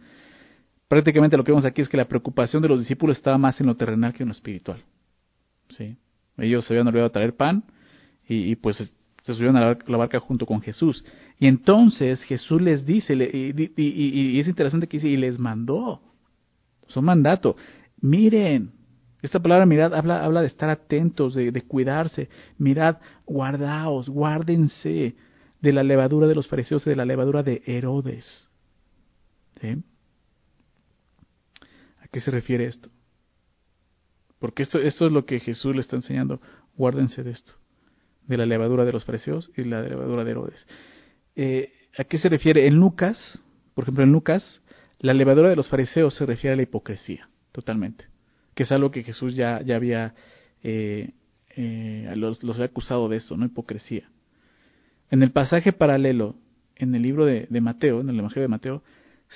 Prácticamente 0.88 1.36
lo 1.36 1.44
que 1.44 1.52
vemos 1.52 1.64
aquí 1.64 1.82
es 1.82 1.88
que 1.88 1.96
la 1.96 2.06
preocupación 2.06 2.62
de 2.62 2.68
los 2.68 2.80
discípulos 2.80 3.16
estaba 3.16 3.38
más 3.38 3.60
en 3.60 3.66
lo 3.66 3.76
terrenal 3.76 4.12
que 4.12 4.22
en 4.22 4.28
lo 4.28 4.32
espiritual. 4.32 4.82
¿Sí? 5.70 5.96
Ellos 6.38 6.64
se 6.64 6.72
habían 6.72 6.86
olvidado 6.86 7.10
traer 7.10 7.34
pan 7.36 7.64
y, 8.26 8.56
pues 8.56 8.76
se 9.22 9.34
subieron 9.34 9.56
a 9.56 9.76
la 9.86 9.96
barca 9.96 10.20
junto 10.20 10.46
con 10.46 10.60
Jesús. 10.60 11.04
Y 11.44 11.46
entonces 11.46 12.22
Jesús 12.22 12.62
les 12.62 12.86
dice, 12.86 13.12
y, 13.12 13.70
y, 13.76 14.40
es 14.40 14.48
interesante 14.48 14.86
que 14.86 14.96
dice, 14.96 15.10
y 15.10 15.18
les 15.18 15.38
mandó. 15.38 16.00
Son 16.88 17.04
mandato. 17.04 17.54
Miren, 18.00 18.72
esta 19.20 19.40
palabra 19.40 19.66
mirad 19.66 19.92
habla, 19.92 20.24
habla 20.24 20.40
de 20.40 20.46
estar 20.46 20.70
atentos, 20.70 21.34
de, 21.34 21.52
de 21.52 21.60
cuidarse. 21.60 22.30
Mirad, 22.56 22.96
guardaos, 23.26 24.08
guárdense 24.08 25.16
de 25.60 25.72
la 25.74 25.82
levadura 25.82 26.26
de 26.26 26.34
los 26.34 26.48
fariseos 26.48 26.86
y 26.86 26.88
de 26.88 26.96
la 26.96 27.04
levadura 27.04 27.42
de 27.42 27.62
Herodes. 27.66 28.48
¿A 32.00 32.08
qué 32.10 32.20
se 32.20 32.30
refiere 32.30 32.64
esto? 32.64 32.88
Porque 34.38 34.62
esto, 34.62 34.78
esto 34.78 35.04
es 35.04 35.12
lo 35.12 35.26
que 35.26 35.40
Jesús 35.40 35.74
le 35.74 35.82
está 35.82 35.96
enseñando. 35.96 36.40
Guárdense 36.74 37.22
de 37.22 37.32
esto, 37.32 37.52
de 38.28 38.38
la 38.38 38.46
levadura 38.46 38.86
de 38.86 38.92
los 38.92 39.04
fariseos 39.04 39.50
y 39.58 39.64
de 39.64 39.68
la 39.68 39.82
levadura 39.82 40.24
de 40.24 40.30
Herodes. 40.30 40.66
Eh, 41.36 41.72
¿A 41.96 42.04
qué 42.04 42.18
se 42.18 42.28
refiere? 42.28 42.66
En 42.66 42.74
Lucas, 42.74 43.40
por 43.74 43.84
ejemplo, 43.84 44.04
en 44.04 44.12
Lucas, 44.12 44.60
la 44.98 45.14
levadura 45.14 45.48
de 45.48 45.56
los 45.56 45.68
fariseos 45.68 46.14
se 46.14 46.26
refiere 46.26 46.54
a 46.54 46.56
la 46.56 46.62
hipocresía, 46.62 47.28
totalmente, 47.52 48.06
que 48.54 48.64
es 48.64 48.72
algo 48.72 48.90
que 48.90 49.02
Jesús 49.02 49.36
ya, 49.36 49.60
ya 49.62 49.76
había, 49.76 50.14
eh, 50.62 51.10
eh, 51.56 52.12
los, 52.16 52.42
había 52.42 52.66
acusado 52.66 53.08
de 53.08 53.18
eso, 53.18 53.36
¿no? 53.36 53.46
Hipocresía. 53.46 54.08
En 55.10 55.22
el 55.22 55.30
pasaje 55.30 55.72
paralelo, 55.72 56.36
en 56.76 56.94
el 56.94 57.02
libro 57.02 57.26
de, 57.26 57.46
de 57.48 57.60
Mateo, 57.60 58.00
en 58.00 58.08
el 58.08 58.18
Evangelio 58.18 58.42
de 58.42 58.48
Mateo, 58.48 58.82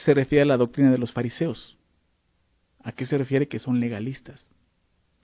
se 0.05 0.14
refiere 0.14 0.42
a 0.42 0.46
la 0.46 0.57
doctrina 0.57 0.90
de 0.90 0.99
los 0.99 1.12
fariseos. 1.12 1.76
¿A 2.82 2.92
qué 2.92 3.07
se 3.07 3.18
refiere? 3.18 3.49
Que 3.49 3.59
son 3.59 3.80
legalistas. 3.80 4.51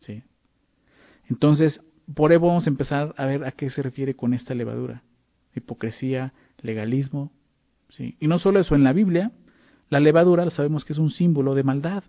¿sí? 0.00 0.22
Entonces, 1.28 1.80
por 2.14 2.30
ahí 2.30 2.38
vamos 2.38 2.66
a 2.66 2.70
empezar 2.70 3.14
a 3.16 3.26
ver 3.26 3.44
a 3.44 3.52
qué 3.52 3.70
se 3.70 3.82
refiere 3.82 4.14
con 4.14 4.34
esta 4.34 4.54
levadura. 4.54 5.02
Hipocresía, 5.54 6.32
legalismo. 6.62 7.32
¿sí? 7.90 8.16
Y 8.20 8.26
no 8.26 8.38
solo 8.38 8.60
eso, 8.60 8.74
en 8.74 8.84
la 8.84 8.92
Biblia 8.92 9.32
la 9.90 10.00
levadura 10.00 10.48
sabemos 10.50 10.84
que 10.84 10.92
es 10.92 10.98
un 10.98 11.10
símbolo 11.10 11.54
de 11.54 11.62
maldad 11.62 12.04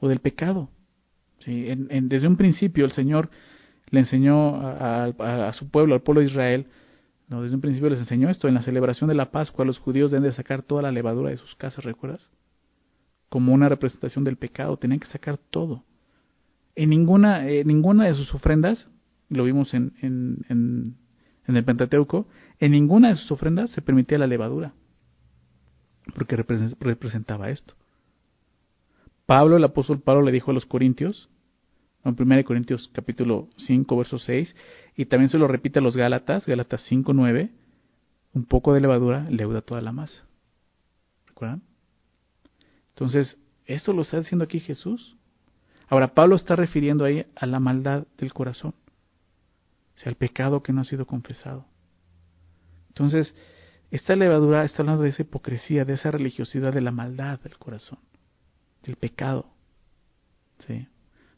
o 0.00 0.08
del 0.08 0.18
pecado. 0.18 0.68
¿sí? 1.38 1.66
En, 1.68 2.08
desde 2.08 2.26
un 2.26 2.36
principio 2.36 2.84
el 2.84 2.92
Señor 2.92 3.30
le 3.90 4.00
enseñó 4.00 4.56
a, 4.56 5.52
su 5.52 5.70
pueblo, 5.70 5.94
al 5.94 6.02
pueblo 6.02 6.20
de 6.20 6.28
Israel, 6.28 6.66
no, 7.28 7.42
desde 7.42 7.54
un 7.54 7.60
principio 7.60 7.88
les 7.88 7.98
enseñó 7.98 8.28
esto. 8.28 8.48
En 8.48 8.54
la 8.54 8.62
celebración 8.62 9.08
de 9.08 9.14
la 9.14 9.30
Pascua 9.30 9.64
los 9.64 9.78
judíos 9.78 10.10
deben 10.10 10.28
de 10.28 10.36
sacar 10.36 10.62
toda 10.62 10.82
la 10.82 10.92
levadura 10.92 11.30
de 11.30 11.36
sus 11.36 11.54
casas, 11.54 11.84
¿recuerdas? 11.84 12.30
Como 13.28 13.54
una 13.54 13.68
representación 13.68 14.24
del 14.24 14.36
pecado, 14.36 14.76
tenían 14.76 15.00
que 15.00 15.08
sacar 15.08 15.38
todo. 15.38 15.84
En 16.74 16.90
ninguna, 16.90 17.48
eh, 17.48 17.64
ninguna 17.64 18.04
de 18.04 18.14
sus 18.14 18.34
ofrendas, 18.34 18.90
lo 19.28 19.44
vimos 19.44 19.72
en, 19.72 19.92
en, 20.02 20.44
en, 20.48 20.96
en 21.46 21.56
el 21.56 21.64
Pentateuco, 21.64 22.26
en 22.58 22.72
ninguna 22.72 23.08
de 23.08 23.16
sus 23.16 23.32
ofrendas 23.32 23.70
se 23.70 23.82
permitía 23.82 24.18
la 24.18 24.26
levadura 24.26 24.74
porque 26.14 26.36
representaba 26.36 27.50
esto. 27.50 27.74
Pablo, 29.26 29.56
el 29.56 29.64
apóstol 29.64 30.00
Pablo 30.00 30.22
le 30.22 30.32
dijo 30.32 30.50
a 30.50 30.54
los 30.54 30.66
corintios, 30.66 31.30
en 32.04 32.16
1 32.18 32.44
Corintios 32.44 32.90
capítulo 32.92 33.48
5, 33.56 33.96
verso 33.96 34.18
6, 34.18 34.54
y 34.96 35.06
también 35.06 35.28
se 35.28 35.38
lo 35.38 35.46
repite 35.46 35.78
a 35.78 35.82
los 35.82 35.96
Gálatas, 35.96 36.46
Gálatas 36.46 36.82
5, 36.88 37.12
9, 37.12 37.50
un 38.34 38.44
poco 38.44 38.74
de 38.74 38.80
levadura 38.80 39.26
leuda 39.30 39.62
toda 39.62 39.80
la 39.80 39.92
masa. 39.92 40.24
¿Recuerdan? 41.26 41.62
Entonces, 42.90 43.38
esto 43.64 43.92
lo 43.92 44.02
está 44.02 44.18
diciendo 44.18 44.44
aquí 44.44 44.58
Jesús. 44.58 45.16
Ahora, 45.88 46.14
Pablo 46.14 46.36
está 46.36 46.56
refiriendo 46.56 47.04
ahí 47.04 47.24
a 47.36 47.46
la 47.46 47.60
maldad 47.60 48.06
del 48.18 48.32
corazón, 48.32 48.74
sea, 49.98 50.10
el 50.10 50.16
pecado 50.16 50.62
que 50.62 50.72
no 50.72 50.80
ha 50.80 50.84
sido 50.84 51.06
confesado. 51.06 51.66
Entonces, 52.88 53.34
esta 53.90 54.16
levadura 54.16 54.64
está 54.64 54.82
hablando 54.82 55.02
de 55.02 55.10
esa 55.10 55.22
hipocresía, 55.22 55.84
de 55.84 55.94
esa 55.94 56.10
religiosidad, 56.10 56.72
de 56.72 56.80
la 56.80 56.92
maldad 56.92 57.40
del 57.40 57.58
corazón, 57.58 57.98
del 58.82 58.96
pecado. 58.96 59.46
¿Sí? 60.66 60.88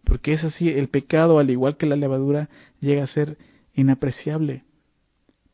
Porque 0.04 0.34
es 0.34 0.44
así, 0.44 0.68
el 0.68 0.88
pecado, 0.88 1.38
al 1.38 1.50
igual 1.50 1.76
que 1.76 1.86
la 1.86 1.96
levadura, 1.96 2.48
llega 2.80 3.04
a 3.04 3.08
ser 3.08 3.38
inapreciable, 3.72 4.64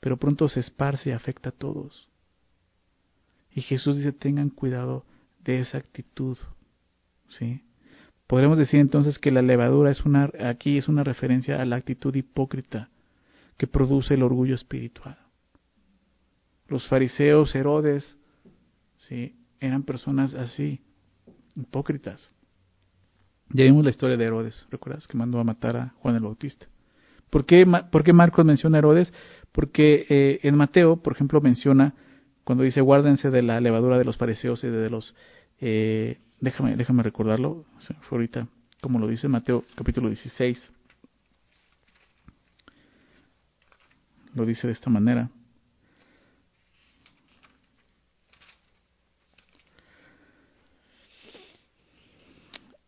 pero 0.01 0.17
pronto 0.17 0.49
se 0.49 0.61
esparce 0.61 1.11
y 1.11 1.13
afecta 1.13 1.51
a 1.51 1.53
todos. 1.53 2.09
Y 3.53 3.63
Jesús 3.63 3.97
dice, 3.97 4.13
tengan 4.13 4.51
cuidado 4.51 5.05
de 5.43 5.61
esa 5.61 5.79
actitud. 5.79 6.37
¿Sí? 7.39 7.63
Podremos 8.31 8.57
decir 8.57 8.78
entonces 8.78 9.18
que 9.18 9.31
la 9.31 9.43
levadura 9.43 9.91
es 9.91 10.07
una, 10.07 10.31
aquí 10.39 10.78
es 10.78 10.89
una 10.89 11.05
referencia 11.05 11.61
a 11.61 11.64
la 11.66 11.76
actitud 11.76 12.14
hipócrita 12.14 12.89
que 13.59 13.66
produce 13.66 14.14
el 14.14 14.22
orgullo 14.22 14.55
espiritual 14.55 15.18
los 16.70 16.87
fariseos, 16.87 17.55
Herodes, 17.55 18.16
¿sí? 18.99 19.35
eran 19.59 19.83
personas 19.83 20.35
así, 20.35 20.81
hipócritas. 21.57 22.31
Ya 23.51 23.64
vimos 23.64 23.85
la 23.85 23.91
historia 23.91 24.16
de 24.16 24.24
Herodes, 24.24 24.66
¿recuerdas? 24.70 25.09
Que 25.09 25.18
mandó 25.18 25.41
a 25.41 25.45
matar 25.45 25.76
a 25.76 25.95
Juan 25.99 26.14
el 26.14 26.22
Bautista. 26.22 26.66
¿Por 27.28 27.45
qué, 27.45 27.66
por 27.91 28.05
qué 28.05 28.12
Marcos 28.12 28.45
menciona 28.45 28.78
a 28.78 28.81
Herodes? 28.81 29.12
Porque 29.51 30.07
eh, 30.09 30.41
en 30.45 30.55
Mateo, 30.55 30.97
por 30.97 31.12
ejemplo, 31.12 31.41
menciona, 31.41 31.95
cuando 32.45 32.62
dice 32.62 32.81
guárdense 32.81 33.31
de 33.31 33.43
la 33.43 33.61
levadura 33.61 33.99
de 33.99 34.05
los 34.05 34.16
fariseos 34.16 34.62
y 34.64 34.68
de 34.68 34.89
los... 34.89 35.14
Eh, 35.61 36.20
déjame, 36.41 36.76
déjame 36.76 37.03
recordarlo, 37.03 37.64
fue 38.03 38.18
ahorita, 38.18 38.49
como 38.80 38.99
lo 38.99 39.09
dice 39.09 39.28
Mateo 39.28 39.64
capítulo 39.74 40.09
16. 40.09 40.72
Lo 44.34 44.47
dice 44.47 44.66
de 44.66 44.72
esta 44.72 44.91
manera. 44.91 45.30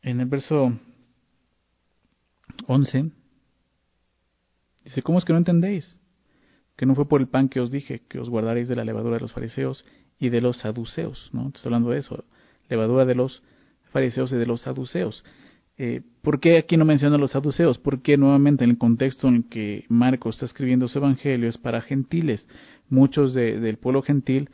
en 0.03 0.21
el 0.21 0.27
verso 0.27 0.73
11, 2.67 3.11
dice, 4.85 5.03
¿cómo 5.03 5.19
es 5.19 5.25
que 5.25 5.33
no 5.33 5.39
entendéis? 5.39 5.99
Que 6.77 6.87
no 6.87 6.95
fue 6.95 7.09
por 7.09 7.21
el 7.21 7.29
pan 7.29 7.49
que 7.49 7.61
os 7.61 7.71
dije, 7.71 8.03
que 8.09 8.19
os 8.19 8.29
guardaréis 8.29 8.69
de 8.69 8.77
la 8.77 8.85
levadura 8.85 9.17
de 9.17 9.21
los 9.21 9.33
fariseos 9.33 9.85
y 10.19 10.29
de 10.29 10.41
los 10.41 10.59
saduceos, 10.59 11.31
¿no? 11.33 11.53
Hablando 11.65 11.91
de 11.91 11.99
eso, 11.99 12.25
levadura 12.73 13.05
de 13.05 13.15
los 13.15 13.43
fariseos 13.93 14.33
y 14.33 14.37
de 14.37 14.47
los 14.47 14.63
saduceos. 14.63 15.25
Eh, 15.79 16.03
¿Por 16.23 16.41
qué 16.41 16.59
aquí 16.59 16.77
no 16.77 16.85
menciona 16.85 17.17
a 17.17 17.19
los 17.19 17.33
saduceos? 17.33 17.79
Porque 17.79 18.17
nuevamente 18.17 18.65
en 18.65 18.71
el 18.71 18.79
contexto 18.79 19.29
en 19.29 19.37
el 19.37 19.45
que 19.49 19.85
Marcos 19.89 20.37
está 20.37 20.47
escribiendo 20.47 20.89
su 20.89 20.99
evangelio 20.99 21.49
es 21.49 21.59
para 21.59 21.81
gentiles. 21.81 22.49
Muchos 22.89 23.33
del 23.35 23.79
pueblo 23.79 24.03
gentil 24.03 24.51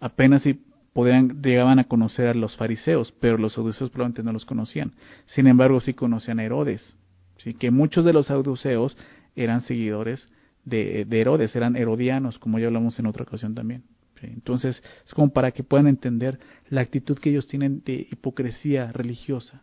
apenas 0.00 0.42
si 0.42 0.60
podrían, 0.92 1.42
llegaban 1.42 1.78
a 1.78 1.84
conocer 1.84 2.26
a 2.28 2.34
los 2.34 2.56
fariseos, 2.56 3.12
pero 3.20 3.38
los 3.38 3.54
saduceos 3.54 3.90
probablemente 3.90 4.22
no 4.22 4.32
los 4.32 4.44
conocían. 4.44 4.92
Sin 5.26 5.46
embargo, 5.46 5.80
sí 5.80 5.94
conocían 5.94 6.40
a 6.40 6.44
Herodes, 6.44 6.96
¿sí? 7.38 7.54
que 7.54 7.70
muchos 7.70 8.04
de 8.04 8.12
los 8.12 8.26
saduceos 8.26 8.96
eran 9.36 9.60
seguidores 9.60 10.28
de, 10.64 11.06
Herodes, 11.10 11.54
eran 11.56 11.76
herodianos, 11.76 12.38
como 12.38 12.58
ya 12.58 12.66
hablamos 12.66 12.98
en 12.98 13.06
otra 13.06 13.22
ocasión 13.22 13.54
también. 13.54 13.84
Entonces, 14.26 14.82
es 15.04 15.14
como 15.14 15.32
para 15.32 15.52
que 15.52 15.62
puedan 15.62 15.86
entender 15.86 16.38
la 16.68 16.80
actitud 16.80 17.18
que 17.18 17.30
ellos 17.30 17.46
tienen 17.46 17.82
de 17.84 18.06
hipocresía 18.10 18.92
religiosa. 18.92 19.62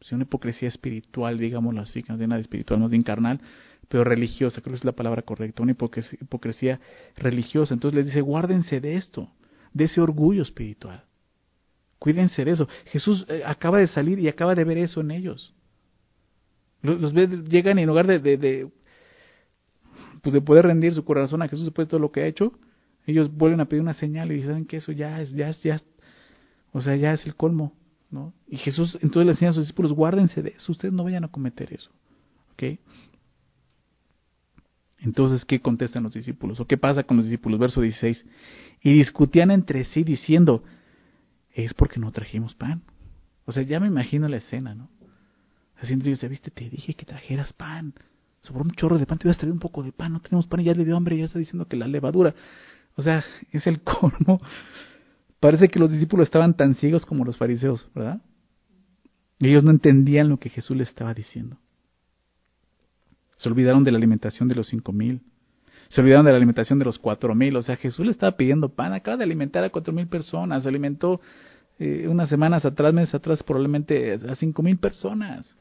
Es 0.00 0.12
una 0.12 0.22
hipocresía 0.22 0.68
espiritual, 0.68 1.38
digámoslo 1.38 1.80
así, 1.80 2.02
que 2.02 2.12
no 2.12 2.18
tiene 2.18 2.28
nada 2.28 2.38
de 2.38 2.42
espiritual, 2.42 2.80
más 2.80 2.90
bien 2.90 3.02
carnal, 3.02 3.40
pero 3.88 4.04
religiosa, 4.04 4.60
creo 4.60 4.72
que 4.72 4.78
es 4.78 4.84
la 4.84 4.92
palabra 4.92 5.22
correcta, 5.22 5.62
una 5.62 5.72
hipocresía, 5.72 6.80
religiosa. 7.16 7.74
Entonces 7.74 7.96
les 7.96 8.06
dice, 8.06 8.20
guárdense 8.20 8.80
de 8.80 8.96
esto, 8.96 9.30
de 9.72 9.84
ese 9.84 10.00
orgullo 10.00 10.42
espiritual. 10.42 11.04
Cuídense 11.98 12.44
de 12.44 12.52
eso. 12.52 12.68
Jesús 12.86 13.26
eh, 13.28 13.42
acaba 13.44 13.78
de 13.78 13.88
salir 13.88 14.20
y 14.20 14.28
acaba 14.28 14.54
de 14.54 14.64
ver 14.64 14.78
eso 14.78 15.00
en 15.00 15.10
ellos. 15.10 15.52
Los, 16.82 17.12
llegan 17.12 17.78
y 17.78 17.82
en 17.82 17.88
lugar 17.88 18.06
de, 18.06 18.20
de, 18.20 18.68
pues 20.22 20.32
de 20.32 20.40
poder 20.40 20.66
rendir 20.66 20.94
su 20.94 21.04
corazón 21.04 21.42
a 21.42 21.48
Jesús 21.48 21.64
después 21.64 21.88
de 21.88 21.90
todo 21.90 22.00
lo 22.00 22.12
que 22.12 22.22
ha 22.22 22.26
hecho, 22.26 22.52
ellos 23.12 23.32
vuelven 23.34 23.60
a 23.60 23.66
pedir 23.66 23.82
una 23.82 23.94
señal 23.94 24.30
y 24.30 24.36
dicen 24.36 24.66
que 24.66 24.78
eso 24.78 24.92
ya 24.92 25.20
es, 25.20 25.32
ya 25.32 25.48
es, 25.48 25.62
ya 25.62 25.80
o 26.72 26.80
sea, 26.80 26.96
ya 26.96 27.12
es 27.12 27.24
el 27.26 27.34
colmo, 27.34 27.72
¿no? 28.10 28.34
Y 28.46 28.58
Jesús 28.58 28.98
entonces 29.00 29.26
le 29.26 29.32
enseña 29.32 29.50
a 29.50 29.54
sus 29.54 29.64
discípulos, 29.64 29.92
guárdense 29.92 30.42
de 30.42 30.50
eso, 30.50 30.72
ustedes 30.72 30.92
no 30.92 31.04
vayan 31.04 31.24
a 31.24 31.28
cometer 31.28 31.72
eso, 31.72 31.90
¿ok? 32.52 32.78
Entonces, 35.00 35.44
¿qué 35.44 35.60
contestan 35.60 36.02
los 36.02 36.14
discípulos? 36.14 36.58
¿O 36.60 36.66
qué 36.66 36.76
pasa 36.76 37.04
con 37.04 37.16
los 37.16 37.26
discípulos? 37.26 37.60
Verso 37.60 37.80
16. 37.80 38.26
Y 38.82 38.94
discutían 38.94 39.50
entre 39.50 39.84
sí 39.84 40.02
diciendo, 40.02 40.64
es 41.52 41.72
porque 41.72 42.00
no 42.00 42.10
trajimos 42.10 42.54
pan. 42.54 42.82
O 43.44 43.52
sea, 43.52 43.62
ya 43.62 43.80
me 43.80 43.86
imagino 43.86 44.28
la 44.28 44.38
escena, 44.38 44.74
¿no? 44.74 44.90
Haciendo 45.80 46.04
Dios, 46.04 46.20
viste, 46.28 46.50
te 46.50 46.68
dije 46.68 46.94
que 46.94 47.04
trajeras 47.04 47.52
pan. 47.52 47.94
Sobró 48.40 48.64
un 48.64 48.72
chorro 48.72 48.98
de 48.98 49.06
pan, 49.06 49.18
te 49.18 49.26
hubieras 49.26 49.38
traído 49.38 49.54
un 49.54 49.60
poco 49.60 49.82
de 49.82 49.92
pan, 49.92 50.12
no 50.12 50.20
tenemos 50.20 50.46
pan 50.46 50.60
y 50.60 50.64
ya 50.64 50.74
le 50.74 50.84
dio 50.84 50.96
hambre 50.96 51.16
ya 51.16 51.24
está 51.24 51.38
diciendo 51.38 51.66
que 51.66 51.76
la 51.76 51.86
levadura. 51.86 52.34
O 52.98 53.02
sea, 53.02 53.24
es 53.52 53.64
el 53.68 53.80
colmo. 53.84 54.40
Parece 55.38 55.68
que 55.68 55.78
los 55.78 55.90
discípulos 55.90 56.26
estaban 56.26 56.54
tan 56.54 56.74
ciegos 56.74 57.06
como 57.06 57.24
los 57.24 57.36
fariseos, 57.36 57.88
¿verdad? 57.94 58.20
Ellos 59.38 59.62
no 59.62 59.70
entendían 59.70 60.28
lo 60.28 60.38
que 60.38 60.48
Jesús 60.48 60.76
les 60.76 60.88
estaba 60.88 61.14
diciendo. 61.14 61.58
Se 63.36 63.48
olvidaron 63.48 63.84
de 63.84 63.92
la 63.92 63.98
alimentación 63.98 64.48
de 64.48 64.56
los 64.56 64.66
cinco 64.66 64.92
mil. 64.92 65.22
Se 65.90 66.00
olvidaron 66.00 66.26
de 66.26 66.32
la 66.32 66.38
alimentación 66.38 66.80
de 66.80 66.86
los 66.86 66.98
cuatro 66.98 67.36
mil. 67.36 67.54
O 67.54 67.62
sea, 67.62 67.76
Jesús 67.76 68.04
le 68.04 68.10
estaba 68.10 68.36
pidiendo 68.36 68.70
pan. 68.70 68.92
Acaba 68.92 69.16
de 69.16 69.24
alimentar 69.24 69.62
a 69.62 69.70
cuatro 69.70 69.92
mil 69.94 70.08
personas. 70.08 70.66
Alimentó 70.66 71.20
eh, 71.78 72.08
unas 72.08 72.28
semanas 72.28 72.64
atrás, 72.64 72.92
meses 72.92 73.14
atrás, 73.14 73.44
probablemente 73.44 74.14
a 74.14 74.34
cinco 74.34 74.64
mil 74.64 74.76
personas. 74.76 75.56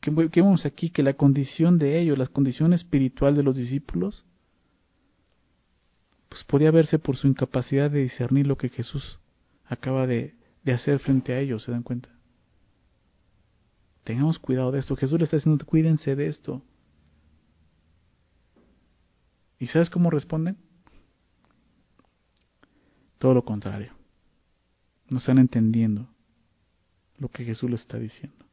¿Qué, 0.00 0.10
vemos 0.10 0.64
aquí? 0.64 0.90
Que 0.90 1.02
la 1.02 1.14
condición 1.14 1.78
de 1.78 2.00
ellos, 2.00 2.16
la 2.16 2.26
condición 2.26 2.72
espiritual 2.72 3.34
de 3.34 3.42
los 3.42 3.56
discípulos, 3.56 4.24
pues 6.28 6.44
podía 6.44 6.70
verse 6.70 6.98
por 6.98 7.16
su 7.16 7.26
incapacidad 7.26 7.90
de 7.90 8.00
discernir 8.00 8.46
lo 8.46 8.56
que 8.56 8.68
Jesús 8.68 9.18
acaba 9.66 10.06
de, 10.06 10.34
de 10.64 10.72
hacer 10.72 10.98
frente 11.00 11.32
a 11.32 11.40
ellos, 11.40 11.64
¿se 11.64 11.72
dan 11.72 11.82
cuenta? 11.82 12.08
Tengamos 14.04 14.38
cuidado 14.38 14.72
de 14.72 14.78
esto. 14.78 14.96
Jesús 14.96 15.18
le 15.18 15.24
está 15.24 15.36
diciendo, 15.36 15.64
cuídense 15.66 16.16
de 16.16 16.28
esto. 16.28 16.62
¿Y 19.58 19.66
sabes 19.66 19.90
cómo 19.90 20.10
responden? 20.10 20.56
Todo 23.18 23.34
lo 23.34 23.44
contrario. 23.44 23.92
No 25.10 25.18
están 25.18 25.38
entendiendo 25.38 26.08
lo 27.18 27.28
que 27.28 27.44
Jesús 27.44 27.68
le 27.68 27.76
está 27.76 27.98
diciendo. 27.98 28.49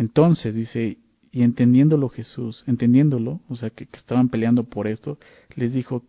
Entonces 0.00 0.54
dice, 0.54 0.96
y 1.30 1.42
entendiéndolo 1.42 2.08
Jesús, 2.08 2.64
entendiéndolo, 2.66 3.42
o 3.50 3.54
sea, 3.54 3.68
que, 3.68 3.86
estaban 3.92 4.30
peleando 4.30 4.64
por 4.64 4.86
esto, 4.88 5.18
les 5.56 5.74
dijo, 5.74 6.06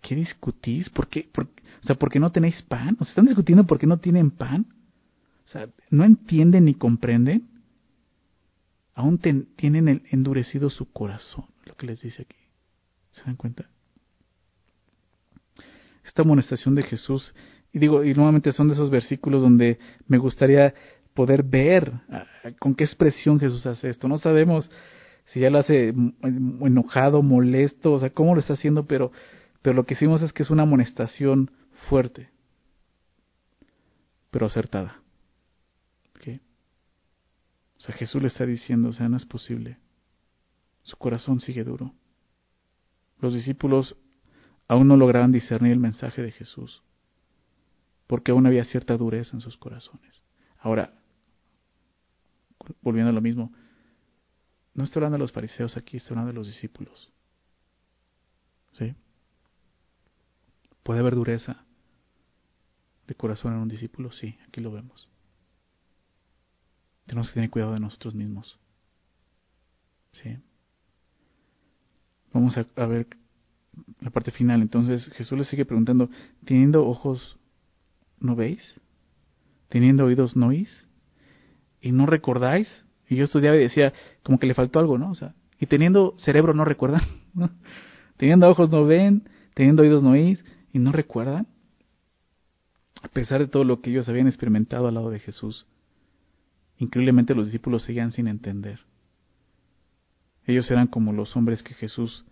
¿qué 0.00 0.14
discutís? 0.14 0.88
¿Por 0.88 1.06
qué? 1.08 1.28
Por, 1.30 1.44
o 1.44 1.86
sea, 1.86 1.96
¿por 1.96 2.10
qué 2.10 2.18
no 2.18 2.32
tenéis 2.32 2.62
pan? 2.62 2.96
¿O 2.98 3.04
sea, 3.04 3.10
están 3.10 3.26
discutiendo 3.26 3.66
porque 3.66 3.86
no 3.86 3.98
tienen 3.98 4.30
pan? 4.30 4.68
O 5.44 5.48
sea, 5.48 5.68
¿no 5.90 6.02
entienden 6.04 6.64
ni 6.64 6.72
comprenden? 6.72 7.46
Aún 8.94 9.18
tienen 9.18 10.04
endurecido 10.10 10.70
su 10.70 10.90
corazón, 10.90 11.44
lo 11.66 11.76
que 11.76 11.84
les 11.84 12.00
dice 12.00 12.22
aquí. 12.22 12.38
¿Se 13.10 13.22
dan 13.24 13.36
cuenta? 13.36 13.68
Esta 16.06 16.22
amonestación 16.22 16.74
de 16.74 16.84
Jesús, 16.84 17.34
y 17.70 17.78
digo, 17.80 18.02
y 18.02 18.14
nuevamente 18.14 18.50
son 18.52 18.68
de 18.68 18.72
esos 18.72 18.88
versículos 18.88 19.42
donde 19.42 19.78
me 20.08 20.16
gustaría 20.16 20.72
poder 21.16 21.42
ver 21.42 21.92
ah, 22.08 22.26
con 22.60 22.76
qué 22.76 22.84
expresión 22.84 23.40
Jesús 23.40 23.66
hace 23.66 23.88
esto. 23.88 24.06
No 24.06 24.18
sabemos 24.18 24.70
si 25.24 25.40
ya 25.40 25.50
lo 25.50 25.58
hace 25.58 25.88
enojado, 25.88 27.22
molesto, 27.22 27.94
o 27.94 27.98
sea, 27.98 28.10
cómo 28.10 28.34
lo 28.34 28.40
está 28.40 28.52
haciendo, 28.52 28.86
pero, 28.86 29.10
pero 29.62 29.74
lo 29.74 29.84
que 29.84 29.94
hicimos 29.94 30.22
es 30.22 30.32
que 30.32 30.44
es 30.44 30.50
una 30.50 30.62
amonestación 30.62 31.50
fuerte, 31.88 32.30
pero 34.30 34.46
acertada. 34.46 35.00
O 37.78 37.80
sea, 37.80 37.94
Jesús 37.94 38.22
le 38.22 38.28
está 38.28 38.46
diciendo, 38.46 38.88
o 38.88 38.92
sea, 38.92 39.08
no 39.08 39.16
es 39.16 39.26
posible. 39.26 39.78
Su 40.82 40.96
corazón 40.96 41.40
sigue 41.40 41.62
duro. 41.62 41.92
Los 43.20 43.34
discípulos 43.34 43.96
aún 44.66 44.88
no 44.88 44.96
lograban 44.96 45.32
discernir 45.32 45.72
el 45.72 45.78
mensaje 45.78 46.22
de 46.22 46.32
Jesús, 46.32 46.82
porque 48.06 48.30
aún 48.32 48.46
había 48.46 48.64
cierta 48.64 48.96
dureza 48.96 49.36
en 49.36 49.40
sus 49.40 49.58
corazones. 49.58 50.22
Ahora, 50.58 50.94
volviendo 52.82 53.10
a 53.10 53.14
lo 53.14 53.20
mismo, 53.20 53.52
no 54.74 54.84
estoy 54.84 55.00
hablando 55.00 55.16
de 55.16 55.20
los 55.20 55.32
fariseos 55.32 55.76
aquí, 55.76 55.96
estoy 55.96 56.12
hablando 56.12 56.32
de 56.32 56.38
los 56.38 56.46
discípulos. 56.46 57.10
¿Sí? 58.72 58.94
¿Puede 60.82 61.00
haber 61.00 61.14
dureza 61.14 61.64
de 63.06 63.14
corazón 63.14 63.54
en 63.54 63.60
un 63.60 63.68
discípulo? 63.68 64.12
Sí, 64.12 64.36
aquí 64.46 64.60
lo 64.60 64.70
vemos. 64.70 65.08
Tenemos 67.06 67.28
que 67.28 67.34
tener 67.34 67.50
cuidado 67.50 67.72
de 67.72 67.80
nosotros 67.80 68.14
mismos. 68.14 68.58
¿Sí? 70.12 70.38
Vamos 72.32 72.56
a, 72.58 72.66
a 72.76 72.86
ver 72.86 73.06
la 74.00 74.10
parte 74.10 74.30
final. 74.30 74.62
Entonces 74.62 75.10
Jesús 75.14 75.38
les 75.38 75.48
sigue 75.48 75.64
preguntando, 75.64 76.10
¿teniendo 76.44 76.86
ojos 76.86 77.38
no 78.18 78.36
veis? 78.36 78.74
¿Teniendo 79.68 80.04
oídos 80.04 80.36
no 80.36 80.48
oís? 80.48 80.85
Y 81.80 81.92
no 81.92 82.06
recordáis. 82.06 82.84
Y 83.08 83.16
yo 83.16 83.24
estudiaba 83.24 83.56
y 83.56 83.60
decía, 83.60 83.92
como 84.22 84.38
que 84.38 84.46
le 84.46 84.54
faltó 84.54 84.78
algo, 84.78 84.98
¿no? 84.98 85.10
O 85.10 85.14
sea, 85.14 85.34
y 85.58 85.66
teniendo 85.66 86.14
cerebro 86.18 86.54
no 86.54 86.64
recuerdan. 86.64 87.02
Teniendo 88.16 88.48
ojos 88.48 88.70
no 88.70 88.86
ven, 88.86 89.28
teniendo 89.52 89.82
oídos 89.82 90.02
no 90.02 90.12
oís, 90.12 90.42
y 90.72 90.78
no 90.78 90.90
recuerdan. 90.90 91.46
A 93.02 93.08
pesar 93.08 93.40
de 93.40 93.46
todo 93.46 93.62
lo 93.62 93.82
que 93.82 93.90
ellos 93.90 94.08
habían 94.08 94.26
experimentado 94.26 94.88
al 94.88 94.94
lado 94.94 95.10
de 95.10 95.18
Jesús, 95.18 95.66
increíblemente 96.78 97.34
los 97.34 97.46
discípulos 97.46 97.82
seguían 97.82 98.12
sin 98.12 98.26
entender. 98.26 98.80
Ellos 100.46 100.70
eran 100.70 100.86
como 100.86 101.12
los 101.12 101.36
hombres 101.36 101.62
que 101.62 101.74
Jesús 101.74 102.24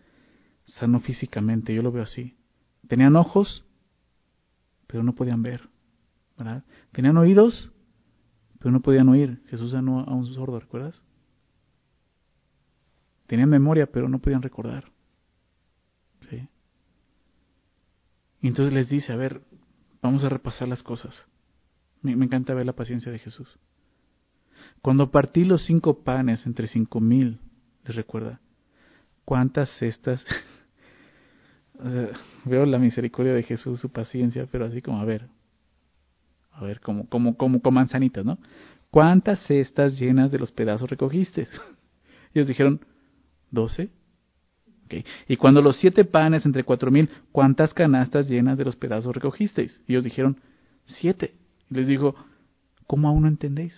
sanó 0.64 1.00
físicamente, 1.00 1.74
yo 1.74 1.82
lo 1.82 1.92
veo 1.92 2.04
así. 2.04 2.34
Tenían 2.88 3.16
ojos, 3.16 3.64
pero 4.86 5.02
no 5.02 5.14
podían 5.14 5.42
ver. 5.42 5.68
¿verdad? 6.36 6.64
Tenían 6.92 7.16
oídos, 7.16 7.70
pero 8.64 8.72
no 8.72 8.80
podían 8.80 9.10
oír. 9.10 9.42
Jesús 9.50 9.72
sanó 9.72 10.00
a 10.00 10.14
un 10.14 10.24
sordo, 10.24 10.58
¿recuerdas? 10.58 11.02
Tenían 13.26 13.50
memoria, 13.50 13.84
pero 13.84 14.08
no 14.08 14.20
podían 14.20 14.40
recordar. 14.40 14.90
¿Sí? 16.30 16.48
Y 18.40 18.48
entonces 18.48 18.72
les 18.72 18.88
dice, 18.88 19.12
a 19.12 19.16
ver, 19.16 19.42
vamos 20.00 20.24
a 20.24 20.30
repasar 20.30 20.66
las 20.66 20.82
cosas. 20.82 21.26
Me, 22.00 22.12
encanta 22.12 22.54
ver 22.54 22.64
la 22.64 22.72
paciencia 22.72 23.12
de 23.12 23.18
Jesús. 23.18 23.46
Cuando 24.80 25.10
partí 25.10 25.44
los 25.44 25.66
cinco 25.66 26.02
panes 26.02 26.46
entre 26.46 26.66
cinco 26.66 27.00
mil, 27.00 27.40
les 27.84 27.94
recuerda, 27.94 28.40
¿cuántas 29.26 29.68
cestas? 29.78 30.24
veo 32.46 32.64
la 32.64 32.78
misericordia 32.78 33.34
de 33.34 33.42
Jesús, 33.42 33.78
su 33.80 33.92
paciencia, 33.92 34.48
pero 34.50 34.64
así 34.64 34.80
como, 34.80 35.00
a 35.00 35.04
ver, 35.04 35.28
a 36.54 36.64
ver, 36.64 36.80
como, 36.80 37.08
como, 37.08 37.36
como 37.36 37.60
con 37.60 37.74
manzanitas, 37.74 38.24
¿no? 38.24 38.38
¿Cuántas 38.90 39.40
cestas 39.46 39.98
llenas 39.98 40.30
de 40.30 40.38
los 40.38 40.52
pedazos 40.52 40.88
recogiste? 40.88 41.48
Ellos 42.34 42.46
dijeron, 42.46 42.80
doce. 43.50 43.90
Okay. 44.84 45.04
Y 45.26 45.36
cuando 45.36 45.60
los 45.60 45.78
siete 45.78 46.04
panes 46.04 46.46
entre 46.46 46.62
cuatro 46.62 46.90
mil, 46.90 47.08
¿cuántas 47.32 47.74
canastas 47.74 48.28
llenas 48.28 48.58
de 48.58 48.64
los 48.64 48.76
pedazos 48.76 49.14
recogisteis? 49.14 49.82
Ellos 49.88 50.04
dijeron, 50.04 50.40
siete. 50.84 51.34
Y 51.70 51.74
les 51.74 51.88
dijo, 51.88 52.14
¿cómo 52.86 53.08
aún 53.08 53.22
no 53.22 53.28
entendéis? 53.28 53.74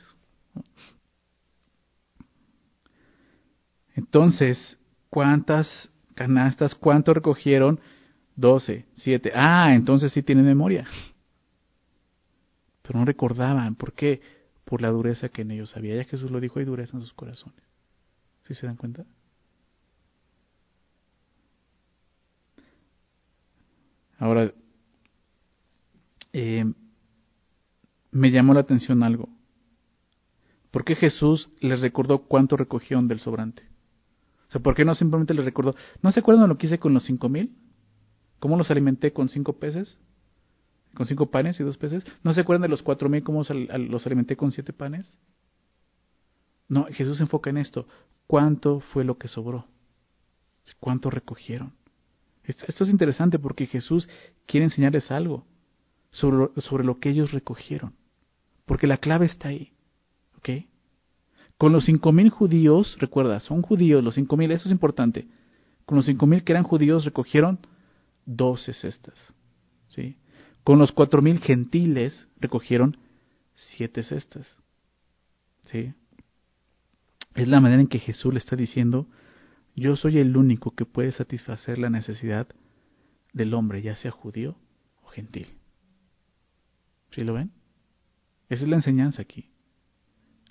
Entonces, 3.94 4.78
¿cuántas 5.08 5.90
canastas, 6.14 6.74
cuánto 6.74 7.14
recogieron? 7.14 7.80
Doce, 8.34 8.84
siete. 8.94 9.32
Ah, 9.34 9.74
entonces 9.74 10.12
sí 10.12 10.22
tienen 10.22 10.44
memoria 10.44 10.86
pero 12.86 12.98
no 12.98 13.04
recordaban. 13.04 13.74
¿Por 13.74 13.92
qué? 13.92 14.20
Por 14.64 14.82
la 14.82 14.90
dureza 14.90 15.28
que 15.28 15.42
en 15.42 15.50
ellos 15.50 15.76
había. 15.76 15.96
Ya 15.96 16.04
Jesús 16.04 16.30
lo 16.30 16.40
dijo, 16.40 16.58
hay 16.58 16.64
dureza 16.64 16.96
en 16.96 17.02
sus 17.02 17.12
corazones. 17.12 17.62
¿Sí 18.46 18.54
se 18.54 18.66
dan 18.66 18.76
cuenta? 18.76 19.04
Ahora, 24.18 24.52
eh, 26.32 26.64
me 28.10 28.30
llamó 28.30 28.54
la 28.54 28.60
atención 28.60 29.02
algo. 29.02 29.28
¿Por 30.70 30.84
qué 30.84 30.94
Jesús 30.94 31.50
les 31.60 31.80
recordó 31.80 32.24
cuánto 32.26 32.56
recogieron 32.56 33.08
del 33.08 33.20
sobrante? 33.20 33.62
O 34.48 34.52
sea, 34.52 34.60
¿por 34.60 34.74
qué 34.74 34.84
no 34.84 34.94
simplemente 34.94 35.34
les 35.34 35.44
recordó? 35.44 35.74
¿No 36.02 36.12
se 36.12 36.20
acuerdan 36.20 36.44
de 36.44 36.48
lo 36.48 36.58
que 36.58 36.66
hice 36.66 36.78
con 36.78 36.94
los 36.94 37.04
cinco 37.04 37.28
mil? 37.28 37.56
¿Cómo 38.38 38.56
los 38.56 38.70
alimenté 38.70 39.12
con 39.12 39.28
cinco 39.28 39.54
peces? 39.54 40.00
¿Con 40.96 41.04
cinco 41.04 41.30
panes 41.30 41.60
y 41.60 41.62
dos 41.62 41.76
peces? 41.76 42.06
¿No 42.24 42.32
se 42.32 42.40
acuerdan 42.40 42.62
de 42.62 42.68
los 42.68 42.82
cuatro 42.82 43.10
mil 43.10 43.22
cómo 43.22 43.42
los 43.42 44.06
alimenté 44.06 44.34
con 44.34 44.50
siete 44.50 44.72
panes? 44.72 45.18
No, 46.68 46.86
Jesús 46.86 47.18
se 47.18 47.24
enfoca 47.24 47.50
en 47.50 47.58
esto. 47.58 47.86
¿Cuánto 48.26 48.80
fue 48.80 49.04
lo 49.04 49.18
que 49.18 49.28
sobró? 49.28 49.66
¿Cuánto 50.80 51.10
recogieron? 51.10 51.74
Esto, 52.44 52.84
es 52.84 52.88
interesante 52.88 53.38
porque 53.38 53.66
Jesús 53.66 54.08
quiere 54.46 54.64
enseñarles 54.64 55.10
algo 55.10 55.44
sobre, 56.12 56.48
sobre 56.62 56.82
lo 56.82 56.98
que 56.98 57.10
ellos 57.10 57.30
recogieron. 57.32 57.92
Porque 58.64 58.86
la 58.86 58.96
clave 58.96 59.26
está 59.26 59.48
ahí. 59.48 59.74
¿Ok? 60.38 60.64
Con 61.58 61.72
los 61.72 61.84
cinco 61.84 62.10
mil 62.10 62.30
judíos, 62.30 62.96
recuerda, 62.98 63.40
son 63.40 63.60
judíos 63.60 64.02
los 64.02 64.14
cinco 64.14 64.38
mil, 64.38 64.50
eso 64.50 64.66
es 64.66 64.72
importante. 64.72 65.28
Con 65.84 65.96
los 65.96 66.06
cinco 66.06 66.26
mil 66.26 66.42
que 66.42 66.52
eran 66.52 66.64
judíos 66.64 67.04
recogieron 67.04 67.58
doce 68.24 68.72
cestas. 68.72 69.34
¿sí? 69.88 70.16
Con 70.66 70.80
los 70.80 70.90
cuatro 70.90 71.22
mil 71.22 71.38
gentiles 71.38 72.26
recogieron 72.40 72.96
siete 73.54 74.02
cestas. 74.02 74.58
¿sí? 75.70 75.94
Es 77.36 77.46
la 77.46 77.60
manera 77.60 77.80
en 77.80 77.86
que 77.86 78.00
Jesús 78.00 78.32
le 78.34 78.40
está 78.40 78.56
diciendo, 78.56 79.06
yo 79.76 79.94
soy 79.94 80.18
el 80.18 80.36
único 80.36 80.72
que 80.72 80.84
puede 80.84 81.12
satisfacer 81.12 81.78
la 81.78 81.88
necesidad 81.88 82.48
del 83.32 83.54
hombre, 83.54 83.80
ya 83.80 83.94
sea 83.94 84.10
judío 84.10 84.56
o 85.04 85.06
gentil. 85.06 85.46
¿Sí 87.12 87.22
lo 87.22 87.34
ven? 87.34 87.52
Esa 88.48 88.64
es 88.64 88.68
la 88.68 88.74
enseñanza 88.74 89.22
aquí. 89.22 89.48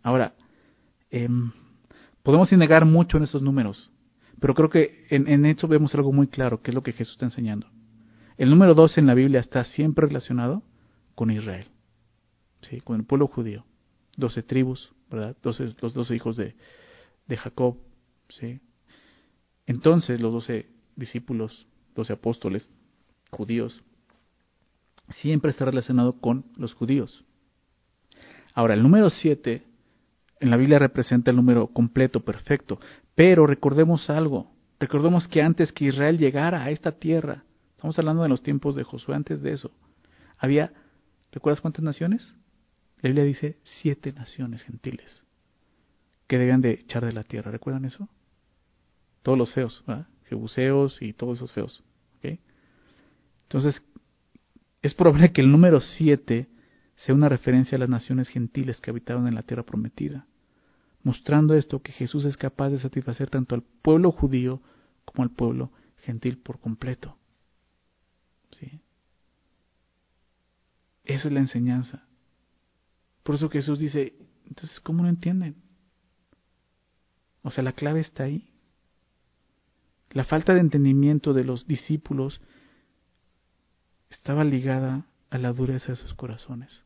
Ahora, 0.01 0.34
em, 1.11 1.51
podemos 2.24 2.49
negar 2.53 2.86
mucho 2.86 3.18
en 3.18 3.24
estos 3.24 3.41
números, 3.41 3.91
pero 4.39 4.55
creo 4.55 4.70
que 4.70 5.07
en, 5.09 5.28
en 5.28 5.45
esto 5.45 5.68
vemos 5.68 5.93
algo 5.93 6.13
muy 6.13 6.28
claro, 6.28 6.61
que 6.61 6.72
es 6.72 6.76
lo 6.76 6.84
que 6.84 6.93
Jesús 6.93 7.16
está 7.16 7.26
enseñando. 7.26 7.68
El 8.38 8.49
número 8.49 8.73
12 8.73 8.99
en 8.99 9.07
la 9.07 9.13
Biblia 9.13 9.39
está 9.39 9.63
siempre 9.63 10.07
relacionado 10.07 10.61
con 11.15 11.31
Israel, 11.31 11.67
¿sí? 12.61 12.81
con 12.81 12.97
el 12.97 13.05
pueblo 13.05 13.27
judío. 13.27 13.65
Doce 14.17 14.43
tribus, 14.43 14.91
¿verdad? 15.09 15.36
los 15.43 15.93
doce 15.93 16.15
hijos 16.15 16.36
de, 16.36 16.55
de 17.27 17.38
Jacob, 17.38 17.77
¿sí? 18.29 18.59
Entonces 19.65 20.19
los 20.21 20.33
doce 20.33 20.67
discípulos, 20.95 21.65
doce 21.95 22.13
apóstoles 22.13 22.69
judíos, 23.31 23.81
siempre 25.09 25.51
está 25.51 25.65
relacionado 25.65 26.19
con 26.19 26.45
los 26.57 26.73
judíos. 26.73 27.23
Ahora, 28.53 28.73
el 28.73 28.83
número 28.83 29.09
siete 29.09 29.63
en 30.39 30.49
la 30.49 30.57
Biblia 30.57 30.79
representa 30.79 31.31
el 31.31 31.38
número 31.38 31.67
completo, 31.67 32.21
perfecto, 32.21 32.79
pero 33.15 33.47
recordemos 33.47 34.09
algo, 34.09 34.51
recordemos 34.79 35.27
que 35.27 35.41
antes 35.41 35.71
que 35.71 35.86
Israel 35.86 36.17
llegara 36.17 36.63
a 36.63 36.71
esta 36.71 36.91
tierra, 36.91 37.44
estamos 37.76 37.97
hablando 37.99 38.23
de 38.23 38.30
los 38.30 38.41
tiempos 38.41 38.76
de 38.76 38.84
Josué, 38.84 39.15
antes 39.15 39.41
de 39.41 39.51
eso, 39.51 39.71
había, 40.38 40.73
¿recuerdas 41.32 41.61
cuántas 41.61 41.84
naciones? 41.84 42.36
La 43.01 43.09
Biblia 43.09 43.23
dice 43.23 43.57
siete 43.63 44.13
naciones 44.13 44.63
gentiles 44.63 45.23
que 46.28 46.38
debían 46.38 46.61
de 46.61 46.71
echar 46.71 47.05
de 47.05 47.13
la 47.13 47.23
tierra. 47.23 47.51
¿Recuerdan 47.51 47.86
eso? 47.86 48.09
Todos 49.21 49.38
los 49.38 49.53
feos, 49.53 49.84
¿verdad? 49.86 50.07
Jebuseos 50.26 51.01
y 51.01 51.13
todos 51.13 51.38
esos 51.38 51.51
feos. 51.51 51.84
Entonces, 53.43 53.84
es 54.82 54.93
probable 54.95 55.32
que 55.32 55.41
el 55.41 55.51
número 55.51 55.80
siete 55.80 56.47
sea 56.95 57.13
una 57.13 57.30
referencia 57.30 57.76
a 57.76 57.80
las 57.80 57.89
naciones 57.89 58.28
gentiles 58.30 58.82
que 58.82 58.89
habitaban 58.89 59.28
en 59.28 59.36
la 59.36 59.43
tierra 59.43 59.63
prometida, 59.63 60.26
mostrando 61.03 61.53
esto 61.53 61.82
que 61.82 61.91
Jesús 61.91 62.26
es 62.26 62.38
capaz 62.38 62.69
de 62.69 62.80
satisfacer 62.80 63.30
tanto 63.30 63.53
al 63.53 63.61
pueblo 63.61 64.11
judío 64.11 64.61
como 65.03 65.23
al 65.23 65.30
pueblo 65.30 65.71
gentil 65.97 66.38
por 66.38 66.59
completo. 66.59 67.17
¿Sí? 68.60 68.82
Esa 71.03 71.28
es 71.28 71.34
la 71.34 71.39
enseñanza. 71.39 72.03
Por 73.24 73.36
eso 73.36 73.49
Jesús 73.49 73.80
dice, 73.80 74.14
entonces, 74.45 74.80
¿cómo 74.80 75.03
no 75.03 75.10
entienden? 75.10 75.56
O 77.41 77.51
sea, 77.51 77.64
la 77.64 77.74
clave 77.74 77.99
está 77.99 78.24
ahí. 78.24 78.49
La 80.12 80.26
falta 80.26 80.53
de 80.53 80.60
entendimiento 80.60 81.34
de 81.34 81.43
los 81.43 81.68
discípulos 81.68 82.41
estaba 84.10 84.43
ligada 84.43 85.06
a 85.30 85.38
la 85.38 85.51
dureza 85.51 85.91
de 85.91 85.95
sus 85.97 86.14
corazones, 86.14 86.84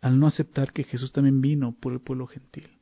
al 0.00 0.18
no 0.18 0.26
aceptar 0.26 0.72
que 0.72 0.84
Jesús 0.84 1.12
también 1.12 1.40
vino 1.40 1.72
por 1.72 1.92
el 1.92 2.00
pueblo 2.00 2.26
gentil. 2.26 2.78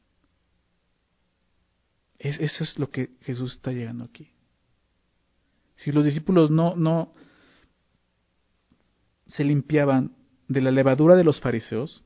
eso 2.19 2.65
es 2.65 2.79
lo 2.79 2.91
que 2.91 3.17
Jesús 3.23 3.55
está 3.55 3.73
llegando 3.73 4.05
aquí. 4.05 4.31
Si 5.81 5.93
los 5.93 6.05
discípulos 6.05 6.51
no, 6.51 6.77
no 6.77 7.15
se 9.27 9.45
limpiaban 9.45 10.15
de 10.47 10.61
la 10.61 10.71
levadura 10.71 11.17
de 11.17 11.25
los 11.25 11.41
fariseos, 11.41 12.05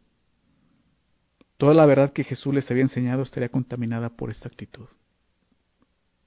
toda 1.56 1.74
la 1.74 1.84
verdad 1.84 2.12
que 2.12 2.22
Jesús 2.22 2.54
les 2.54 2.70
había 2.70 2.84
enseñado 2.84 3.22
estaría 3.22 3.48
contaminada 3.48 4.10
por 4.10 4.30
esta 4.30 4.46
actitud. 4.46 4.86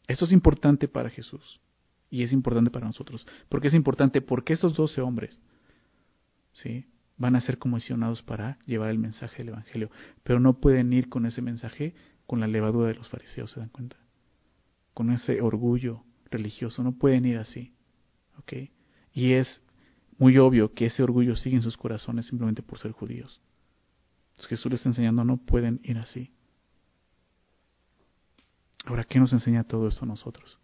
Esto 0.08 0.26
es 0.26 0.34
importante 0.34 0.90
para 0.90 1.10
Jesús 1.10 1.62
y 2.10 2.24
es 2.24 2.34
importante 2.34 2.70
para 2.70 2.88
nosotros. 2.88 3.26
¿Por 3.48 3.62
qué 3.62 3.70
es 3.70 3.74
importante? 3.74 4.22
Porque 4.22 4.54
esos 4.54 4.76
doce 4.76 5.00
hombres 5.00 5.42
van 7.16 7.38
a 7.38 7.42
ser 7.42 7.60
comisionados 7.60 8.24
para 8.24 8.60
llevar 8.66 8.90
el 8.90 9.00
mensaje 9.00 9.38
del 9.38 9.50
Evangelio, 9.50 9.90
pero 10.24 10.42
no 10.42 10.60
pueden 10.60 10.92
ir 10.92 11.08
con 11.08 11.26
ese 11.26 11.42
mensaje 11.42 11.96
con 12.26 12.42
la 12.42 12.48
levadura 12.48 12.90
de 12.90 12.96
los 12.96 13.08
fariseos, 13.08 13.52
¿se 13.52 13.62
dan 13.62 13.70
cuenta? 13.70 13.96
Con 14.94 15.12
ese 15.12 15.40
orgullo 15.42 16.04
religioso, 16.30 16.84
no 16.84 16.94
pueden 16.94 17.26
ir 17.26 17.38
así. 17.38 17.74
¿ok? 18.38 18.54
Y 19.14 19.34
es 19.34 19.62
muy 20.18 20.38
obvio 20.38 20.74
que 20.74 20.88
ese 20.88 21.04
orgullo 21.04 21.36
sigue 21.36 21.58
en 21.58 21.62
sus 21.62 21.78
corazones 21.78 22.28
simplemente 22.28 22.64
por 22.64 22.80
ser 22.80 22.92
judíos. 22.92 23.42
Entonces 24.32 24.50
Jesús 24.50 24.72
les 24.72 24.80
está 24.80 24.90
enseñando, 24.90 25.24
no 25.24 25.38
pueden 25.38 25.80
ir 25.84 25.98
así. 25.98 26.32
Ahora, 28.86 29.04
¿qué 29.04 29.20
nos 29.20 29.34
enseña 29.34 29.64
todo 29.64 29.88
esto 29.88 30.06
a 30.06 30.08
nosotros? 30.08 30.60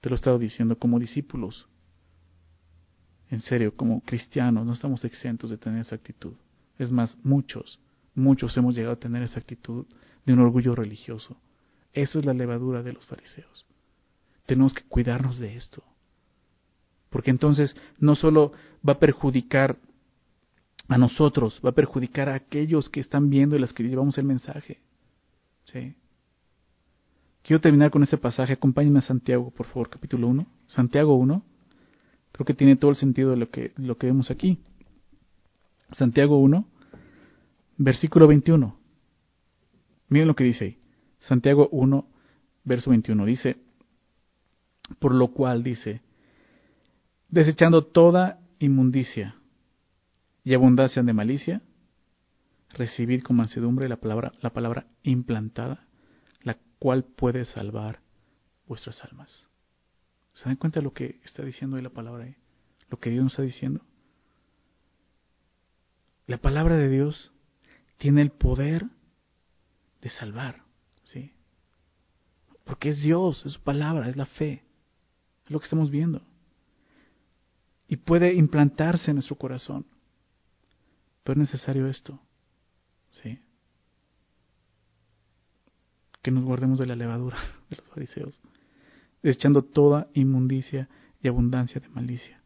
Te 0.00 0.10
lo 0.10 0.14
he 0.14 0.18
estado 0.18 0.38
diciendo 0.38 0.78
como 0.78 0.98
discípulos. 0.98 1.66
En 3.30 3.40
serio, 3.40 3.74
como 3.74 4.02
cristianos, 4.02 4.66
no 4.66 4.72
estamos 4.72 5.04
exentos 5.04 5.50
de 5.50 5.56
tener 5.56 5.80
esa 5.80 5.94
actitud. 5.94 6.36
Es 6.78 6.92
más, 6.92 7.16
muchos, 7.24 7.80
muchos 8.14 8.56
hemos 8.56 8.74
llegado 8.74 8.94
a 8.94 8.98
tener 8.98 9.22
esa 9.22 9.40
actitud 9.40 9.86
de 10.26 10.32
un 10.32 10.40
orgullo 10.40 10.74
religioso. 10.74 11.40
Eso 11.92 12.18
es 12.18 12.26
la 12.26 12.34
levadura 12.34 12.82
de 12.82 12.92
los 12.92 13.06
fariseos. 13.06 13.64
Tenemos 14.46 14.74
que 14.74 14.82
cuidarnos 14.82 15.38
de 15.38 15.56
esto 15.56 15.82
porque 17.14 17.30
entonces 17.30 17.76
no 18.00 18.16
solo 18.16 18.50
va 18.86 18.94
a 18.94 18.98
perjudicar 18.98 19.78
a 20.88 20.98
nosotros, 20.98 21.60
va 21.64 21.70
a 21.70 21.72
perjudicar 21.72 22.28
a 22.28 22.34
aquellos 22.34 22.88
que 22.88 22.98
están 22.98 23.30
viendo 23.30 23.54
y 23.54 23.60
las 23.60 23.72
que 23.72 23.84
llevamos 23.84 24.18
el 24.18 24.24
mensaje. 24.24 24.80
¿Sí? 25.62 25.94
Quiero 27.44 27.60
terminar 27.60 27.92
con 27.92 28.02
este 28.02 28.18
pasaje. 28.18 28.54
Acompáñenme 28.54 28.98
a 28.98 29.02
Santiago, 29.02 29.52
por 29.52 29.66
favor, 29.66 29.90
capítulo 29.90 30.26
1. 30.26 30.44
Santiago 30.66 31.14
1. 31.14 31.44
Creo 32.32 32.44
que 32.44 32.52
tiene 32.52 32.74
todo 32.74 32.90
el 32.90 32.96
sentido 32.96 33.30
de 33.30 33.36
lo 33.36 33.48
que, 33.48 33.70
lo 33.76 33.96
que 33.96 34.08
vemos 34.08 34.32
aquí. 34.32 34.58
Santiago 35.92 36.38
1, 36.38 36.66
versículo 37.76 38.26
21. 38.26 38.76
Miren 40.08 40.26
lo 40.26 40.34
que 40.34 40.42
dice 40.42 40.64
ahí. 40.64 40.78
Santiago 41.20 41.68
1, 41.70 42.08
verso 42.64 42.90
21. 42.90 43.24
Dice, 43.24 43.56
por 44.98 45.14
lo 45.14 45.28
cual 45.28 45.62
dice, 45.62 46.00
desechando 47.28 47.84
toda 47.84 48.40
inmundicia 48.58 49.36
y 50.44 50.54
abundancia 50.54 51.02
de 51.02 51.12
malicia, 51.12 51.62
recibid 52.70 53.22
con 53.22 53.36
mansedumbre 53.36 53.88
la 53.88 53.96
palabra, 53.96 54.32
la 54.40 54.52
palabra 54.52 54.86
implantada, 55.02 55.86
la 56.42 56.58
cual 56.78 57.04
puede 57.04 57.44
salvar 57.44 58.00
vuestras 58.66 59.02
almas. 59.04 59.48
¿Se 60.34 60.46
dan 60.46 60.56
cuenta 60.56 60.80
de 60.80 60.84
lo 60.84 60.92
que 60.92 61.20
está 61.24 61.44
diciendo 61.44 61.76
ahí 61.76 61.82
la 61.82 61.90
palabra 61.90 62.24
ahí? 62.24 62.36
Lo 62.90 62.98
que 62.98 63.10
Dios 63.10 63.22
nos 63.22 63.32
está 63.32 63.42
diciendo. 63.42 63.84
La 66.26 66.38
palabra 66.38 66.76
de 66.76 66.88
Dios 66.88 67.32
tiene 67.98 68.22
el 68.22 68.30
poder 68.30 68.86
de 70.00 70.10
salvar, 70.10 70.62
¿sí? 71.04 71.32
Porque 72.64 72.90
es 72.90 73.02
Dios, 73.02 73.44
es 73.46 73.52
su 73.52 73.60
palabra, 73.60 74.08
es 74.08 74.16
la 74.16 74.26
fe. 74.26 74.63
Es 75.44 75.50
lo 75.50 75.58
que 75.58 75.64
estamos 75.64 75.90
viendo 75.90 76.22
y 77.88 77.96
puede 77.96 78.34
implantarse 78.34 79.10
en 79.10 79.16
nuestro 79.16 79.36
corazón. 79.36 79.86
Pero 81.22 81.40
es 81.40 81.50
necesario 81.50 81.86
esto, 81.86 82.20
¿sí? 83.12 83.38
Que 86.22 86.30
nos 86.30 86.44
guardemos 86.44 86.78
de 86.78 86.86
la 86.86 86.96
levadura 86.96 87.38
de 87.70 87.76
los 87.76 87.88
fariseos, 87.88 88.40
echando 89.22 89.62
toda 89.62 90.08
inmundicia 90.14 90.88
y 91.22 91.28
abundancia 91.28 91.80
de 91.80 91.88
malicia. 91.88 92.40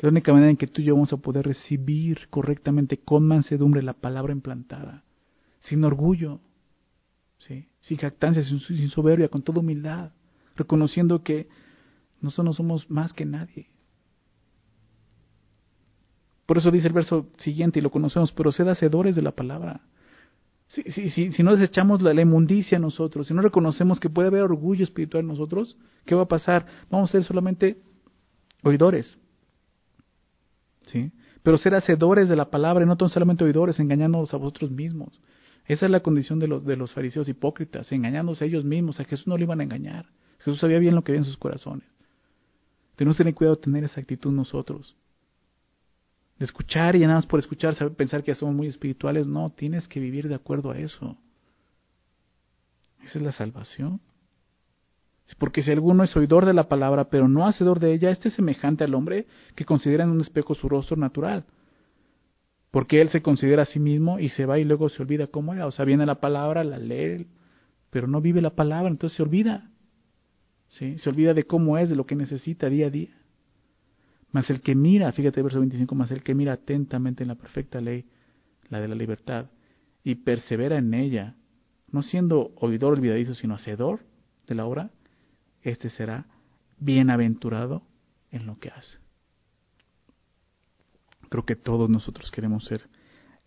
la 0.00 0.10
única 0.10 0.32
manera 0.32 0.50
en 0.50 0.56
que 0.56 0.68
tú 0.68 0.82
y 0.82 0.84
yo 0.84 0.94
vamos 0.94 1.12
a 1.12 1.16
poder 1.16 1.46
recibir 1.46 2.28
correctamente 2.28 2.98
con 2.98 3.26
mansedumbre 3.26 3.82
la 3.82 3.94
palabra 3.94 4.32
implantada, 4.32 5.02
sin 5.60 5.84
orgullo, 5.84 6.40
¿sí? 7.38 7.68
sin 7.80 7.96
jactancia, 7.96 8.44
sin, 8.44 8.60
sin 8.60 8.88
soberbia, 8.90 9.28
con 9.28 9.42
toda 9.42 9.60
humildad, 9.60 10.12
reconociendo 10.54 11.22
que 11.24 11.48
nosotros 12.20 12.44
no 12.44 12.52
somos 12.52 12.90
más 12.90 13.12
que 13.12 13.24
nadie. 13.24 13.68
Por 16.46 16.58
eso 16.58 16.70
dice 16.70 16.88
el 16.88 16.94
verso 16.94 17.28
siguiente, 17.36 17.78
y 17.78 17.82
lo 17.82 17.90
conocemos, 17.90 18.32
pero 18.32 18.52
sed 18.52 18.68
hacedores 18.68 19.14
de 19.14 19.22
la 19.22 19.32
palabra. 19.32 19.82
Si, 20.68 20.82
si, 20.84 21.10
si, 21.10 21.32
si 21.32 21.42
no 21.42 21.52
desechamos 21.52 22.02
la, 22.02 22.14
la, 22.14 22.22
inmundicia 22.22 22.78
nosotros, 22.78 23.26
si 23.26 23.34
no 23.34 23.42
reconocemos 23.42 24.00
que 24.00 24.10
puede 24.10 24.28
haber 24.28 24.42
orgullo 24.42 24.84
espiritual 24.84 25.22
en 25.22 25.28
nosotros, 25.28 25.76
¿qué 26.04 26.14
va 26.14 26.22
a 26.22 26.28
pasar? 26.28 26.66
Vamos 26.90 27.10
a 27.10 27.12
ser 27.12 27.24
solamente 27.24 27.78
oidores. 28.62 29.18
¿Sí? 30.86 31.12
Pero 31.42 31.58
ser 31.58 31.74
hacedores 31.74 32.28
de 32.28 32.36
la 32.36 32.50
palabra 32.50 32.84
y 32.84 32.88
no 32.88 32.96
solamente 33.08 33.44
oidores, 33.44 33.78
engañándonos 33.78 34.32
a 34.32 34.38
vosotros 34.38 34.70
mismos. 34.70 35.20
Esa 35.66 35.84
es 35.84 35.92
la 35.92 36.00
condición 36.00 36.38
de 36.38 36.48
los, 36.48 36.64
de 36.64 36.76
los 36.76 36.92
fariseos 36.92 37.28
hipócritas, 37.28 37.92
engañándose 37.92 38.44
a 38.44 38.46
ellos 38.46 38.64
mismos. 38.64 39.00
A 39.00 39.04
Jesús 39.04 39.26
no 39.26 39.36
le 39.36 39.44
iban 39.44 39.60
a 39.60 39.64
engañar. 39.64 40.06
Jesús 40.38 40.60
sabía 40.60 40.78
bien 40.78 40.94
lo 40.94 41.04
que 41.04 41.12
había 41.12 41.20
en 41.20 41.26
sus 41.26 41.36
corazones. 41.36 41.86
Tenemos 42.98 43.16
que 43.16 43.22
tener 43.22 43.34
cuidado 43.36 43.54
de 43.54 43.62
tener 43.62 43.84
esa 43.84 44.00
actitud 44.00 44.32
nosotros. 44.32 44.96
De 46.36 46.44
escuchar 46.44 46.96
y 46.96 47.00
nada 47.02 47.14
más 47.14 47.26
por 47.26 47.38
escuchar, 47.38 47.76
pensar 47.94 48.24
que 48.24 48.34
somos 48.34 48.56
muy 48.56 48.66
espirituales. 48.66 49.28
No, 49.28 49.50
tienes 49.50 49.86
que 49.86 50.00
vivir 50.00 50.26
de 50.26 50.34
acuerdo 50.34 50.72
a 50.72 50.78
eso. 50.78 51.16
Esa 53.04 53.20
es 53.20 53.24
la 53.24 53.30
salvación. 53.30 54.00
Porque 55.38 55.62
si 55.62 55.70
alguno 55.70 56.02
es 56.02 56.16
oidor 56.16 56.44
de 56.44 56.52
la 56.52 56.68
palabra, 56.68 57.08
pero 57.08 57.28
no 57.28 57.46
hacedor 57.46 57.78
de 57.78 57.94
ella, 57.94 58.10
este 58.10 58.30
es 58.30 58.34
semejante 58.34 58.82
al 58.82 58.94
hombre 58.96 59.28
que 59.54 59.64
considera 59.64 60.02
en 60.02 60.10
un 60.10 60.20
espejo 60.20 60.56
su 60.56 60.68
rostro 60.68 60.96
natural. 60.96 61.44
Porque 62.72 63.00
él 63.00 63.10
se 63.10 63.22
considera 63.22 63.62
a 63.62 63.66
sí 63.66 63.78
mismo 63.78 64.18
y 64.18 64.30
se 64.30 64.44
va 64.44 64.58
y 64.58 64.64
luego 64.64 64.88
se 64.88 65.00
olvida 65.00 65.28
cómo 65.28 65.54
era. 65.54 65.68
O 65.68 65.70
sea, 65.70 65.84
viene 65.84 66.04
la 66.04 66.18
palabra, 66.18 66.64
la 66.64 66.78
lee, 66.78 67.28
pero 67.90 68.08
no 68.08 68.20
vive 68.20 68.42
la 68.42 68.56
palabra, 68.56 68.90
entonces 68.90 69.16
se 69.16 69.22
olvida. 69.22 69.70
Se 70.68 71.08
olvida 71.08 71.34
de 71.34 71.44
cómo 71.44 71.78
es, 71.78 71.88
de 71.88 71.96
lo 71.96 72.06
que 72.06 72.14
necesita 72.14 72.68
día 72.68 72.86
a 72.86 72.90
día. 72.90 73.10
Mas 74.30 74.50
el 74.50 74.60
que 74.60 74.74
mira, 74.74 75.10
fíjate 75.12 75.42
verso 75.42 75.58
25, 75.60 75.94
más 75.94 76.10
el 76.10 76.22
que 76.22 76.34
mira 76.34 76.52
atentamente 76.52 77.22
en 77.22 77.28
la 77.28 77.34
perfecta 77.34 77.80
ley, 77.80 78.04
la 78.68 78.80
de 78.80 78.88
la 78.88 78.94
libertad, 78.94 79.46
y 80.04 80.16
persevera 80.16 80.76
en 80.76 80.92
ella, 80.92 81.34
no 81.90 82.02
siendo 82.02 82.52
oidor 82.56 82.94
olvidadizo, 82.94 83.34
sino 83.34 83.54
hacedor 83.54 84.00
de 84.46 84.54
la 84.54 84.66
obra, 84.66 84.90
este 85.62 85.88
será 85.88 86.26
bienaventurado 86.78 87.82
en 88.30 88.46
lo 88.46 88.58
que 88.58 88.68
hace. 88.68 88.98
Creo 91.30 91.44
que 91.44 91.56
todos 91.56 91.88
nosotros 91.90 92.30
queremos 92.30 92.64
ser 92.64 92.88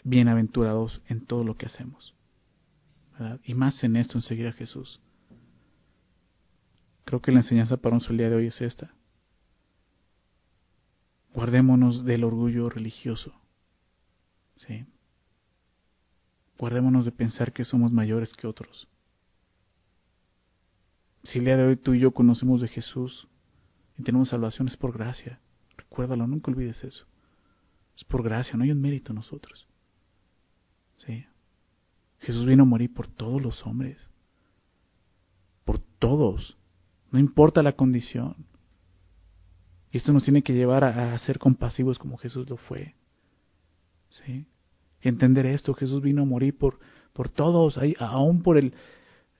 bienaventurados 0.04 1.02
en 1.08 1.26
todo 1.26 1.44
lo 1.44 1.56
que 1.56 1.68
hacemos. 1.68 2.16
Y 3.44 3.54
más 3.54 3.84
en 3.84 3.96
esto, 3.96 4.18
en 4.18 4.24
seguir 4.24 4.48
a 4.48 4.54
Jesús. 4.54 5.00
Creo 7.06 7.22
que 7.22 7.32
la 7.32 7.40
enseñanza 7.40 7.78
para 7.78 7.96
nosotros 7.96 8.12
el 8.12 8.18
día 8.18 8.30
de 8.30 8.36
hoy 8.36 8.48
es 8.48 8.62
esta. 8.62 8.94
Guardémonos 11.34 12.06
del 12.06 12.24
orgullo 12.24 12.70
religioso. 12.70 13.34
¿sí? 14.58 14.86
Guardémonos 16.58 17.06
de 17.06 17.12
pensar 17.12 17.54
que 17.54 17.64
somos 17.64 17.92
mayores 17.92 18.34
que 18.34 18.48
otros. 18.48 18.88
Si 21.24 21.40
el 21.40 21.46
día 21.46 21.58
de 21.58 21.66
hoy 21.66 21.76
tú 21.78 21.94
y 21.94 22.00
yo 22.00 22.12
conocemos 22.12 22.62
de 22.62 22.68
Jesús 22.68 23.28
y 23.98 24.04
tenemos 24.04 24.30
salvación 24.30 24.68
es 24.68 24.78
por 24.78 24.94
gracia. 24.94 25.40
Recuérdalo, 25.78 26.28
nunca 26.28 26.52
olvides 26.52 26.84
eso. 26.84 27.06
Es 27.96 28.04
por 28.04 28.24
gracia, 28.24 28.56
no 28.58 28.64
hay 28.64 28.72
un 28.72 28.82
mérito 28.82 29.12
en 29.12 29.18
nosotros. 29.18 29.68
¿Sí? 30.98 31.26
Jesús 32.20 32.46
vino 32.46 32.64
a 32.64 32.68
morir 32.68 32.94
por 32.94 33.08
todos 33.08 33.42
los 33.42 33.66
hombres. 33.66 34.10
Por 35.66 35.80
todos. 35.80 36.58
No 37.12 37.20
importa 37.20 37.62
la 37.62 37.74
condición. 37.74 38.36
Y 39.92 39.98
esto 39.98 40.14
nos 40.14 40.24
tiene 40.24 40.42
que 40.42 40.54
llevar 40.54 40.86
a, 40.86 41.18
ser 41.20 41.38
compasivos 41.38 42.00
como 42.00 42.18
Jesús 42.18 42.50
lo 42.50 42.56
fue. 42.56 42.96
¿Sí? 44.10 44.46
Entender 45.02 45.46
esto, 45.46 45.74
Jesús 45.74 46.02
vino 46.02 46.22
a 46.22 46.26
morir 46.26 46.58
por, 46.58 46.80
por 47.12 47.28
todos, 47.28 47.78
aún 48.00 48.42
por 48.42 48.58
el, 48.58 48.74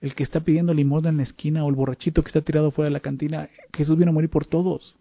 el 0.02 0.16
que 0.16 0.24
está 0.24 0.42
pidiendo 0.42 0.74
limosna 0.74 1.10
en 1.10 1.18
la 1.18 1.24
esquina 1.24 1.64
o 1.64 1.70
el 1.70 1.76
borrachito 1.76 2.22
que 2.22 2.28
está 2.28 2.42
tirado 2.42 2.72
fuera 2.72 2.90
de 2.90 2.94
la 2.94 3.00
cantina. 3.00 3.50
Jesús 3.74 3.98
vino 3.98 4.12
a 4.12 4.14
morir 4.14 4.30
por 4.30 4.46
todos. 4.46 4.96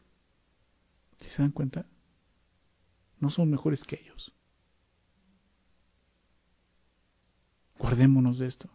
¿Sí 1.18 1.28
se 1.30 1.42
dan 1.42 1.50
cuenta? 1.50 1.86
No 3.18 3.30
son 3.30 3.50
mejores 3.50 3.82
que 3.82 4.00
ellos. 4.00 4.32
Guardémonos 7.78 8.38
de 8.38 8.46
esto. 8.46 8.70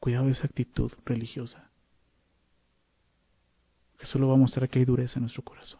Cuidado 0.00 0.26
de 0.26 0.32
esa 0.32 0.46
actitud 0.46 0.92
religiosa 1.06 1.71
que 4.02 4.08
solo 4.08 4.26
va 4.26 4.34
a 4.34 4.36
mostrar 4.36 4.68
que 4.68 4.80
hay 4.80 4.84
dureza 4.84 5.20
en 5.20 5.22
nuestro 5.22 5.44
corazón. 5.44 5.78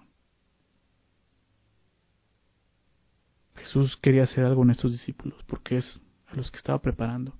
Jesús 3.56 3.96
quería 3.96 4.22
hacer 4.22 4.44
algo 4.44 4.62
en 4.62 4.70
estos 4.70 4.92
discípulos 4.92 5.42
porque 5.48 5.78
es 5.78 6.00
a 6.28 6.36
los 6.36 6.48
que 6.48 6.56
estaba 6.56 6.80
preparando. 6.80 7.34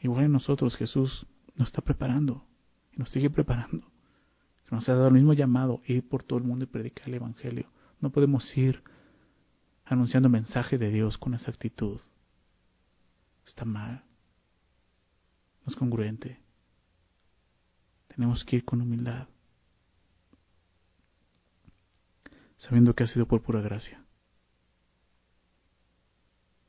Igual 0.00 0.24
en 0.24 0.32
nosotros 0.32 0.78
Jesús 0.78 1.26
nos 1.56 1.68
está 1.68 1.82
preparando 1.82 2.42
y 2.90 2.96
nos 2.96 3.10
sigue 3.10 3.28
preparando. 3.28 3.86
Nos 4.70 4.88
ha 4.88 4.94
dado 4.94 5.08
el 5.08 5.14
mismo 5.14 5.34
llamado, 5.34 5.82
ir 5.84 6.08
por 6.08 6.22
todo 6.22 6.38
el 6.38 6.44
mundo 6.46 6.64
y 6.64 6.68
predicar 6.68 7.08
el 7.08 7.16
Evangelio. 7.16 7.68
No 8.00 8.08
podemos 8.08 8.56
ir 8.56 8.82
anunciando 9.84 10.30
mensaje 10.30 10.78
de 10.78 10.88
Dios 10.88 11.18
con 11.18 11.34
esa 11.34 11.50
actitud. 11.50 12.00
Está 13.44 13.66
mal. 13.66 14.04
No 15.66 15.70
es 15.70 15.76
congruente. 15.76 16.40
Tenemos 18.08 18.42
que 18.42 18.56
ir 18.56 18.64
con 18.64 18.80
humildad. 18.80 19.28
Sabiendo 22.60 22.94
que 22.94 23.04
ha 23.04 23.06
sido 23.06 23.26
por 23.26 23.42
pura 23.42 23.60
gracia. 23.60 24.04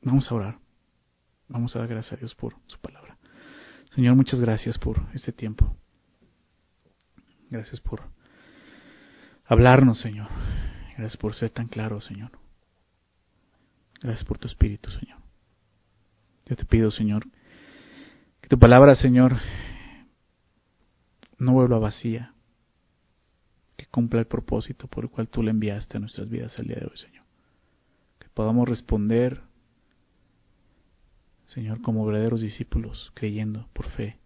Vamos 0.00 0.30
a 0.30 0.34
orar. 0.34 0.58
Vamos 1.48 1.76
a 1.76 1.80
dar 1.80 1.88
gracias 1.88 2.14
a 2.14 2.16
Dios 2.16 2.34
por 2.34 2.56
su 2.66 2.78
palabra. 2.78 3.18
Señor, 3.94 4.16
muchas 4.16 4.40
gracias 4.40 4.78
por 4.78 5.06
este 5.12 5.32
tiempo. 5.32 5.76
Gracias 7.50 7.78
por 7.80 8.02
hablarnos, 9.44 10.00
Señor. 10.00 10.28
Gracias 10.96 11.18
por 11.18 11.34
ser 11.34 11.50
tan 11.50 11.68
claro, 11.68 12.00
Señor. 12.00 12.30
Gracias 14.00 14.24
por 14.24 14.38
tu 14.38 14.48
espíritu, 14.48 14.90
Señor. 14.90 15.18
Yo 16.46 16.56
te 16.56 16.64
pido, 16.64 16.90
Señor, 16.90 17.26
que 18.40 18.48
tu 18.48 18.58
palabra, 18.58 18.96
Señor, 18.96 19.36
no 21.38 21.52
vuelva 21.52 21.78
vacía, 21.78 22.34
cumpla 23.92 24.20
el 24.20 24.26
propósito 24.26 24.88
por 24.88 25.04
el 25.04 25.10
cual 25.10 25.28
tú 25.28 25.42
le 25.42 25.50
enviaste 25.50 25.98
a 25.98 26.00
nuestras 26.00 26.28
vidas 26.30 26.58
el 26.58 26.66
día 26.66 26.76
de 26.76 26.86
hoy, 26.86 26.96
Señor. 26.96 27.24
Que 28.18 28.28
podamos 28.30 28.68
responder, 28.68 29.42
Señor, 31.44 31.82
como 31.82 32.04
verdaderos 32.06 32.40
discípulos, 32.40 33.12
creyendo 33.14 33.68
por 33.74 33.86
fe, 33.90 34.16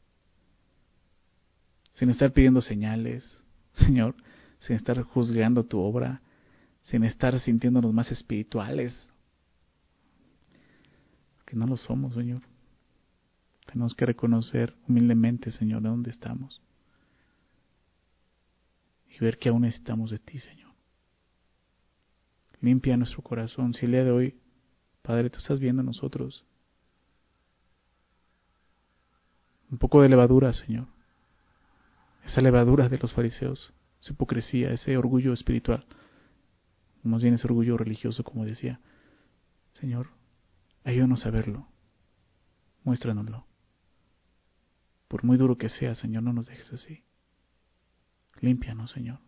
sin 1.92 2.10
estar 2.10 2.32
pidiendo 2.32 2.60
señales, 2.60 3.44
Señor, 3.74 4.14
sin 4.60 4.76
estar 4.76 5.02
juzgando 5.02 5.64
tu 5.64 5.80
obra, 5.80 6.22
sin 6.82 7.02
estar 7.02 7.38
sintiéndonos 7.40 7.92
más 7.92 8.12
espirituales, 8.12 9.10
que 11.44 11.56
no 11.56 11.66
lo 11.66 11.76
somos, 11.76 12.14
Señor. 12.14 12.42
Tenemos 13.66 13.94
que 13.94 14.06
reconocer 14.06 14.74
humildemente, 14.88 15.50
Señor, 15.50 15.82
de 15.82 15.88
dónde 15.88 16.10
estamos 16.10 16.62
y 19.10 19.18
ver 19.18 19.38
que 19.38 19.48
aún 19.48 19.62
necesitamos 19.62 20.10
de 20.10 20.18
ti, 20.18 20.38
Señor. 20.38 20.72
Limpia 22.60 22.96
nuestro 22.96 23.22
corazón. 23.22 23.74
Si 23.74 23.86
el 23.86 23.92
día 23.92 24.04
de 24.04 24.10
hoy, 24.10 24.40
Padre, 25.02 25.30
tú 25.30 25.38
estás 25.38 25.60
viendo 25.60 25.82
a 25.82 25.84
nosotros 25.84 26.44
un 29.70 29.78
poco 29.78 30.02
de 30.02 30.08
levadura, 30.08 30.52
Señor. 30.52 30.86
Esa 32.24 32.40
levadura 32.40 32.88
de 32.88 32.98
los 32.98 33.12
fariseos, 33.12 33.72
esa 34.00 34.12
hipocresía, 34.12 34.72
ese 34.72 34.96
orgullo 34.96 35.32
espiritual, 35.32 35.86
más 37.02 37.22
bien 37.22 37.34
ese 37.34 37.46
orgullo 37.46 37.76
religioso, 37.76 38.24
como 38.24 38.44
decía. 38.44 38.80
Señor, 39.72 40.08
ayúdanos 40.84 41.24
a 41.26 41.30
verlo. 41.30 41.68
Muéstranoslo. 42.84 43.46
Por 45.08 45.24
muy 45.24 45.36
duro 45.36 45.56
que 45.56 45.68
sea, 45.68 45.94
Señor, 45.94 46.22
no 46.22 46.32
nos 46.32 46.46
dejes 46.46 46.72
así. 46.72 47.04
Límpianos, 48.40 48.90
Señor. 48.90 49.18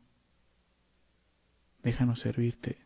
Déjanos 1.83 2.21
servirte. 2.21 2.79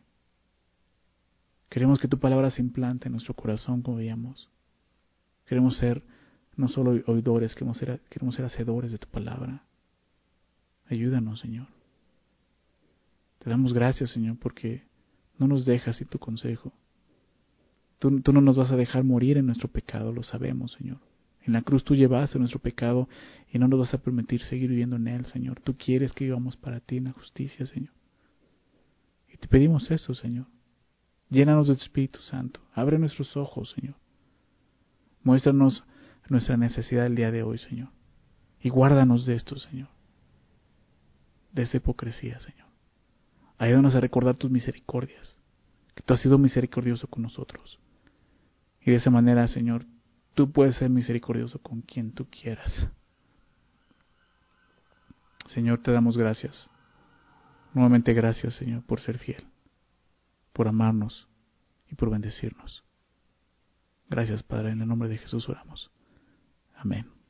Queremos 1.69 1.99
que 1.99 2.07
tu 2.07 2.19
palabra 2.19 2.51
se 2.51 2.61
implante 2.61 3.07
en 3.07 3.13
nuestro 3.13 3.33
corazón, 3.33 3.81
como 3.81 3.97
veíamos. 3.97 4.49
Queremos 5.45 5.77
ser 5.77 6.03
no 6.55 6.67
solo 6.67 7.01
oidores, 7.07 7.55
queremos 7.55 7.77
ser, 7.77 8.01
queremos 8.09 8.35
ser 8.35 8.45
hacedores 8.45 8.91
de 8.91 8.99
tu 8.99 9.07
palabra. 9.07 9.63
Ayúdanos, 10.87 11.39
Señor. 11.39 11.67
Te 13.39 13.49
damos 13.49 13.73
gracias, 13.73 14.11
Señor, 14.11 14.37
porque 14.39 14.83
no 15.37 15.47
nos 15.47 15.65
dejas 15.65 15.97
sin 15.97 16.07
tu 16.07 16.19
consejo. 16.19 16.71
Tú, 17.99 18.21
tú, 18.21 18.33
no 18.33 18.41
nos 18.41 18.55
vas 18.55 18.71
a 18.71 18.75
dejar 18.77 19.03
morir 19.03 19.37
en 19.37 19.45
nuestro 19.47 19.67
pecado, 19.67 20.11
lo 20.11 20.23
sabemos, 20.23 20.73
Señor. 20.73 20.99
En 21.45 21.53
la 21.53 21.61
cruz 21.61 21.83
tú 21.83 21.95
llevaste 21.95 22.39
nuestro 22.39 22.59
pecado 22.59 23.09
y 23.51 23.59
no 23.59 23.67
nos 23.67 23.79
vas 23.79 23.93
a 23.93 23.97
permitir 23.97 24.41
seguir 24.43 24.69
viviendo 24.69 24.95
en 24.95 25.07
él, 25.07 25.25
Señor. 25.25 25.59
Tú 25.59 25.75
quieres 25.77 26.13
que 26.13 26.25
vivamos 26.25 26.55
para 26.55 26.79
ti 26.79 26.97
en 26.97 27.05
la 27.05 27.11
justicia, 27.11 27.65
Señor. 27.65 27.93
Y 29.31 29.37
te 29.37 29.47
pedimos 29.47 29.91
eso, 29.91 30.13
Señor. 30.13 30.45
Llénanos 31.29 31.67
de 31.67 31.75
tu 31.75 31.81
Espíritu 31.81 32.19
Santo. 32.21 32.61
Abre 32.73 32.97
nuestros 32.97 33.35
ojos, 33.35 33.71
Señor. 33.71 33.95
Muéstranos 35.23 35.83
nuestra 36.29 36.55
necesidad 36.57 37.05
el 37.05 37.15
día 37.15 37.31
de 37.31 37.43
hoy, 37.43 37.57
Señor. 37.57 37.89
Y 38.61 38.69
guárdanos 38.69 39.25
de 39.25 39.35
esto, 39.35 39.57
Señor. 39.57 39.89
De 41.51 41.63
esta 41.63 41.77
hipocresía, 41.77 42.39
Señor. 42.39 42.67
Ayúdanos 43.57 43.95
a 43.95 43.99
recordar 43.99 44.37
tus 44.37 44.49
misericordias. 44.49 45.37
Que 45.95 46.03
tú 46.03 46.13
has 46.13 46.21
sido 46.21 46.37
misericordioso 46.37 47.07
con 47.07 47.23
nosotros. 47.23 47.79
Y 48.81 48.91
de 48.91 48.97
esa 48.97 49.09
manera, 49.09 49.47
Señor, 49.47 49.85
tú 50.33 50.51
puedes 50.51 50.75
ser 50.75 50.89
misericordioso 50.89 51.59
con 51.59 51.81
quien 51.81 52.11
tú 52.11 52.27
quieras. 52.29 52.87
Señor, 55.47 55.79
te 55.79 55.91
damos 55.91 56.17
gracias. 56.17 56.69
Nuevamente 57.73 58.13
gracias, 58.13 58.55
Señor, 58.55 58.83
por 58.83 59.01
ser 59.01 59.17
fiel, 59.17 59.45
por 60.53 60.67
amarnos 60.67 61.27
y 61.89 61.95
por 61.95 62.09
bendecirnos. 62.09 62.83
Gracias, 64.09 64.43
Padre, 64.43 64.71
en 64.71 64.81
el 64.81 64.87
nombre 64.87 65.09
de 65.09 65.17
Jesús 65.17 65.49
oramos. 65.49 65.91
Amén. 66.75 67.22